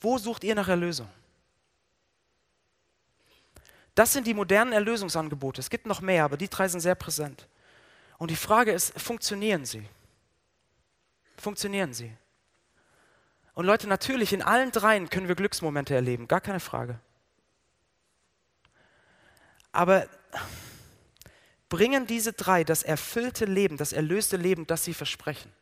Wo 0.00 0.18
sucht 0.18 0.44
ihr 0.44 0.54
nach 0.54 0.68
Erlösung? 0.68 1.08
Das 4.00 4.14
sind 4.14 4.26
die 4.26 4.32
modernen 4.32 4.72
Erlösungsangebote. 4.72 5.60
Es 5.60 5.68
gibt 5.68 5.84
noch 5.84 6.00
mehr, 6.00 6.24
aber 6.24 6.38
die 6.38 6.48
drei 6.48 6.66
sind 6.68 6.80
sehr 6.80 6.94
präsent. 6.94 7.46
Und 8.16 8.30
die 8.30 8.36
Frage 8.36 8.72
ist, 8.72 8.98
funktionieren 8.98 9.66
sie? 9.66 9.86
Funktionieren 11.36 11.92
sie? 11.92 12.10
Und 13.52 13.66
Leute, 13.66 13.86
natürlich, 13.86 14.32
in 14.32 14.40
allen 14.40 14.70
dreien 14.70 15.10
können 15.10 15.28
wir 15.28 15.34
Glücksmomente 15.34 15.94
erleben, 15.94 16.28
gar 16.28 16.40
keine 16.40 16.60
Frage. 16.60 16.98
Aber 19.70 20.06
bringen 21.68 22.06
diese 22.06 22.32
drei 22.32 22.64
das 22.64 22.82
erfüllte 22.82 23.44
Leben, 23.44 23.76
das 23.76 23.92
erlöste 23.92 24.38
Leben, 24.38 24.66
das 24.66 24.82
sie 24.82 24.94
versprechen? 24.94 25.52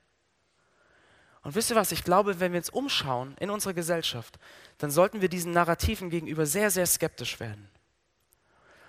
Und 1.42 1.56
wisst 1.56 1.70
ihr 1.70 1.76
was, 1.76 1.90
ich 1.90 2.04
glaube, 2.04 2.38
wenn 2.38 2.52
wir 2.52 2.58
uns 2.58 2.70
umschauen 2.70 3.36
in 3.40 3.50
unserer 3.50 3.74
Gesellschaft, 3.74 4.38
dann 4.78 4.92
sollten 4.92 5.22
wir 5.22 5.28
diesen 5.28 5.50
Narrativen 5.50 6.08
gegenüber 6.08 6.46
sehr, 6.46 6.70
sehr 6.70 6.86
skeptisch 6.86 7.40
werden. 7.40 7.68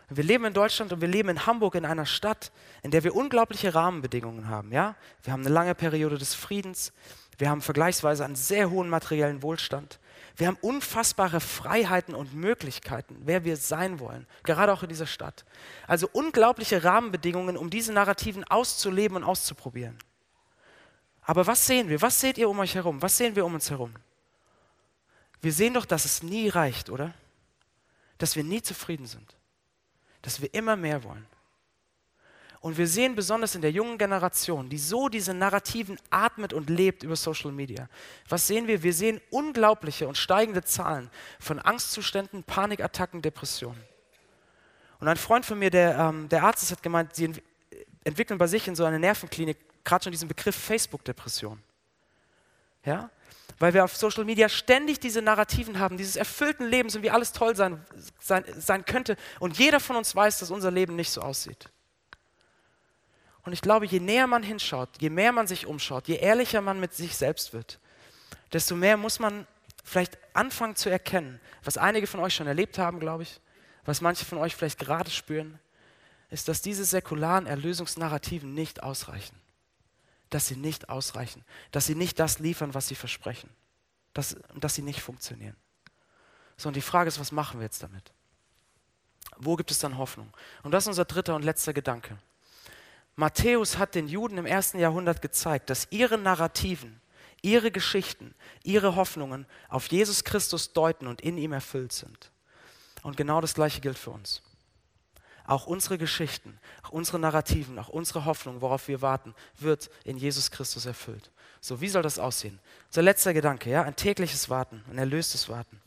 Wir 0.10 0.24
leben 0.24 0.45
in 0.45 0.54
Deutschland 0.54 0.91
und 0.91 1.02
wir 1.02 1.08
leben 1.08 1.30
in 1.30 1.45
Hamburg 1.45 1.76
in 1.76 1.86
einer 1.86 2.06
Stadt, 2.06 2.52
in 2.82 2.91
der 2.91 3.04
wir 3.04 3.15
unglaubliche 3.15 3.76
Rahmenbedingungen 3.76 4.48
haben. 4.48 4.72
Ja? 4.72 4.95
Wir 5.24 5.34
haben 5.34 5.41
eine 5.41 5.54
lange 5.54 5.76
Periode 5.76 6.17
des 6.17 6.34
Friedens. 6.34 6.91
Wir 7.38 7.50
haben 7.50 7.62
vergleichsweise 7.62 8.26
einen 8.26 8.36
sehr 8.36 8.69
hohen 8.69 8.89
materiellen 8.89 9.43
Wohlstand. 9.43 10.00
Wir 10.36 10.48
haben 10.48 10.58
unfassbare 10.62 11.39
Freiheiten 11.39 12.15
und 12.15 12.34
Möglichkeiten, 12.34 13.17
wer 13.26 13.43
wir 13.43 13.58
sein 13.58 14.00
wollen, 14.00 14.26
gerade 14.43 14.74
auch 14.74 14.84
in 14.84 14.89
dieser 14.89 15.08
Stadt. 15.08 15.45
Also 15.88 16.10
unglaubliche 16.12 16.84
Rahmenbedingungen, 16.84 17.58
um 17.58 17.69
diese 17.69 17.93
Narrativen 17.93 18.43
auszuleben 18.45 19.17
und 19.17 19.24
auszuprobieren. 19.24 19.98
Aber 21.22 21.45
was 21.45 21.65
sehen 21.65 21.89
wir? 21.89 22.02
Was 22.02 22.19
seht 22.19 22.38
ihr 22.38 22.50
um 22.50 22.60
euch 22.60 22.76
herum? 22.76 23.02
Was 23.02 23.17
sehen 23.17 23.36
wir 23.36 23.45
um 23.45 23.54
uns 23.54 23.69
herum? 23.69 23.93
Wir 25.41 25.54
sehen 25.54 25.74
doch, 25.74 25.86
dass 25.86 26.06
es 26.06 26.24
nie 26.24 26.50
reicht, 26.50 26.89
oder? 26.89 27.13
dass 28.19 28.36
wir 28.36 28.43
nie 28.43 28.62
zufrieden 28.62 29.08
sind, 29.08 29.36
dass 30.22 30.42
wir 30.42 30.54
immer 30.54 30.76
mehr 30.76 31.04
wollen. 31.04 31.26
Und 32.62 32.78
wir 32.78 32.88
sehen 32.88 33.16
besonders 33.16 33.56
in 33.56 33.62
der 33.62 33.72
jungen 33.72 33.98
Generation, 33.98 34.68
die 34.70 34.78
so 34.78 35.08
diese 35.08 35.34
Narrativen 35.34 35.98
atmet 36.10 36.52
und 36.52 36.70
lebt 36.70 37.04
über 37.04 37.16
Social 37.16 37.54
Media. 37.54 37.88
Was 38.28 38.48
sehen 38.48 38.68
wir? 38.68 38.84
Wir 38.84 38.94
sehen 38.94 39.22
unglaubliche 39.30 40.08
und 40.08 40.18
steigende 40.18 40.64
Zahlen 40.64 41.10
von 41.40 41.60
Angstzuständen, 41.60 42.44
Panikattacken, 42.44 43.22
Depressionen. 43.22 43.82
Und 45.00 45.08
ein 45.08 45.16
Freund 45.16 45.46
von 45.46 45.58
mir, 45.58 45.70
der, 45.70 45.98
ähm, 45.98 46.28
der 46.28 46.44
Arzt 46.44 46.64
ist, 46.64 46.72
hat 46.72 46.84
gemeint, 46.84 47.16
sie 47.16 47.32
entwickeln 48.04 48.38
bei 48.38 48.48
sich 48.48 48.68
in 48.68 48.76
so 48.76 48.84
einer 48.84 49.00
Nervenklinik 49.00 49.58
gerade 49.86 50.04
schon 50.04 50.12
diesen 50.12 50.28
Begriff 50.28 50.56
Facebook-Depression. 50.56 51.62
Ja? 52.86 53.10
Weil 53.60 53.74
wir 53.74 53.84
auf 53.84 53.95
Social 53.95 54.24
Media 54.24 54.48
ständig 54.48 55.00
diese 55.00 55.22
Narrativen 55.22 55.80
haben, 55.80 55.98
dieses 55.98 56.15
erfüllten 56.15 56.65
Lebens 56.65 56.95
und 56.95 57.04
wie 57.04 57.12
alles 57.12 57.34
toll 57.34 57.56
sein, 57.56 57.86
sein, 58.19 58.45
sein 58.58 58.86
könnte. 58.86 59.17
Und 59.39 59.60
jeder 59.60 59.80
von 59.80 59.98
uns 59.98 60.15
weiß, 60.15 60.39
dass 60.39 60.50
unser 60.50 60.72
Leben 60.72 60.95
nicht 60.95 61.12
so 61.12 61.22
aussieht. 61.22 61.69
Und 63.43 63.54
ich 63.54 63.62
glaube, 63.62 63.86
je 63.86 64.00
näher 64.00 64.28
man 64.28 64.43
hinschaut, 64.43 64.89
je 65.00 65.10
mehr 65.10 65.32
man 65.32 65.48
sich 65.48 65.65
umschaut, 65.65 66.08
je 66.08 66.15
ehrlicher 66.15 66.62
man 66.62 66.80
mit 66.80 66.93
sich 66.93 67.17
selbst 67.17 67.54
wird, 67.54 67.80
desto 68.54 68.76
mehr 68.76 68.95
muss 68.95 69.19
man 69.19 69.45
vielleicht 69.84 70.17
anfangen 70.34 70.76
zu 70.76 70.89
erkennen, 70.89 71.39
was 71.63 71.78
einige 71.78 72.08
von 72.08 72.19
euch 72.19 72.36
schon 72.36 72.48
erlebt 72.48 72.78
haben, 72.78 73.00
glaube 73.00 73.24
ich, 73.24 73.41
was 73.86 74.02
manche 74.02 74.26
von 74.26 74.38
euch 74.38 74.56
vielleicht 74.56 74.80
gerade 74.80 75.10
spüren, 75.10 75.60
ist, 76.30 76.48
dass 76.48 76.62
diese 76.62 76.86
säkularen 76.86 77.48
Erlösungsnarrativen 77.48 78.54
nicht 78.54 78.84
ausreichen. 78.84 79.36
Dass 80.30 80.48
sie 80.48 80.56
nicht 80.56 80.89
ausreichen. 80.89 81.44
Dass 81.72 81.86
sie 81.86 81.96
nicht 81.96 82.20
das 82.20 82.39
liefern, 82.39 82.74
was 82.74 82.88
sie 82.88 82.96
versprechen. 82.96 83.50
Dass, 84.13 84.36
dass 84.56 84.76
sie 84.76 84.82
nicht 84.82 85.02
funktionieren. 85.02 85.56
So, 86.58 86.68
und 86.68 86.76
die 86.76 86.82
Frage 86.82 87.08
ist, 87.08 87.20
was 87.20 87.32
machen 87.32 87.60
wir 87.60 87.65
jetzt 87.65 87.84
damit? 87.84 88.12
Wo 89.38 89.56
gibt 89.56 89.72
es 89.72 89.80
dann 89.80 89.98
Hoffnung? 89.98 90.32
Und 90.63 90.72
das 90.72 90.84
ist 90.84 90.89
unser 90.89 91.06
dritter 91.06 91.36
und 91.36 91.44
letzter 91.44 91.74
Gedanke. 91.74 92.18
Matthäus 93.15 93.78
hat 93.78 93.96
den 93.96 94.08
Juden 94.08 94.38
im 94.38 94.46
ersten 94.46 94.80
Jahrhundert 94.80 95.22
gezeigt, 95.22 95.70
dass 95.70 95.88
ihre 95.89 96.18
Narrativen, 96.18 97.02
ihre 97.42 97.72
Geschichten, 97.72 98.34
ihre 98.63 98.96
Hoffnungen 98.96 99.46
auf 99.68 99.88
Jesus 99.88 100.24
Christus 100.24 100.74
deuten 100.74 101.08
und 101.08 101.22
in 101.22 101.38
ihm 101.38 101.54
erfüllt 101.54 101.92
sind. 101.92 102.32
Und 103.02 103.18
genau 103.18 103.42
das 103.42 103.54
Gleiche 103.54 103.82
gilt 103.82 103.98
für 103.98 104.12
uns. 104.12 104.42
Auch 105.50 105.66
unsere 105.66 105.98
Geschichten, 105.98 106.60
auch 106.84 106.92
unsere 106.92 107.18
Narrativen, 107.18 107.80
auch 107.80 107.90
unsere 107.90 108.26
Hoffnung, 108.26 108.62
worauf 108.62 108.88
wir 108.88 109.02
warten, 109.02 109.34
wird 109.58 109.90
in 110.04 110.16
Jesus 110.16 110.52
Christus 110.52 110.86
erfüllt. 110.86 111.32
So, 111.60 111.82
wie 111.82 111.90
soll 111.90 112.04
das 112.04 112.20
aussehen? 112.20 112.60
Unser 112.90 113.02
letzter 113.02 113.34
Gedanke, 113.34 113.72
ja, 113.72 113.82
ein 113.82 113.96
tägliches 113.96 114.52
Warten, 114.52 114.84
ein 114.92 115.00
erlöstes 115.00 115.50
Warten. 115.50 115.82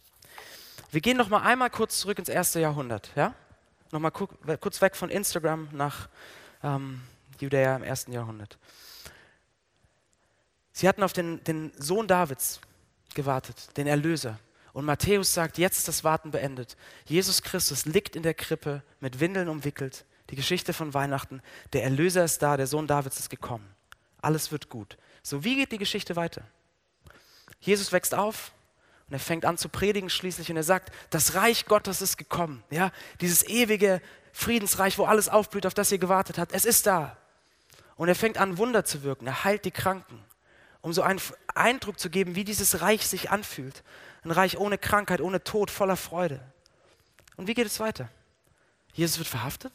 Wir 0.90 1.01
gehen 1.01 1.16
noch 1.16 1.29
mal 1.29 1.42
einmal 1.42 1.70
kurz 1.70 2.01
zurück 2.01 2.18
ins 2.18 2.29
erste 2.29 2.59
Jahrhundert, 2.59 3.12
ja? 3.14 3.37
Noch 3.92 4.01
mal 4.01 4.11
kurz 4.11 4.81
weg 4.81 4.96
von 4.96 5.11
Instagram 5.11 5.68
nach 5.70 6.09
ähm, 6.64 7.01
Judäa 7.38 7.77
im 7.77 7.85
ersten 7.85 8.11
Jahrhundert. 8.11 8.59
Sie 10.72 10.88
hatten 10.88 11.05
auf 11.05 11.12
den, 11.12 11.44
den 11.44 11.70
Sohn 11.79 12.09
Davids 12.09 12.61
gewartet, 13.14 13.77
den 13.77 13.87
Erlöser. 13.87 14.40
Und 14.72 14.85
Matthäus 14.85 15.35
sagt, 15.35 15.58
jetzt 15.58 15.78
ist 15.78 15.88
das 15.88 16.02
Warten 16.02 16.30
beendet. 16.30 16.76
Jesus 17.04 17.42
Christus 17.42 17.85
liegt 17.85 18.16
in 18.16 18.22
der 18.22 18.35
Krippe, 18.35 18.82
mit 19.00 19.20
Windeln 19.20 19.48
umwickelt. 19.48 20.04
Die 20.30 20.37
Geschichte 20.37 20.72
von 20.72 20.94
Weihnachten. 20.94 21.42
Der 21.74 21.85
Erlöser 21.85 22.24
ist 22.24 22.40
da, 22.40 22.56
der 22.56 22.66
Sohn 22.66 22.87
Davids 22.87 23.18
ist 23.18 23.28
gekommen. 23.28 23.68
Alles 24.22 24.50
wird 24.50 24.70
gut. 24.70 24.96
So, 25.22 25.44
wie 25.44 25.56
geht 25.56 25.72
die 25.72 25.78
Geschichte 25.78 26.16
weiter? 26.16 26.42
Jesus 27.61 27.92
wächst 27.92 28.14
auf 28.14 28.52
und 29.08 29.14
er 29.14 29.20
fängt 29.20 29.44
an 29.44 29.58
zu 29.58 29.68
predigen 29.68 30.08
schließlich 30.08 30.50
und 30.50 30.56
er 30.56 30.62
sagt, 30.62 30.90
das 31.11 31.35
Reich 31.35 31.66
Gottes 31.66 32.00
ist 32.00 32.16
gekommen. 32.16 32.64
Ja, 32.70 32.92
dieses 33.20 33.46
ewige 33.46 34.00
Friedensreich, 34.32 34.96
wo 34.96 35.04
alles 35.04 35.28
aufblüht, 35.28 35.66
auf 35.66 35.74
das 35.74 35.92
ihr 35.92 35.98
gewartet 35.98 36.38
habt, 36.38 36.52
es 36.52 36.64
ist 36.64 36.87
da. 36.87 37.16
Und 37.96 38.08
er 38.08 38.14
fängt 38.14 38.38
an, 38.38 38.58
Wunder 38.58 38.85
zu 38.85 39.02
wirken. 39.02 39.26
Er 39.26 39.44
heilt 39.44 39.64
die 39.64 39.70
Kranken, 39.70 40.24
um 40.80 40.92
so 40.92 41.02
einen 41.02 41.20
Eindruck 41.54 42.00
zu 42.00 42.11
geben, 42.11 42.35
wie 42.35 42.44
dieses 42.44 42.80
Reich 42.80 43.06
sich 43.06 43.30
anfühlt. 43.30 43.85
Ein 44.24 44.30
Reich 44.30 44.56
ohne 44.58 44.78
Krankheit, 44.78 45.20
ohne 45.20 45.42
Tod, 45.42 45.70
voller 45.70 45.96
Freude. 45.96 46.40
Und 47.37 47.46
wie 47.46 47.54
geht 47.54 47.66
es 47.66 47.80
weiter? 47.80 48.08
Jesus 48.92 49.18
wird 49.18 49.28
verhaftet. 49.28 49.72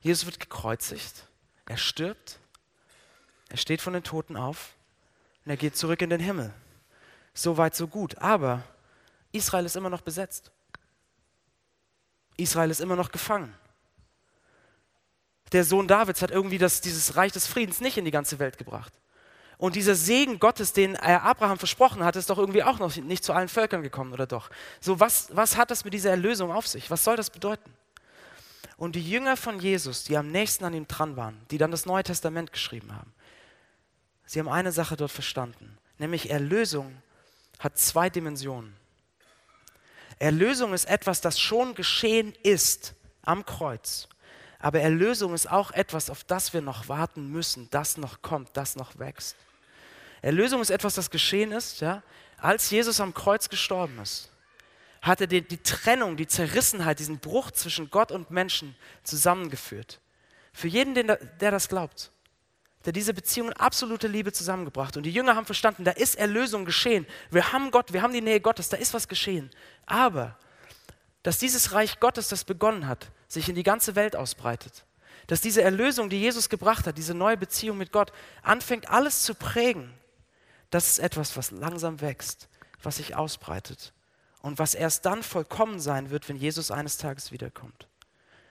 Jesus 0.00 0.26
wird 0.26 0.40
gekreuzigt. 0.40 1.26
Er 1.66 1.76
stirbt. 1.76 2.38
Er 3.48 3.56
steht 3.56 3.80
von 3.80 3.92
den 3.92 4.02
Toten 4.02 4.36
auf. 4.36 4.74
Und 5.44 5.50
er 5.50 5.56
geht 5.56 5.76
zurück 5.76 6.02
in 6.02 6.10
den 6.10 6.20
Himmel. 6.20 6.52
So 7.32 7.56
weit, 7.56 7.74
so 7.74 7.86
gut. 7.86 8.18
Aber 8.18 8.62
Israel 9.32 9.64
ist 9.64 9.76
immer 9.76 9.90
noch 9.90 10.02
besetzt. 10.02 10.50
Israel 12.36 12.70
ist 12.70 12.80
immer 12.80 12.96
noch 12.96 13.10
gefangen 13.12 13.54
der 15.54 15.64
Sohn 15.64 15.86
Davids 15.86 16.20
hat 16.20 16.32
irgendwie 16.32 16.58
das, 16.58 16.80
dieses 16.80 17.16
Reich 17.16 17.32
des 17.32 17.46
Friedens 17.46 17.80
nicht 17.80 17.96
in 17.96 18.04
die 18.04 18.10
ganze 18.10 18.40
Welt 18.40 18.58
gebracht. 18.58 18.92
Und 19.56 19.76
dieser 19.76 19.94
Segen 19.94 20.38
Gottes, 20.40 20.72
den 20.72 20.94
er 20.94 21.22
Abraham 21.22 21.58
versprochen 21.58 22.04
hat, 22.04 22.16
ist 22.16 22.30
doch 22.30 22.38
irgendwie 22.38 22.62
auch 22.62 22.78
noch 22.78 22.94
nicht 22.96 23.24
zu 23.24 23.32
allen 23.32 23.48
Völkern 23.48 23.82
gekommen, 23.82 24.12
oder 24.12 24.26
doch? 24.26 24.50
So, 24.80 24.98
was, 25.00 25.28
was 25.32 25.56
hat 25.56 25.70
das 25.70 25.84
mit 25.84 25.94
dieser 25.94 26.10
Erlösung 26.10 26.50
auf 26.50 26.66
sich? 26.66 26.90
Was 26.90 27.04
soll 27.04 27.16
das 27.16 27.30
bedeuten? 27.30 27.72
Und 28.76 28.96
die 28.96 29.08
Jünger 29.08 29.36
von 29.36 29.60
Jesus, 29.60 30.04
die 30.04 30.16
am 30.16 30.30
nächsten 30.30 30.64
an 30.64 30.74
ihm 30.74 30.88
dran 30.88 31.16
waren, 31.16 31.40
die 31.50 31.58
dann 31.58 31.70
das 31.70 31.86
Neue 31.86 32.02
Testament 32.02 32.52
geschrieben 32.52 32.94
haben, 32.94 33.12
sie 34.26 34.40
haben 34.40 34.48
eine 34.48 34.72
Sache 34.72 34.96
dort 34.96 35.12
verstanden, 35.12 35.78
nämlich 35.98 36.30
Erlösung 36.30 36.96
hat 37.60 37.78
zwei 37.78 38.10
Dimensionen. 38.10 38.74
Erlösung 40.18 40.72
ist 40.72 40.86
etwas, 40.86 41.20
das 41.20 41.38
schon 41.38 41.74
geschehen 41.74 42.34
ist 42.42 42.94
am 43.22 43.44
Kreuz. 43.46 44.08
Aber 44.64 44.80
Erlösung 44.80 45.34
ist 45.34 45.50
auch 45.50 45.72
etwas, 45.72 46.08
auf 46.08 46.24
das 46.24 46.54
wir 46.54 46.62
noch 46.62 46.88
warten 46.88 47.30
müssen, 47.30 47.68
das 47.70 47.98
noch 47.98 48.22
kommt, 48.22 48.48
das 48.54 48.76
noch 48.76 48.98
wächst. 48.98 49.36
Erlösung 50.22 50.62
ist 50.62 50.70
etwas, 50.70 50.94
das 50.94 51.10
geschehen 51.10 51.52
ist, 51.52 51.82
ja? 51.82 52.02
als 52.38 52.70
Jesus 52.70 52.98
am 52.98 53.12
Kreuz 53.12 53.50
gestorben 53.50 53.98
ist. 53.98 54.30
Hat 55.02 55.20
er 55.20 55.26
die, 55.26 55.42
die 55.42 55.58
Trennung, 55.58 56.16
die 56.16 56.26
Zerrissenheit, 56.26 56.98
diesen 56.98 57.18
Bruch 57.18 57.50
zwischen 57.50 57.90
Gott 57.90 58.10
und 58.10 58.30
Menschen 58.30 58.74
zusammengeführt. 59.02 60.00
Für 60.54 60.68
jeden, 60.68 60.94
der, 60.94 61.16
der 61.16 61.50
das 61.50 61.68
glaubt, 61.68 62.10
der 62.86 62.94
diese 62.94 63.12
Beziehung 63.12 63.48
in 63.48 63.56
absolute 63.58 64.08
Liebe 64.08 64.32
zusammengebracht. 64.32 64.96
Und 64.96 65.02
die 65.02 65.12
Jünger 65.12 65.36
haben 65.36 65.44
verstanden, 65.44 65.84
da 65.84 65.90
ist 65.90 66.14
Erlösung 66.14 66.64
geschehen. 66.64 67.06
Wir 67.30 67.52
haben 67.52 67.70
Gott, 67.70 67.92
wir 67.92 68.00
haben 68.00 68.14
die 68.14 68.22
Nähe 68.22 68.40
Gottes, 68.40 68.70
da 68.70 68.78
ist 68.78 68.94
was 68.94 69.08
geschehen. 69.08 69.50
Aber 69.84 70.38
dass 71.22 71.36
dieses 71.36 71.72
Reich 71.72 72.00
Gottes, 72.00 72.28
das 72.28 72.44
begonnen 72.44 72.88
hat, 72.88 73.10
sich 73.34 73.48
in 73.48 73.54
die 73.54 73.62
ganze 73.62 73.94
Welt 73.94 74.16
ausbreitet. 74.16 74.84
Dass 75.26 75.40
diese 75.40 75.62
Erlösung, 75.62 76.08
die 76.08 76.20
Jesus 76.20 76.48
gebracht 76.48 76.86
hat, 76.86 76.98
diese 76.98 77.14
neue 77.14 77.36
Beziehung 77.36 77.78
mit 77.78 77.92
Gott, 77.92 78.12
anfängt 78.42 78.88
alles 78.88 79.22
zu 79.22 79.34
prägen. 79.34 79.92
Das 80.70 80.88
ist 80.88 80.98
etwas, 80.98 81.36
was 81.36 81.50
langsam 81.50 82.00
wächst, 82.00 82.48
was 82.82 82.96
sich 82.96 83.14
ausbreitet 83.14 83.92
und 84.42 84.58
was 84.58 84.74
erst 84.74 85.06
dann 85.06 85.22
vollkommen 85.22 85.80
sein 85.80 86.10
wird, 86.10 86.28
wenn 86.28 86.36
Jesus 86.36 86.70
eines 86.70 86.96
Tages 86.96 87.32
wiederkommt. 87.32 87.88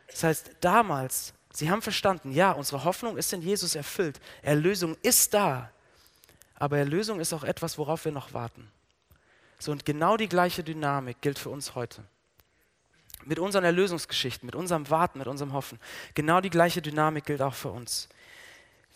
Das 0.08 0.24
heißt, 0.24 0.52
damals, 0.62 1.34
sie 1.52 1.70
haben 1.70 1.82
verstanden, 1.82 2.32
ja, 2.32 2.52
unsere 2.52 2.84
Hoffnung 2.84 3.18
ist 3.18 3.34
in 3.34 3.42
Jesus 3.42 3.76
erfüllt. 3.76 4.20
Erlösung 4.42 4.98
ist 5.02 5.34
da. 5.34 5.72
Aber 6.56 6.78
Erlösung 6.78 7.20
ist 7.20 7.34
auch 7.34 7.44
etwas, 7.44 7.78
worauf 7.78 8.06
wir 8.06 8.12
noch 8.12 8.34
warten. 8.34 8.72
So 9.60 9.72
und 9.72 9.86
genau 9.86 10.18
die 10.18 10.30
gleiche 10.30 10.64
Dynamik 10.64 11.22
gilt 11.22 11.40
für 11.40 11.50
uns 11.50 11.76
heute 11.76 12.04
mit 13.26 13.40
unseren 13.40 13.64
Erlösungsgeschichten, 13.64 14.46
mit 14.46 14.56
unserem 14.56 14.90
Warten, 14.90 15.20
mit 15.20 15.28
unserem 15.28 15.54
Hoffen. 15.54 15.80
Genau 16.14 16.42
die 16.42 16.50
gleiche 16.50 16.82
Dynamik 16.82 17.26
gilt 17.26 17.42
auch 17.42 17.54
für 17.54 17.70
uns. 17.70 18.10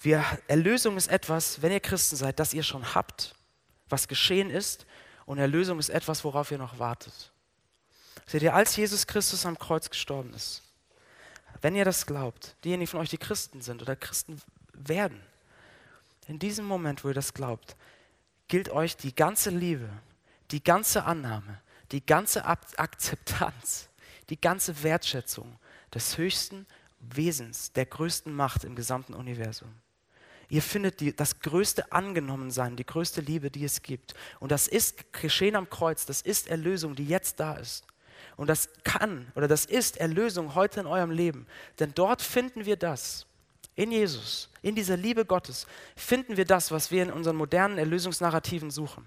Wir, 0.02 0.24
Erlösung 0.48 0.98
ist 0.98 1.08
etwas, 1.08 1.62
wenn 1.62 1.72
ihr 1.72 1.80
Christen 1.80 2.16
seid, 2.16 2.40
das 2.40 2.54
ihr 2.54 2.64
schon 2.64 2.94
habt, 2.94 3.36
was 3.90 4.08
geschehen 4.08 4.50
ist. 4.50 4.86
Und 5.26 5.40
Erlösung 5.40 5.80
ist 5.80 5.90
etwas, 5.90 6.24
worauf 6.24 6.52
ihr 6.52 6.58
noch 6.58 6.80
wartet. 6.80 7.32
Seht 8.26 8.44
ihr, 8.44 8.54
als 8.54 8.76
Jesus 8.76 9.08
Christus 9.08 9.46
am 9.46 9.58
Kreuz 9.58 9.90
gestorben 9.90 10.34
ist, 10.34 10.62
wenn 11.62 11.76
ihr 11.76 11.86
das 11.86 12.06
glaubt, 12.06 12.56
diejenigen 12.64 12.90
von 12.90 13.00
euch, 13.00 13.10
die 13.10 13.18
Christen 13.18 13.62
sind 13.62 13.82
oder 13.82 13.96
Christen 13.96 14.40
werden, 14.74 15.22
in 16.28 16.40
diesem 16.40 16.66
Moment, 16.66 17.04
wo 17.04 17.08
ihr 17.08 17.14
das 17.14 17.34
glaubt, 17.34 17.76
gilt 18.48 18.70
euch 18.70 18.98
die 18.98 19.16
ganze 19.16 19.50
Liebe, 19.50 19.90
die 20.52 20.64
ganze 20.64 21.06
Annahme, 21.06 21.62
die 21.92 22.06
ganze 22.06 22.46
Akzeptanz 22.46 23.87
die 24.30 24.40
ganze 24.40 24.84
Wertschätzung 24.84 25.58
des 25.94 26.18
höchsten 26.18 26.66
Wesens, 27.00 27.72
der 27.74 27.86
größten 27.86 28.34
Macht 28.34 28.64
im 28.64 28.76
gesamten 28.76 29.14
Universum. 29.14 29.74
Ihr 30.50 30.62
findet 30.62 31.02
die, 31.02 31.16
das 31.16 31.40
größte 31.40 31.92
Angenommensein, 31.92 32.76
die 32.76 32.86
größte 32.86 33.22
Liebe, 33.22 33.52
die 33.52 33.66
es 33.66 33.82
gibt. 33.82 34.14
Und 34.40 34.52
das 34.52 34.68
ist 34.68 35.12
geschehen 35.12 35.56
am 35.56 35.70
Kreuz, 35.70 36.06
das 36.06 36.22
ist 36.22 36.48
Erlösung, 36.48 36.96
die 36.96 37.06
jetzt 37.06 37.40
da 37.40 37.56
ist. 37.56 37.86
Und 38.38 38.48
das 38.48 38.70
kann 38.84 39.32
oder 39.36 39.48
das 39.48 39.66
ist 39.66 39.98
Erlösung 39.98 40.56
heute 40.56 40.80
in 40.80 40.88
eurem 40.88 41.12
Leben. 41.12 41.48
Denn 41.80 41.94
dort 41.94 42.22
finden 42.22 42.66
wir 42.66 42.78
das. 42.78 43.26
In 43.76 43.92
Jesus, 43.92 44.50
in 44.62 44.74
dieser 44.74 44.98
Liebe 44.98 45.24
Gottes, 45.26 45.68
finden 45.96 46.36
wir 46.36 46.46
das, 46.46 46.72
was 46.72 46.90
wir 46.90 47.04
in 47.04 47.12
unseren 47.12 47.36
modernen 47.36 47.78
Erlösungsnarrativen 47.78 48.72
suchen. 48.72 49.06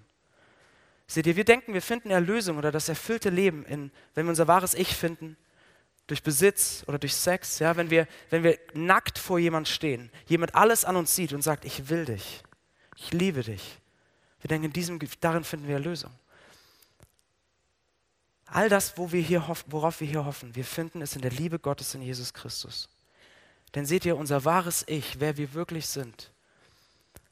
Seht 1.10 1.26
ihr, 1.26 1.34
wir 1.34 1.44
denken, 1.44 1.74
wir 1.74 1.82
finden 1.82 2.12
Erlösung 2.12 2.56
oder 2.56 2.70
das 2.70 2.88
erfüllte 2.88 3.30
Leben, 3.30 3.66
in, 3.66 3.90
wenn 4.14 4.26
wir 4.26 4.30
unser 4.30 4.46
wahres 4.46 4.74
Ich 4.74 4.94
finden, 4.94 5.36
durch 6.06 6.22
Besitz 6.22 6.84
oder 6.86 7.00
durch 7.00 7.16
Sex, 7.16 7.58
ja, 7.58 7.76
wenn 7.76 7.90
wir, 7.90 8.06
wenn 8.30 8.44
wir 8.44 8.60
nackt 8.74 9.18
vor 9.18 9.40
jemand 9.40 9.66
stehen, 9.66 10.12
jemand 10.28 10.54
alles 10.54 10.84
an 10.84 10.94
uns 10.94 11.12
sieht 11.16 11.32
und 11.32 11.42
sagt, 11.42 11.64
ich 11.64 11.88
will 11.88 12.04
dich, 12.04 12.44
ich 12.96 13.12
liebe 13.12 13.42
dich. 13.42 13.80
Wir 14.40 14.46
denken, 14.46 14.66
in 14.66 14.72
diesem, 14.72 15.00
darin 15.20 15.42
finden 15.42 15.66
wir 15.66 15.74
Erlösung. 15.74 16.12
All 18.46 18.68
das, 18.68 18.96
wo 18.96 19.10
wir 19.10 19.20
hier 19.20 19.44
worauf 19.66 20.00
wir 20.00 20.06
hier 20.06 20.24
hoffen, 20.24 20.54
wir 20.54 20.64
finden 20.64 21.02
es 21.02 21.16
in 21.16 21.22
der 21.22 21.32
Liebe 21.32 21.58
Gottes 21.58 21.92
in 21.92 22.02
Jesus 22.02 22.32
Christus. 22.32 22.88
Denn 23.74 23.84
seht 23.84 24.04
ihr, 24.04 24.16
unser 24.16 24.44
wahres 24.44 24.84
Ich, 24.86 25.18
wer 25.18 25.36
wir 25.36 25.54
wirklich 25.54 25.88
sind, 25.88 26.30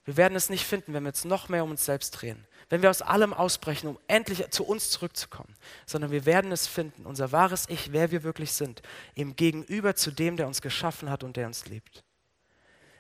wir 0.05 0.17
werden 0.17 0.35
es 0.35 0.51
nicht 0.51 0.65
finden, 0.65 0.95
wenn 0.95 1.05
wir 1.05 1.11
uns 1.11 1.25
noch 1.25 1.49
mehr 1.49 1.63
um 1.63 1.71
uns 1.71 1.85
selbst 1.85 2.11
drehen, 2.11 2.45
wenn 2.69 2.83
wir 2.83 2.91
aus 2.91 3.03
allem 3.03 3.33
ausbrechen, 3.33 3.89
um 3.89 3.99
endlich 4.09 4.51
zu 4.51 4.65
uns 4.65 4.91
zurückzukommen, 4.91 5.55
sondern 5.87 6.11
wir 6.11 6.27
werden 6.27 6.53
es 6.53 6.67
finden, 6.67 7.07
unser 7.07 7.33
wahres 7.33 7.67
Ich, 7.69 7.93
wer 7.93 8.11
wir 8.11 8.23
wirklich 8.23 8.53
sind, 8.53 8.83
im 9.15 9.37
Gegenüber 9.37 9.95
zu 9.95 10.11
dem, 10.11 10.37
der 10.37 10.47
uns 10.47 10.61
geschaffen 10.61 11.11
hat 11.11 11.25
und 11.25 11.37
der 11.37 11.47
uns 11.47 11.67
liebt 11.67 12.05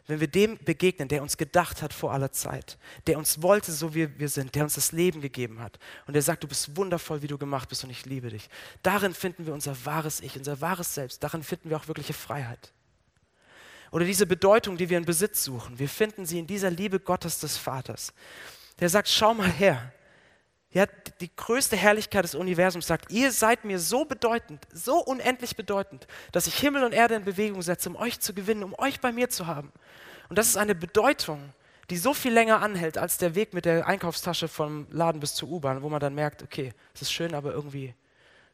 wenn 0.08 0.20
wir 0.20 0.26
dem 0.26 0.56
begegnen, 0.56 1.06
der 1.06 1.20
uns 1.22 1.36
gedacht 1.36 1.82
hat 1.82 1.92
vor 1.92 2.12
aller 2.12 2.32
Zeit, 2.32 2.78
der 3.06 3.18
uns 3.18 3.42
wollte, 3.42 3.70
so 3.70 3.94
wie 3.94 4.18
wir 4.18 4.30
sind, 4.30 4.54
der 4.54 4.64
uns 4.64 4.74
das 4.74 4.90
Leben 4.90 5.20
gegeben 5.20 5.60
hat 5.60 5.78
und 6.06 6.14
der 6.14 6.22
sagt, 6.22 6.42
du 6.42 6.48
bist 6.48 6.76
wundervoll, 6.76 7.20
wie 7.20 7.26
du 7.26 7.36
gemacht 7.36 7.68
bist 7.68 7.84
und 7.84 7.90
ich 7.90 8.06
liebe 8.06 8.30
dich. 8.30 8.48
Darin 8.82 9.12
finden 9.12 9.46
wir 9.46 9.52
unser 9.52 9.76
wahres 9.84 10.20
Ich, 10.20 10.34
unser 10.36 10.62
wahres 10.62 10.94
Selbst. 10.94 11.22
Darin 11.22 11.42
finden 11.42 11.68
wir 11.68 11.76
auch 11.76 11.88
wirkliche 11.88 12.14
Freiheit. 12.14 12.72
Oder 13.90 14.06
diese 14.06 14.26
Bedeutung, 14.26 14.78
die 14.78 14.88
wir 14.88 14.96
in 14.96 15.04
Besitz 15.04 15.44
suchen, 15.44 15.78
wir 15.78 15.90
finden 15.90 16.24
sie 16.24 16.38
in 16.38 16.46
dieser 16.46 16.70
Liebe 16.70 17.00
Gottes 17.00 17.40
des 17.40 17.58
Vaters. 17.58 18.14
Der 18.80 18.88
sagt, 18.88 19.08
schau 19.08 19.34
mal 19.34 19.50
her. 19.50 19.92
Ja, 20.70 20.86
die 21.20 21.34
größte 21.34 21.76
Herrlichkeit 21.76 22.24
des 22.24 22.34
Universums 22.34 22.86
sagt, 22.86 23.10
ihr 23.10 23.32
seid 23.32 23.64
mir 23.64 23.78
so 23.78 24.04
bedeutend, 24.04 24.66
so 24.72 24.98
unendlich 24.98 25.56
bedeutend, 25.56 26.06
dass 26.30 26.46
ich 26.46 26.58
Himmel 26.58 26.84
und 26.84 26.92
Erde 26.92 27.14
in 27.14 27.24
Bewegung 27.24 27.62
setze, 27.62 27.88
um 27.88 27.96
euch 27.96 28.20
zu 28.20 28.34
gewinnen, 28.34 28.62
um 28.62 28.74
euch 28.78 29.00
bei 29.00 29.10
mir 29.10 29.30
zu 29.30 29.46
haben. 29.46 29.72
Und 30.28 30.36
das 30.36 30.46
ist 30.46 30.58
eine 30.58 30.74
Bedeutung, 30.74 31.54
die 31.88 31.96
so 31.96 32.12
viel 32.12 32.32
länger 32.32 32.60
anhält 32.60 32.98
als 32.98 33.16
der 33.16 33.34
Weg 33.34 33.54
mit 33.54 33.64
der 33.64 33.86
Einkaufstasche 33.86 34.46
vom 34.46 34.86
Laden 34.90 35.20
bis 35.20 35.34
zur 35.34 35.48
U-Bahn, 35.48 35.82
wo 35.82 35.88
man 35.88 36.00
dann 36.00 36.14
merkt, 36.14 36.42
okay, 36.42 36.74
es 36.94 37.00
ist 37.00 37.12
schön, 37.12 37.34
aber 37.34 37.52
irgendwie 37.52 37.94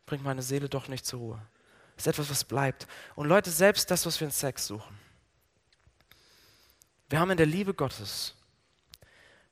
bringt 0.06 0.22
meine 0.22 0.42
Seele 0.42 0.68
doch 0.68 0.86
nicht 0.86 1.04
zur 1.04 1.18
Ruhe. 1.18 1.42
Es 1.96 2.04
ist 2.04 2.12
etwas, 2.12 2.30
was 2.30 2.44
bleibt. 2.44 2.86
Und 3.16 3.26
Leute, 3.26 3.50
selbst 3.50 3.90
das, 3.90 4.06
was 4.06 4.20
wir 4.20 4.26
in 4.26 4.32
Sex 4.32 4.68
suchen. 4.68 4.98
Wir 7.08 7.18
haben 7.18 7.30
in 7.30 7.36
der 7.36 7.46
Liebe 7.46 7.74
Gottes, 7.74 8.34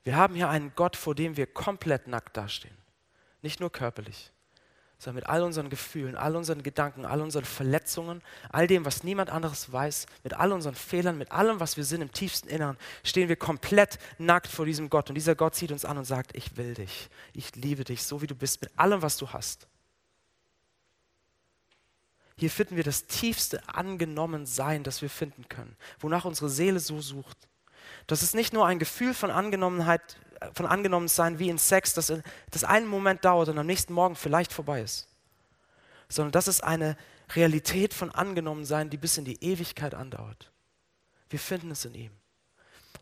wir 0.05 0.17
haben 0.17 0.35
hier 0.35 0.49
einen 0.49 0.73
Gott, 0.75 0.97
vor 0.97 1.15
dem 1.15 1.37
wir 1.37 1.47
komplett 1.47 2.09
nackt 2.09 2.37
dastehen. 2.37 2.77
Nicht 3.41 3.61
nur 3.61 3.71
körperlich, 3.71 4.33
sondern 4.99 5.17
mit 5.17 5.27
all 5.27 5.43
unseren 5.43 5.69
Gefühlen, 5.69 6.17
all 6.17 6.37
unseren 6.37 6.63
Gedanken, 6.63 7.05
all 7.05 7.21
unseren 7.21 7.45
Verletzungen, 7.45 8.23
all 8.51 8.67
dem, 8.67 8.85
was 8.85 9.03
niemand 9.05 9.31
anderes 9.31 9.73
weiß, 9.73 10.07
mit 10.23 10.35
all 10.35 10.53
unseren 10.53 10.75
Fehlern, 10.75 11.19
mit 11.19 11.33
allem, 11.33 11.61
was 11.61 11.77
wir 11.77 11.85
sind 11.85 12.03
im 12.03 12.13
tiefsten 12.13 12.49
Inneren, 12.49 12.77
stehen 13.05 13.29
wir 13.29 13.37
komplett 13.37 13.99
nackt 14.19 14.49
vor 14.49 14.65
diesem 14.65 14.91
Gott. 14.91 15.09
Und 15.09 15.15
dieser 15.15 15.35
Gott 15.35 15.55
zieht 15.55 15.73
uns 15.73 15.85
an 15.85 15.99
und 15.99 16.05
sagt, 16.05 16.37
ich 16.37 16.57
will 16.57 16.75
dich, 16.75 17.09
ich 17.33 17.55
liebe 17.57 17.85
dich, 17.85 18.05
so 18.05 18.23
wie 18.23 18.29
du 18.29 18.35
bist, 18.35 18.61
mit 18.63 18.71
allem, 18.79 19.03
was 19.03 19.17
du 19.17 19.29
hast. 19.31 19.67
Hier 22.37 22.51
finden 22.51 22.77
wir 22.77 22.85
das 22.85 23.07
tiefste 23.07 23.69
Angenommensein, 23.69 24.83
das 24.83 25.03
wir 25.03 25.11
finden 25.11 25.49
können, 25.49 25.77
wonach 26.01 26.25
unsere 26.25 26.49
Seele 26.49 26.81
so 26.81 27.01
sucht. 27.01 27.39
Das 28.07 28.23
ist 28.23 28.35
nicht 28.35 28.53
nur 28.53 28.67
ein 28.67 28.79
Gefühl 28.79 29.15
von 29.15 29.31
Angenommenheit, 29.31 30.01
von 30.55 30.67
angenommen 30.67 31.09
sein 31.09 31.39
wie 31.39 31.49
in 31.49 31.59
Sex, 31.59 31.95
dass 31.95 32.13
das 32.51 32.65
einen 32.65 32.87
Moment 32.87 33.25
dauert 33.25 33.49
und 33.49 33.59
am 33.59 33.67
nächsten 33.67 33.93
Morgen 33.93 34.17
vielleicht 34.17 34.53
vorbei 34.53 34.83
ist. 34.83 35.09
Sondern 36.09 36.33
das 36.33 36.49
ist 36.49 36.63
eine 36.63 36.97
Realität 37.35 37.95
von 37.95 38.11
angenommen 38.11 38.65
sein, 38.65 38.91
die 38.91 38.97
bis 38.97 39.19
in 39.19 39.25
die 39.25 39.43
Ewigkeit 39.43 39.95
andauert. 39.95 40.51
Wir 41.31 41.39
finden 41.39 41.71
es 41.71 41.85
in 41.85 41.95
ihm. 41.95 42.11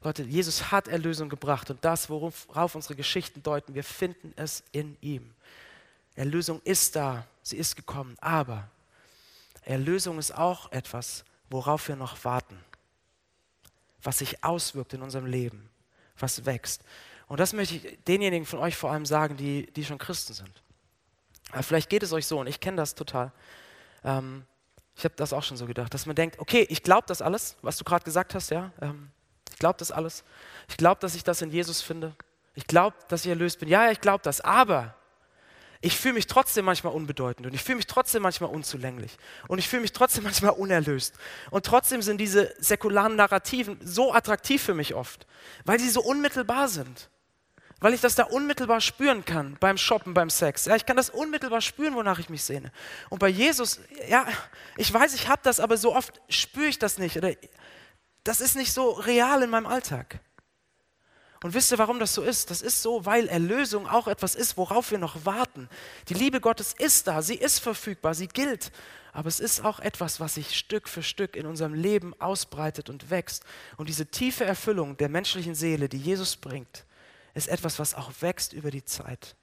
Leute, 0.03 0.23
Jesus 0.23 0.71
hat 0.71 0.89
Erlösung 0.89 1.29
gebracht 1.29 1.71
und 1.71 1.85
das, 1.85 2.09
worauf 2.09 2.75
unsere 2.75 2.95
Geschichten 2.95 3.43
deuten, 3.43 3.75
wir 3.75 3.85
finden 3.85 4.33
es 4.37 4.63
in 4.73 4.97
ihm. 5.01 5.35
Erlösung 6.15 6.61
ist 6.65 6.97
da, 6.97 7.27
sie 7.43 7.57
ist 7.57 7.77
gekommen, 7.77 8.17
aber 8.21 8.69
Erlösung 9.63 10.19
ist 10.19 10.35
auch 10.35 10.73
etwas, 10.73 11.25
worauf 11.51 11.89
wir 11.89 11.97
noch 11.97 12.25
warten, 12.25 12.59
was 14.03 14.19
sich 14.19 14.43
auswirkt 14.45 14.95
in 14.95 15.03
unserem 15.03 15.27
Leben, 15.27 15.71
was 16.19 16.47
wächst. 16.47 16.83
Und 17.27 17.39
das 17.39 17.53
möchte 17.53 17.77
ich 17.77 17.99
denjenigen 18.05 18.47
von 18.47 18.59
euch 18.59 18.77
vor 18.77 18.91
allem 18.91 19.07
sagen, 19.07 19.37
die, 19.37 19.71
die 19.73 19.85
schon 19.85 19.99
Christen 19.99 20.35
sind. 20.35 20.63
Aber 21.53 21.63
vielleicht 21.63 21.89
geht 21.89 22.03
es 22.03 22.13
euch 22.13 22.27
so, 22.27 22.41
und 22.41 22.47
ich 22.47 22.61
kenne 22.61 22.77
das 22.77 22.95
total. 22.95 23.33
Ähm, 24.05 24.45
ich 24.97 25.05
habe 25.05 25.15
das 25.17 25.33
auch 25.33 25.43
schon 25.43 25.57
so 25.57 25.67
gedacht, 25.67 25.95
dass 25.95 26.07
man 26.07 26.17
denkt, 26.17 26.39
okay, 26.39 26.67
ich 26.69 26.83
glaube 26.83 27.07
das 27.07 27.23
alles, 27.23 27.57
was 27.63 27.77
du 27.77 27.85
gerade 27.85 28.05
gesagt 28.05 28.35
hast, 28.35 28.51
ja. 28.51 28.73
Ähm, 28.81 29.11
ich 29.51 29.59
glaube 29.59 29.79
das 29.79 29.93
alles. 29.93 30.25
Ich 30.69 30.77
glaube, 30.77 31.01
dass 31.01 31.15
ich 31.15 31.25
das 31.25 31.43
in 31.43 31.51
Jesus 31.51 31.83
finde. 31.83 32.15
Ich 32.55 32.67
glaube, 32.67 32.97
dass 33.09 33.25
ich 33.25 33.29
erlöst 33.31 33.61
bin. 33.61 33.69
Ja, 33.69 33.85
ja, 33.87 33.93
ich 33.93 34.01
glaube 34.01 34.23
das. 34.23 34.41
Aber 34.41 34.95
ich 35.81 35.97
fühle 35.97 36.15
mich 36.15 36.27
trotzdem 36.27 36.67
manchmal 36.67 36.93
unbedeutend 36.93 37.47
und 37.47 37.55
ich 37.55 37.63
fühle 37.63 37.77
mich 37.77 37.87
trotzdem 37.87 38.23
manchmal 38.23 38.51
unzulänglich 38.51 39.17
und 39.49 39.59
ich 39.59 39.69
fühle 39.69 39.83
mich 39.83 39.93
trotzdem 39.93 40.25
manchmal 40.31 40.53
unerlöst. 40.53 41.15
Und 41.51 41.67
trotzdem 41.67 42.03
sind 42.03 42.19
diese 42.19 42.55
säkularen 42.59 43.17
Narrativen 43.17 43.79
so 43.83 44.13
attraktiv 44.13 44.63
für 44.63 44.75
mich 44.75 44.95
oft, 44.95 45.27
weil 45.65 45.81
sie 45.81 45.91
so 45.91 46.03
unmittelbar 46.03 46.69
sind 46.69 47.09
weil 47.81 47.95
ich 47.95 48.01
das 48.01 48.15
da 48.15 48.25
unmittelbar 48.25 48.81
spüren 48.81 49.25
kann 49.25 49.57
beim 49.59 49.79
Shoppen, 49.79 50.15
beim 50.15 50.31
Sex. 50.31 50.67
Ja, 50.67 50.77
ich 50.77 50.87
kann 50.87 50.97
das 50.97 51.11
unmittelbar 51.11 51.63
spüren, 51.63 51.95
wonach 51.95 52.19
ich 52.19 52.29
mich 52.29 52.45
sehne. 52.45 52.71
Und 53.09 53.19
bei 53.19 53.29
Jesus, 53.29 53.81
ja, 54.09 54.27
ich 54.77 54.93
weiß, 54.93 55.15
ich 55.15 55.29
habe 55.29 55.41
das, 55.43 55.61
aber 55.61 55.77
so 55.77 55.95
oft 55.95 56.21
spüre 56.29 56.67
ich 56.67 56.79
das 56.79 56.99
nicht. 56.99 57.17
Oder 57.17 57.33
das 58.23 58.41
ist 58.41 58.55
nicht 58.55 58.73
so 58.73 58.91
real 58.91 59.43
in 59.43 59.51
meinem 59.51 59.67
Alltag. 59.67 60.21
Und 61.43 61.55
wisst 61.55 61.73
ihr, 61.73 61.79
warum 61.79 61.99
das 61.99 62.15
so 62.15 62.23
ist? 62.23 62.51
Das 62.51 62.61
ist 62.61 62.83
so, 62.83 63.07
weil 63.07 63.27
Erlösung 63.29 63.89
auch 63.89 64.09
etwas 64.09 64.35
ist, 64.35 64.57
worauf 64.59 64.91
wir 64.91 64.99
noch 64.99 65.25
warten. 65.25 65.69
Die 66.09 66.15
Liebe 66.15 66.41
Gottes 66.41 66.75
ist 66.75 67.07
da, 67.07 67.23
sie 67.23 67.35
ist 67.35 67.61
verfügbar, 67.61 68.15
sie 68.15 68.29
gilt. 68.29 68.73
Aber 69.13 69.29
es 69.29 69.41
ist 69.41 69.65
auch 69.65 69.81
etwas, 69.81 70.21
was 70.21 70.35
sich 70.35 70.57
Stück 70.57 70.89
für 70.89 71.03
Stück 71.03 71.37
in 71.37 71.47
unserem 71.47 71.75
Leben 71.75 72.15
ausbreitet 72.21 72.91
und 72.91 73.11
wächst. 73.11 73.45
Und 73.77 73.89
diese 73.89 74.07
tiefe 74.07 74.45
Erfüllung 74.45 74.97
der 74.99 75.09
menschlichen 75.09 75.55
Seele, 75.55 75.89
die 75.89 75.99
Jesus 75.99 76.37
bringt, 76.37 76.85
ist 77.35 77.49
etwas, 77.49 77.79
was 77.79 77.95
auch 77.95 78.13
wächst 78.21 78.53
über 78.53 78.71
die 78.71 78.85
Zeit. 78.85 79.35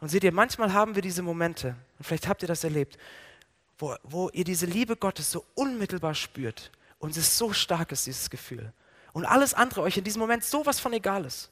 Und 0.00 0.08
seht 0.08 0.24
ihr, 0.24 0.32
manchmal 0.32 0.72
haben 0.72 0.94
wir 0.94 1.02
diese 1.02 1.22
Momente, 1.22 1.76
und 1.98 2.04
vielleicht 2.04 2.28
habt 2.28 2.42
ihr 2.42 2.48
das 2.48 2.64
erlebt, 2.64 2.98
wo, 3.78 3.94
wo 4.02 4.30
ihr 4.30 4.44
diese 4.44 4.66
Liebe 4.66 4.96
Gottes 4.96 5.30
so 5.30 5.44
unmittelbar 5.54 6.14
spürt 6.14 6.70
und 6.98 7.10
es 7.10 7.18
ist 7.18 7.38
so 7.38 7.52
stark 7.52 7.92
ist, 7.92 8.06
dieses 8.06 8.28
Gefühl. 8.28 8.72
Und 9.16 9.24
alles 9.24 9.54
andere 9.54 9.80
euch 9.80 9.96
in 9.96 10.04
diesem 10.04 10.20
Moment 10.20 10.44
sowas 10.44 10.78
von 10.78 10.92
egal 10.92 11.24
ist. 11.24 11.50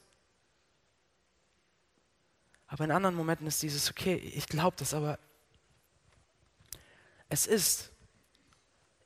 Aber 2.67 2.83
in 2.83 2.91
anderen 2.91 3.15
Momenten 3.15 3.47
ist 3.47 3.63
dieses, 3.63 3.89
okay, 3.89 4.13
ich 4.13 4.45
glaube 4.45 4.75
das, 4.77 4.93
aber 4.93 5.17
es 7.27 7.47
ist 7.47 7.89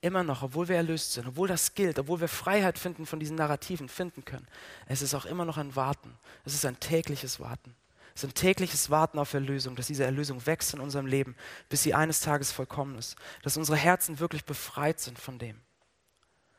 immer 0.01 0.23
noch, 0.23 0.43
obwohl 0.43 0.67
wir 0.67 0.75
erlöst 0.75 1.13
sind, 1.13 1.25
obwohl 1.25 1.47
das 1.47 1.73
gilt, 1.73 1.99
obwohl 1.99 2.19
wir 2.19 2.27
Freiheit 2.27 2.77
finden 2.77 3.05
von 3.05 3.21
diesen 3.21 3.37
Narrativen 3.37 3.87
finden 3.87 4.25
können, 4.25 4.45
es 4.87 5.01
ist 5.01 5.13
auch 5.13 5.25
immer 5.25 5.45
noch 5.45 5.55
ein 5.55 5.77
Warten. 5.77 6.13
Es 6.43 6.53
ist 6.53 6.65
ein 6.65 6.81
tägliches 6.81 7.39
Warten. 7.39 7.73
Es 8.13 8.25
ist 8.25 8.31
ein 8.31 8.33
tägliches 8.33 8.89
Warten 8.89 9.19
auf 9.19 9.33
Erlösung, 9.33 9.77
dass 9.77 9.87
diese 9.87 10.03
Erlösung 10.03 10.45
wächst 10.45 10.73
in 10.73 10.81
unserem 10.81 11.05
Leben, 11.05 11.37
bis 11.69 11.83
sie 11.83 11.93
eines 11.93 12.19
Tages 12.19 12.51
vollkommen 12.51 12.97
ist. 12.97 13.15
Dass 13.41 13.55
unsere 13.55 13.77
Herzen 13.77 14.19
wirklich 14.19 14.43
befreit 14.43 14.99
sind 14.99 15.17
von 15.17 15.39
dem. 15.39 15.61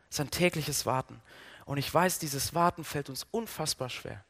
Es 0.08 0.16
ist 0.16 0.20
ein 0.20 0.30
tägliches 0.30 0.86
Warten. 0.86 1.20
Und 1.64 1.78
ich 1.78 1.92
weiß, 1.92 2.18
dieses 2.18 2.54
Warten 2.54 2.84
fällt 2.84 3.08
uns 3.08 3.26
unfassbar 3.30 3.88
schwer. 3.88 4.24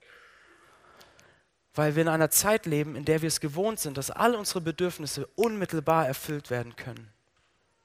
Weil 1.74 1.94
wir 1.94 2.02
in 2.02 2.08
einer 2.08 2.30
Zeit 2.30 2.66
leben, 2.66 2.96
in 2.96 3.04
der 3.04 3.22
wir 3.22 3.28
es 3.28 3.40
gewohnt 3.40 3.78
sind, 3.78 3.96
dass 3.96 4.10
alle 4.10 4.36
unsere 4.36 4.60
Bedürfnisse 4.60 5.26
unmittelbar 5.36 6.06
erfüllt 6.06 6.50
werden 6.50 6.76
können. 6.76 7.10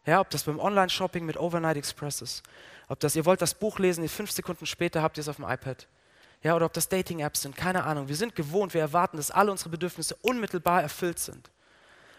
Ja, 0.05 0.19
ob 0.19 0.29
das 0.29 0.43
beim 0.43 0.59
Online-Shopping 0.59 1.25
mit 1.25 1.37
Overnight 1.37 1.77
Express 1.77 2.21
ist, 2.21 2.43
ob 2.87 2.99
das, 2.99 3.15
ihr 3.15 3.25
wollt 3.25 3.41
das 3.41 3.55
Buch 3.55 3.79
lesen, 3.79 4.07
fünf 4.07 4.31
Sekunden 4.31 4.65
später 4.65 5.01
habt 5.01 5.17
ihr 5.17 5.21
es 5.21 5.27
auf 5.27 5.37
dem 5.37 5.45
iPad. 5.45 5.87
Ja, 6.43 6.55
oder 6.55 6.67
ob 6.67 6.73
das 6.73 6.89
Dating-Apps 6.89 7.41
sind, 7.41 7.55
keine 7.55 7.83
Ahnung. 7.85 8.07
Wir 8.07 8.15
sind 8.15 8.35
gewohnt, 8.35 8.75
wir 8.75 8.81
erwarten, 8.81 9.17
dass 9.17 9.31
alle 9.31 9.51
unsere 9.51 9.71
Bedürfnisse 9.71 10.15
unmittelbar 10.21 10.83
erfüllt 10.83 11.17
sind. 11.17 11.49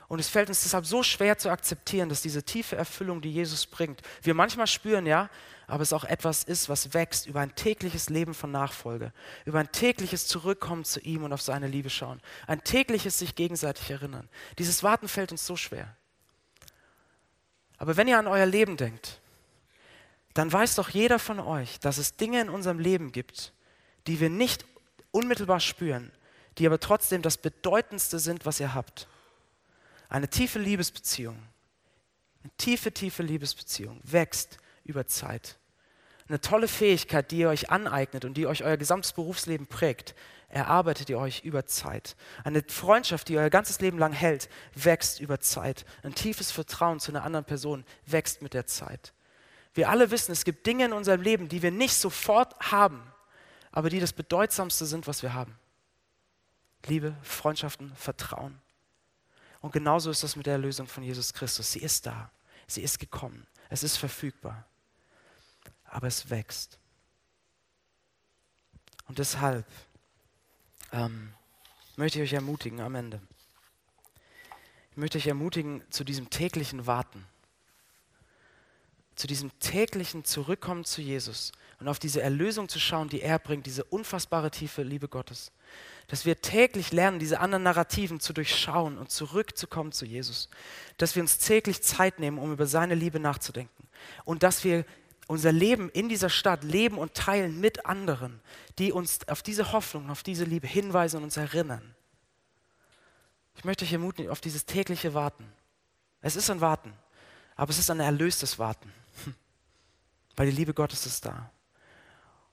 Und 0.08 0.20
es 0.20 0.28
fällt 0.28 0.48
uns 0.48 0.62
deshalb 0.62 0.86
so 0.86 1.02
schwer 1.02 1.36
zu 1.36 1.50
akzeptieren, 1.50 2.08
dass 2.08 2.22
diese 2.22 2.44
tiefe 2.44 2.76
Erfüllung, 2.76 3.20
die 3.20 3.32
Jesus 3.32 3.66
bringt, 3.66 4.02
wir 4.22 4.34
manchmal 4.34 4.66
spüren, 4.66 5.04
ja, 5.04 5.28
aber 5.66 5.82
es 5.82 5.92
auch 5.92 6.04
etwas 6.04 6.44
ist, 6.44 6.68
was 6.68 6.94
wächst 6.94 7.26
über 7.26 7.40
ein 7.40 7.54
tägliches 7.56 8.08
Leben 8.08 8.34
von 8.34 8.52
Nachfolge, 8.52 9.12
über 9.44 9.58
ein 9.58 9.72
tägliches 9.72 10.28
Zurückkommen 10.28 10.84
zu 10.84 11.00
ihm 11.00 11.24
und 11.24 11.32
auf 11.32 11.42
seine 11.42 11.66
Liebe 11.66 11.90
schauen, 11.90 12.20
ein 12.46 12.62
tägliches 12.62 13.18
sich 13.18 13.34
gegenseitig 13.34 13.90
erinnern. 13.90 14.28
Dieses 14.58 14.82
Warten 14.84 15.08
fällt 15.08 15.32
uns 15.32 15.44
so 15.44 15.56
schwer. 15.56 15.96
Aber 17.78 17.96
wenn 17.96 18.08
ihr 18.08 18.18
an 18.18 18.28
euer 18.28 18.46
Leben 18.46 18.76
denkt, 18.76 19.20
dann 20.34 20.52
weiß 20.52 20.76
doch 20.76 20.90
jeder 20.90 21.18
von 21.18 21.40
euch, 21.40 21.80
dass 21.80 21.98
es 21.98 22.16
Dinge 22.16 22.40
in 22.40 22.48
unserem 22.48 22.78
Leben 22.78 23.10
gibt, 23.10 23.52
die 24.06 24.20
wir 24.20 24.30
nicht 24.30 24.64
unmittelbar 25.10 25.60
spüren, 25.60 26.12
die 26.58 26.66
aber 26.66 26.78
trotzdem 26.78 27.22
das 27.22 27.38
Bedeutendste 27.38 28.18
sind, 28.18 28.46
was 28.46 28.60
ihr 28.60 28.74
habt. 28.74 29.08
Eine 30.08 30.28
tiefe 30.28 30.58
Liebesbeziehung, 30.58 31.36
eine 32.42 32.52
tiefe, 32.58 32.92
tiefe 32.92 33.22
Liebesbeziehung 33.22 34.00
wächst 34.04 34.58
über 34.84 35.06
Zeit. 35.06 35.58
Eine 36.28 36.40
tolle 36.40 36.68
Fähigkeit, 36.68 37.30
die 37.30 37.38
ihr 37.38 37.48
euch 37.48 37.70
aneignet 37.70 38.24
und 38.24 38.34
die 38.34 38.46
euch 38.46 38.64
euer 38.64 38.76
gesamtes 38.76 39.12
Berufsleben 39.12 39.66
prägt, 39.66 40.14
erarbeitet 40.48 41.08
ihr 41.08 41.18
euch 41.18 41.44
über 41.44 41.66
Zeit. 41.66 42.16
Eine 42.44 42.62
Freundschaft, 42.66 43.28
die 43.28 43.38
euer 43.38 43.50
ganzes 43.50 43.80
Leben 43.80 43.98
lang 43.98 44.12
hält, 44.12 44.48
wächst 44.74 45.20
über 45.20 45.40
Zeit. 45.40 45.84
Ein 46.02 46.14
tiefes 46.14 46.50
Vertrauen 46.50 47.00
zu 47.00 47.12
einer 47.12 47.24
anderen 47.24 47.44
Person 47.44 47.84
wächst 48.06 48.42
mit 48.42 48.54
der 48.54 48.66
Zeit. 48.66 49.12
Wir 49.74 49.90
alle 49.90 50.10
wissen, 50.10 50.32
es 50.32 50.44
gibt 50.44 50.66
Dinge 50.66 50.86
in 50.86 50.92
unserem 50.92 51.20
Leben, 51.20 51.48
die 51.48 51.62
wir 51.62 51.70
nicht 51.70 51.94
sofort 51.94 52.58
haben, 52.72 53.02
aber 53.70 53.90
die 53.90 54.00
das 54.00 54.12
Bedeutsamste 54.12 54.86
sind, 54.86 55.06
was 55.06 55.22
wir 55.22 55.34
haben. 55.34 55.58
Liebe, 56.86 57.14
Freundschaften, 57.22 57.94
Vertrauen. 57.94 58.60
Und 59.60 59.72
genauso 59.72 60.10
ist 60.10 60.22
das 60.22 60.36
mit 60.36 60.46
der 60.46 60.54
Erlösung 60.54 60.86
von 60.86 61.02
Jesus 61.02 61.32
Christus. 61.32 61.72
Sie 61.72 61.80
ist 61.80 62.06
da. 62.06 62.30
Sie 62.66 62.82
ist 62.82 62.98
gekommen. 62.98 63.46
Es 63.68 63.82
ist 63.82 63.96
verfügbar. 63.96 64.66
Aber 65.84 66.06
es 66.06 66.30
wächst. 66.30 66.78
Und 69.08 69.18
deshalb 69.18 69.66
ähm, 70.92 71.32
möchte 71.96 72.18
ich 72.18 72.30
euch 72.30 72.34
ermutigen 72.34 72.80
am 72.80 72.94
Ende. 72.94 73.20
Ich 74.90 74.96
möchte 74.96 75.18
euch 75.18 75.26
ermutigen 75.26 75.82
zu 75.90 76.04
diesem 76.04 76.30
täglichen 76.30 76.86
Warten. 76.86 77.26
Zu 79.16 79.26
diesem 79.26 79.50
täglichen 79.58 80.24
Zurückkommen 80.24 80.84
zu 80.84 81.00
Jesus 81.00 81.52
und 81.80 81.88
auf 81.88 81.98
diese 81.98 82.22
Erlösung 82.22 82.68
zu 82.68 82.78
schauen, 82.78 83.08
die 83.08 83.22
er 83.22 83.38
bringt, 83.38 83.66
diese 83.66 83.84
unfassbare 83.84 84.50
tiefe 84.50 84.82
Liebe 84.82 85.08
Gottes. 85.08 85.52
Dass 86.06 86.24
wir 86.24 86.40
täglich 86.40 86.92
lernen, 86.92 87.18
diese 87.18 87.40
anderen 87.40 87.64
Narrativen 87.64 88.20
zu 88.20 88.32
durchschauen 88.32 88.96
und 88.98 89.10
zurückzukommen 89.10 89.92
zu 89.92 90.04
Jesus. 90.04 90.48
Dass 90.98 91.16
wir 91.16 91.22
uns 91.22 91.38
täglich 91.38 91.82
Zeit 91.82 92.20
nehmen, 92.20 92.38
um 92.38 92.52
über 92.52 92.66
seine 92.66 92.94
Liebe 92.94 93.18
nachzudenken. 93.18 93.88
Und 94.24 94.42
dass 94.42 94.62
wir 94.62 94.84
unser 95.26 95.52
Leben 95.52 95.90
in 95.90 96.08
dieser 96.08 96.30
Stadt 96.30 96.62
leben 96.62 96.98
und 96.98 97.14
teilen 97.14 97.60
mit 97.60 97.86
anderen, 97.86 98.40
die 98.78 98.92
uns 98.92 99.26
auf 99.28 99.42
diese 99.42 99.72
Hoffnung, 99.72 100.10
auf 100.10 100.22
diese 100.22 100.44
Liebe 100.44 100.66
hinweisen 100.66 101.18
und 101.18 101.24
uns 101.24 101.36
erinnern. 101.36 101.94
Ich 103.56 103.64
möchte 103.64 103.84
euch 103.84 103.92
ermutigen, 103.92 104.30
auf 104.30 104.40
dieses 104.40 104.66
tägliche 104.66 105.14
Warten. 105.14 105.50
Es 106.20 106.36
ist 106.36 106.50
ein 106.50 106.60
Warten, 106.60 106.92
aber 107.56 107.70
es 107.70 107.78
ist 107.78 107.90
ein 107.90 108.00
erlöstes 108.00 108.58
Warten, 108.58 108.92
weil 110.36 110.50
die 110.50 110.56
Liebe 110.56 110.74
Gottes 110.74 111.06
ist 111.06 111.24
da. 111.24 111.50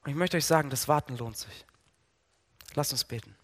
Und 0.03 0.09
ich 0.09 0.15
möchte 0.15 0.37
euch 0.37 0.45
sagen, 0.45 0.69
das 0.69 0.87
Warten 0.87 1.17
lohnt 1.17 1.37
sich. 1.37 1.65
Lasst 2.73 2.91
uns 2.91 3.03
beten. 3.03 3.35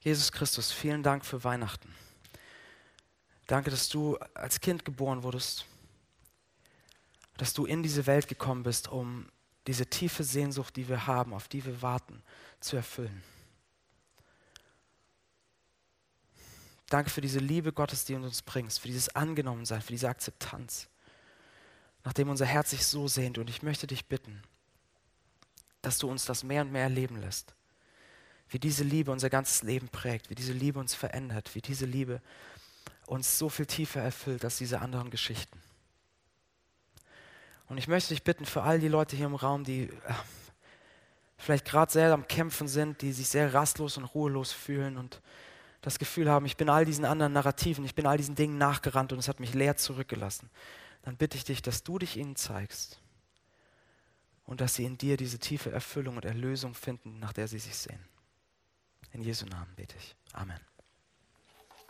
Jesus 0.00 0.32
Christus, 0.32 0.72
vielen 0.72 1.02
Dank 1.02 1.24
für 1.24 1.44
Weihnachten. 1.44 1.94
Danke, 3.46 3.70
dass 3.70 3.88
du 3.88 4.16
als 4.34 4.60
Kind 4.60 4.84
geboren 4.84 5.22
wurdest, 5.22 5.66
dass 7.36 7.52
du 7.52 7.66
in 7.66 7.82
diese 7.82 8.06
Welt 8.06 8.26
gekommen 8.26 8.62
bist, 8.62 8.88
um 8.88 9.28
diese 9.66 9.86
tiefe 9.86 10.24
Sehnsucht, 10.24 10.74
die 10.76 10.88
wir 10.88 11.06
haben, 11.06 11.32
auf 11.32 11.46
die 11.48 11.64
wir 11.64 11.82
warten, 11.82 12.22
zu 12.60 12.76
erfüllen. 12.76 13.22
Danke 16.92 17.08
für 17.08 17.22
diese 17.22 17.38
Liebe 17.38 17.72
Gottes, 17.72 18.04
die 18.04 18.14
du 18.14 18.22
uns 18.22 18.42
bringst, 18.42 18.80
für 18.80 18.88
dieses 18.88 19.16
Angenommensein, 19.16 19.80
für 19.80 19.92
diese 19.92 20.10
Akzeptanz, 20.10 20.88
nachdem 22.04 22.28
unser 22.28 22.44
Herz 22.44 22.68
sich 22.68 22.84
so 22.84 23.08
sehnt. 23.08 23.38
Und 23.38 23.48
ich 23.48 23.62
möchte 23.62 23.86
dich 23.86 24.04
bitten, 24.04 24.42
dass 25.80 25.96
du 25.96 26.10
uns 26.10 26.26
das 26.26 26.44
mehr 26.44 26.60
und 26.60 26.70
mehr 26.70 26.82
erleben 26.82 27.18
lässt. 27.18 27.54
Wie 28.50 28.58
diese 28.58 28.84
Liebe 28.84 29.10
unser 29.10 29.30
ganzes 29.30 29.62
Leben 29.62 29.88
prägt, 29.88 30.28
wie 30.28 30.34
diese 30.34 30.52
Liebe 30.52 30.78
uns 30.78 30.94
verändert, 30.94 31.54
wie 31.54 31.62
diese 31.62 31.86
Liebe 31.86 32.20
uns 33.06 33.38
so 33.38 33.48
viel 33.48 33.64
tiefer 33.64 34.02
erfüllt 34.02 34.44
als 34.44 34.58
diese 34.58 34.82
anderen 34.82 35.08
Geschichten. 35.08 35.62
Und 37.68 37.78
ich 37.78 37.88
möchte 37.88 38.12
dich 38.12 38.22
bitten, 38.22 38.44
für 38.44 38.64
all 38.64 38.80
die 38.80 38.88
Leute 38.88 39.16
hier 39.16 39.24
im 39.24 39.34
Raum, 39.34 39.64
die 39.64 39.84
äh, 39.84 39.90
vielleicht 41.38 41.64
gerade 41.64 41.90
sehr 41.90 42.12
am 42.12 42.28
Kämpfen 42.28 42.68
sind, 42.68 43.00
die 43.00 43.14
sich 43.14 43.30
sehr 43.30 43.54
rastlos 43.54 43.96
und 43.96 44.04
ruhelos 44.04 44.52
fühlen 44.52 44.98
und 44.98 45.22
das 45.82 45.98
Gefühl 45.98 46.30
haben, 46.30 46.46
ich 46.46 46.56
bin 46.56 46.70
all 46.70 46.84
diesen 46.84 47.04
anderen 47.04 47.32
Narrativen, 47.32 47.84
ich 47.84 47.94
bin 47.94 48.06
all 48.06 48.16
diesen 48.16 48.34
Dingen 48.34 48.56
nachgerannt 48.56 49.12
und 49.12 49.18
es 49.18 49.28
hat 49.28 49.40
mich 49.40 49.52
leer 49.52 49.76
zurückgelassen, 49.76 50.48
dann 51.02 51.16
bitte 51.16 51.36
ich 51.36 51.44
dich, 51.44 51.60
dass 51.60 51.82
du 51.82 51.98
dich 51.98 52.16
ihnen 52.16 52.36
zeigst 52.36 53.00
und 54.44 54.60
dass 54.60 54.76
sie 54.76 54.84
in 54.84 54.96
dir 54.96 55.16
diese 55.16 55.38
tiefe 55.38 55.70
Erfüllung 55.70 56.16
und 56.16 56.24
Erlösung 56.24 56.74
finden, 56.74 57.18
nach 57.18 57.32
der 57.32 57.48
sie 57.48 57.58
sich 57.58 57.76
sehen. 57.76 58.00
In 59.12 59.22
Jesu 59.22 59.44
Namen 59.46 59.74
bete 59.76 59.96
ich. 59.98 60.16
Amen. 60.32 60.71